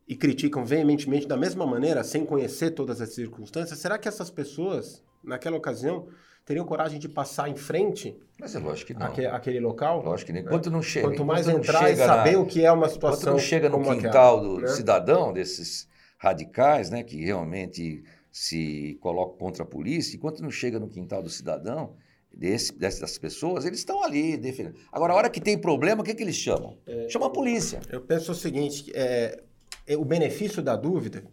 e 0.08 0.16
criticam 0.16 0.64
veementemente 0.64 1.28
da 1.28 1.36
mesma 1.36 1.66
maneira, 1.66 2.02
sem 2.02 2.24
conhecer 2.24 2.70
todas 2.70 3.00
as 3.00 3.10
circunstâncias, 3.10 3.78
será 3.78 3.98
que 3.98 4.08
essas 4.08 4.30
pessoas, 4.30 5.04
naquela 5.22 5.56
ocasião, 5.56 6.08
teriam 6.46 6.64
coragem 6.64 6.98
de 6.98 7.10
passar 7.10 7.50
em 7.50 7.56
frente 7.56 8.16
Mas 8.40 8.56
é 8.56 8.58
lógico 8.58 8.86
que 8.86 8.98
não. 8.98 9.06
Aquele, 9.06 9.26
aquele 9.26 9.60
local? 9.60 10.02
Lógico 10.02 10.28
que 10.28 10.32
nem. 10.32 10.44
Quanto 10.44 10.70
não 10.70 10.80
chega. 10.80 11.08
Quanto 11.08 11.24
mais 11.26 11.46
entrar 11.46 11.90
e 11.92 11.96
saber 11.96 12.32
na, 12.32 12.38
o 12.38 12.46
que 12.46 12.64
é 12.64 12.72
uma 12.72 12.88
situação. 12.88 13.20
Quanto 13.20 13.32
não 13.32 13.38
chega 13.38 13.68
no 13.68 13.82
quintal 13.82 14.38
aquela, 14.38 14.54
do 14.54 14.60
né? 14.60 14.68
cidadão, 14.68 15.32
desses 15.32 15.86
radicais, 16.16 16.88
né, 16.90 17.02
que 17.02 17.22
realmente 17.22 18.02
se 18.32 18.98
colocam 19.00 19.36
contra 19.36 19.62
a 19.62 19.66
polícia, 19.66 20.16
enquanto 20.16 20.42
não 20.42 20.50
chega 20.50 20.80
no 20.80 20.88
quintal 20.88 21.22
do 21.22 21.28
cidadão, 21.28 21.94
desse, 22.32 22.72
dessas 22.72 23.18
pessoas, 23.18 23.64
eles 23.64 23.80
estão 23.80 24.02
ali 24.02 24.36
defendendo. 24.36 24.76
Agora, 24.92 25.12
a 25.12 25.16
hora 25.16 25.30
que 25.30 25.40
tem 25.40 25.58
problema, 25.58 26.02
o 26.02 26.04
que, 26.04 26.14
que 26.14 26.22
eles 26.22 26.36
chamam? 26.36 26.78
É, 26.86 27.08
Chama 27.08 27.26
a 27.26 27.30
polícia. 27.30 27.80
Eu 27.90 28.00
penso 28.00 28.32
o 28.32 28.34
seguinte: 28.34 28.90
é, 28.94 29.02
é 29.04 29.42
o 29.96 30.04
benefício 30.04 30.62
da 30.62 30.76
dúvida, 30.76 31.24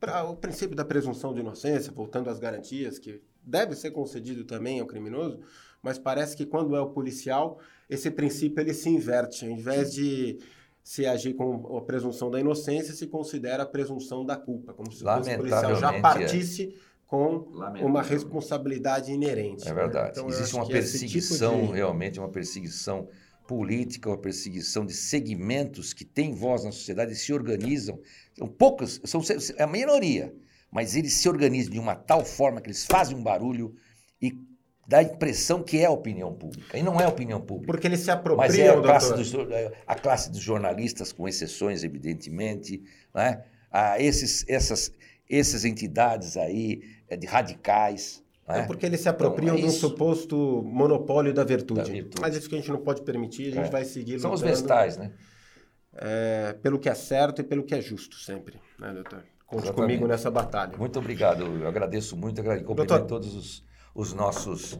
para 0.00 0.24
o 0.24 0.36
princípio 0.36 0.74
da 0.74 0.84
presunção 0.84 1.32
de 1.32 1.40
inocência, 1.40 1.92
voltando 1.92 2.28
às 2.28 2.38
garantias 2.38 2.98
que 2.98 3.22
deve 3.44 3.74
ser 3.76 3.92
concedido 3.92 4.44
também 4.44 4.80
ao 4.80 4.86
criminoso, 4.86 5.40
mas 5.82 5.98
parece 5.98 6.36
que 6.36 6.46
quando 6.46 6.74
é 6.74 6.80
o 6.80 6.90
policial, 6.90 7.58
esse 7.88 8.10
princípio 8.10 8.60
ele 8.60 8.74
se 8.74 8.88
inverte. 8.88 9.44
Ao 9.44 9.50
invés 9.50 9.92
de 9.92 10.38
se 10.82 11.06
agir 11.06 11.34
com 11.34 11.76
a 11.76 11.82
presunção 11.82 12.30
da 12.30 12.40
inocência, 12.40 12.94
se 12.94 13.06
considera 13.06 13.62
a 13.62 13.66
presunção 13.66 14.24
da 14.24 14.36
culpa, 14.36 14.72
como 14.72 14.90
se 14.90 15.04
o 15.04 15.36
policial 15.36 15.76
já 15.76 15.92
é. 15.92 16.00
partisse 16.00 16.74
é. 16.74 16.92
com 17.06 17.48
uma 17.80 18.02
responsabilidade 18.02 19.12
inerente. 19.12 19.68
É 19.68 19.72
verdade. 19.72 20.06
Né? 20.06 20.10
Então, 20.12 20.28
Existe 20.28 20.54
uma 20.54 20.66
perseguição, 20.66 21.60
tipo 21.60 21.66
de... 21.68 21.74
realmente 21.74 22.18
uma 22.18 22.28
perseguição 22.28 23.08
política, 23.46 24.08
uma 24.08 24.18
perseguição 24.18 24.84
de 24.84 24.94
segmentos 24.94 25.92
que 25.92 26.04
têm 26.04 26.34
voz 26.34 26.64
na 26.64 26.72
sociedade 26.72 27.12
e 27.12 27.16
se 27.16 27.32
organizam. 27.32 28.00
São 28.36 28.48
poucos, 28.48 29.00
são 29.04 29.20
é 29.56 29.62
a 29.62 29.66
minoria, 29.66 30.34
mas 30.70 30.96
eles 30.96 31.14
se 31.14 31.28
organizam 31.28 31.72
de 31.72 31.78
uma 31.78 31.94
tal 31.94 32.24
forma 32.24 32.60
que 32.60 32.68
eles 32.68 32.84
fazem 32.84 33.16
um 33.16 33.22
barulho 33.22 33.74
e 34.20 34.32
dá 34.86 34.98
a 34.98 35.02
impressão 35.02 35.62
que 35.62 35.78
é 35.78 35.86
a 35.86 35.90
opinião 35.90 36.32
pública. 36.32 36.76
E 36.76 36.82
não 36.82 37.00
é 37.00 37.04
a 37.04 37.08
opinião 37.08 37.40
pública. 37.40 37.72
Porque 37.72 37.86
eles 37.86 38.00
se 38.00 38.10
apropriam, 38.10 38.48
Mas 38.48 38.58
é 38.58 38.68
a 38.68 38.80
classe, 38.80 39.14
dos, 39.14 39.32
a 39.86 39.94
classe 39.94 40.30
dos 40.30 40.40
jornalistas, 40.40 41.12
com 41.12 41.28
exceções, 41.28 41.84
evidentemente, 41.84 42.82
né? 43.14 43.44
ah, 43.70 44.00
esses, 44.00 44.44
essas, 44.48 44.92
essas 45.28 45.64
entidades 45.64 46.36
aí 46.36 46.82
eh, 47.08 47.16
de 47.16 47.26
radicais. 47.26 48.21
É, 48.48 48.60
é 48.60 48.62
porque 48.66 48.86
eles 48.86 49.00
se 49.00 49.08
apropriam 49.08 49.56
então, 49.56 49.68
é 49.68 49.70
de 49.70 49.76
um 49.76 49.78
suposto 49.78 50.62
monopólio 50.64 51.32
da 51.32 51.44
virtude. 51.44 51.80
da 51.80 51.86
virtude. 51.86 52.20
Mas 52.20 52.36
isso 52.36 52.48
que 52.48 52.54
a 52.54 52.58
gente 52.58 52.70
não 52.70 52.80
pode 52.80 53.02
permitir, 53.02 53.52
a 53.52 53.54
gente 53.54 53.68
é. 53.68 53.70
vai 53.70 53.84
seguir 53.84 54.18
São 54.18 54.32
os 54.32 54.40
vestais, 54.40 54.96
né? 54.96 55.12
É, 55.94 56.54
pelo 56.62 56.78
que 56.78 56.88
é 56.88 56.94
certo 56.94 57.40
e 57.40 57.44
pelo 57.44 57.62
que 57.62 57.74
é 57.74 57.80
justo 57.80 58.16
sempre, 58.16 58.58
né, 58.78 58.92
doutor? 58.92 59.22
Conte 59.46 59.64
Exatamente. 59.64 59.74
comigo 59.74 60.06
nessa 60.06 60.30
batalha. 60.30 60.76
Muito 60.78 60.98
obrigado, 60.98 61.44
eu 61.44 61.68
agradeço 61.68 62.16
muito, 62.16 62.40
e 62.40 62.42
cumprimento 62.42 62.74
Doutor... 62.74 63.06
todos 63.06 63.34
os, 63.34 63.64
os 63.94 64.14
nossos, 64.14 64.78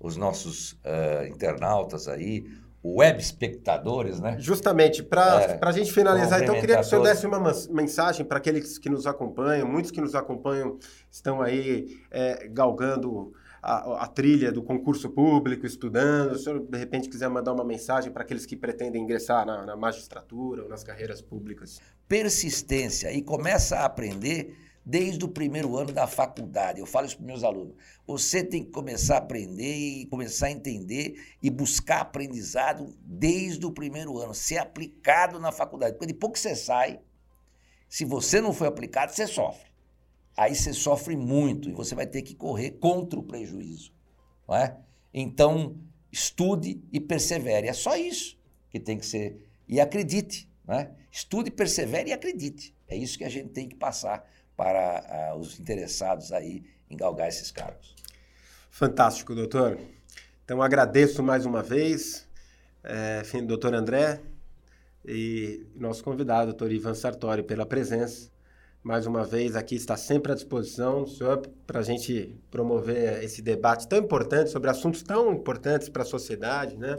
os 0.00 0.16
nossos 0.16 0.72
uh, 0.72 1.26
internautas 1.28 2.08
aí, 2.08 2.44
web 2.84 3.20
espectadores, 3.20 4.20
né? 4.20 4.36
Justamente, 4.38 5.02
para 5.02 5.42
é, 5.42 5.58
a 5.60 5.72
gente 5.72 5.92
finalizar, 5.92 6.42
então 6.42 6.54
eu 6.54 6.60
queria 6.60 6.76
que 6.76 6.82
o 6.82 6.84
senhor 6.84 7.02
desse 7.02 7.26
uma 7.26 7.52
mensagem 7.70 8.24
para 8.24 8.38
aqueles 8.38 8.78
que 8.78 8.88
nos 8.88 9.06
acompanham, 9.06 9.66
muitos 9.66 9.90
que 9.90 10.00
nos 10.00 10.14
acompanham 10.14 10.78
estão 11.10 11.42
aí 11.42 11.98
é, 12.10 12.48
galgando 12.48 13.32
a, 13.60 14.04
a, 14.04 14.06
trilha 14.06 14.52
do 14.52 14.62
concurso 14.62 15.10
público, 15.10 15.66
estudando, 15.66 16.36
se 16.36 16.42
o 16.42 16.44
senhor 16.44 16.60
de 16.60 16.78
repente 16.78 17.08
quiser 17.08 17.28
mandar 17.28 17.52
uma 17.52 17.64
mensagem 17.64 18.12
para 18.12 18.22
aqueles 18.22 18.46
que 18.46 18.56
pretendem 18.56 19.02
ingressar 19.02 19.44
na, 19.44 19.66
na 19.66 19.76
magistratura 19.76 20.62
ou 20.62 20.68
nas 20.68 20.84
carreiras 20.84 21.20
públicas. 21.20 21.80
Persistência 22.06 23.12
e 23.12 23.22
começa 23.22 23.76
a 23.78 23.84
aprender 23.84 24.56
desde 24.88 25.24
o 25.24 25.28
primeiro 25.28 25.76
ano 25.76 25.92
da 25.92 26.06
faculdade. 26.06 26.80
Eu 26.80 26.86
falo 26.86 27.06
isso 27.06 27.18
para 27.18 27.26
meus 27.26 27.44
alunos. 27.44 27.76
Você 28.06 28.42
tem 28.42 28.64
que 28.64 28.70
começar 28.70 29.16
a 29.16 29.18
aprender 29.18 29.76
e 29.76 30.06
começar 30.06 30.46
a 30.46 30.50
entender 30.50 31.22
e 31.42 31.50
buscar 31.50 32.00
aprendizado 32.00 32.96
desde 33.02 33.64
o 33.66 33.70
primeiro 33.70 34.18
ano, 34.18 34.34
ser 34.34 34.56
aplicado 34.56 35.38
na 35.38 35.52
faculdade. 35.52 35.92
Porque 35.92 36.12
depois 36.12 36.32
que 36.32 36.38
você 36.40 36.56
sai, 36.56 36.98
se 37.88 38.04
você 38.04 38.40
não 38.40 38.52
foi 38.52 38.66
aplicado, 38.66 39.12
você 39.12 39.26
sofre 39.26 39.68
aí 40.38 40.54
você 40.54 40.72
sofre 40.72 41.16
muito 41.16 41.68
e 41.68 41.72
você 41.72 41.96
vai 41.96 42.06
ter 42.06 42.22
que 42.22 42.32
correr 42.32 42.70
contra 42.70 43.18
o 43.18 43.24
prejuízo. 43.24 43.92
Não 44.46 44.54
é? 44.54 44.78
Então, 45.12 45.76
estude 46.12 46.80
e 46.92 47.00
persevere. 47.00 47.66
É 47.66 47.72
só 47.72 47.96
isso 47.96 48.38
que 48.70 48.78
tem 48.78 48.96
que 48.96 49.04
ser. 49.04 49.44
E 49.66 49.80
acredite. 49.80 50.48
Né? 50.64 50.92
Estude, 51.10 51.50
persevere 51.50 52.10
e 52.10 52.12
acredite. 52.12 52.72
É 52.86 52.96
isso 52.96 53.18
que 53.18 53.24
a 53.24 53.28
gente 53.28 53.48
tem 53.48 53.68
que 53.68 53.74
passar 53.74 54.24
para 54.58 55.34
uh, 55.34 55.38
os 55.38 55.60
interessados 55.60 56.32
aí 56.32 56.64
em 56.90 56.96
galgar 56.96 57.28
esses 57.28 57.52
cargos. 57.52 57.94
Fantástico, 58.68 59.32
doutor. 59.32 59.78
Então, 60.44 60.60
agradeço 60.60 61.22
mais 61.22 61.46
uma 61.46 61.62
vez, 61.62 62.26
é, 62.82 63.22
doutor 63.42 63.72
André, 63.72 64.20
e 65.04 65.64
nosso 65.76 66.02
convidado, 66.02 66.46
doutor 66.46 66.72
Ivan 66.72 66.94
Sartori, 66.94 67.44
pela 67.44 67.64
presença 67.64 68.30
mais 68.82 69.06
uma 69.06 69.24
vez 69.24 69.54
aqui 69.54 69.74
está 69.74 69.96
sempre 69.96 70.32
à 70.32 70.34
disposição, 70.34 71.06
senhor, 71.06 71.42
para 71.66 71.80
a 71.80 71.82
gente 71.82 72.34
promover 72.50 73.22
esse 73.22 73.42
debate 73.42 73.86
tão 73.86 73.98
importante 73.98 74.50
sobre 74.50 74.70
assuntos 74.70 75.02
tão 75.02 75.32
importantes 75.32 75.88
para 75.88 76.02
a 76.02 76.06
sociedade, 76.06 76.76
né? 76.76 76.98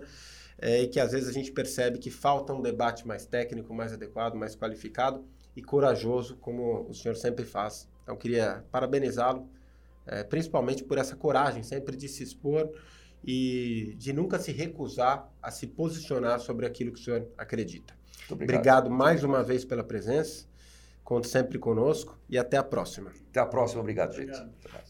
É, 0.62 0.82
e 0.82 0.88
que 0.88 1.00
às 1.00 1.14
vezes 1.14 1.30
a 1.30 1.32
gente 1.32 1.52
percebe 1.52 1.98
que 1.98 2.12
falta 2.12 2.54
um 2.54 2.62
debate 2.62 3.08
mais 3.08 3.26
técnico, 3.26 3.74
mais 3.74 3.94
adequado, 3.94 4.36
mais 4.36 4.56
qualificado 4.56 5.26
e 5.60 5.62
corajoso, 5.62 6.38
como 6.38 6.88
o 6.90 6.94
senhor 6.94 7.16
sempre 7.16 7.46
faz. 7.46 7.88
Então, 8.04 8.16
queria 8.16 8.64
parabenizá-lo, 8.72 9.48
é, 10.08 10.24
principalmente 10.24 10.84
por 10.84 10.98
essa 10.98 11.16
coragem 11.16 11.62
sempre 11.62 11.96
de 11.96 12.08
se 12.08 12.24
expor 12.24 12.72
e 13.24 13.94
de 13.98 14.14
nunca 14.14 14.40
se 14.40 14.52
recusar 14.52 15.30
a 15.42 15.52
se 15.52 15.68
posicionar 15.68 16.40
sobre 16.40 16.66
aquilo 16.66 16.94
que 16.94 17.00
o 17.00 17.04
senhor 17.04 17.28
acredita. 17.38 17.94
Obrigado. 18.30 18.58
obrigado 18.58 18.90
mais 18.90 19.24
uma 19.24 19.44
vez 19.44 19.66
pela 19.66 19.84
presença. 19.84 20.48
Conte 21.04 21.28
sempre 21.28 21.60
conosco 21.60 22.18
e 22.30 22.38
até 22.38 22.56
a 22.56 22.64
próxima. 22.64 23.12
Até 23.30 23.40
a 23.40 23.46
próxima. 23.46 23.82
Obrigado, 23.82 24.14
gente. 24.14 24.30
Obrigado. 24.30 24.90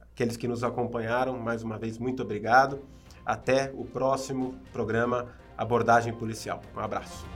Aqueles 0.00 0.36
que 0.36 0.48
nos 0.48 0.64
acompanharam, 0.64 1.38
mais 1.38 1.62
uma 1.62 1.78
vez, 1.78 1.98
muito 1.98 2.22
obrigado. 2.22 2.82
Até 3.24 3.70
o 3.74 3.84
próximo 3.84 4.54
programa 4.72 5.34
Abordagem 5.58 6.14
Policial. 6.14 6.62
Um 6.74 6.80
abraço. 6.80 7.26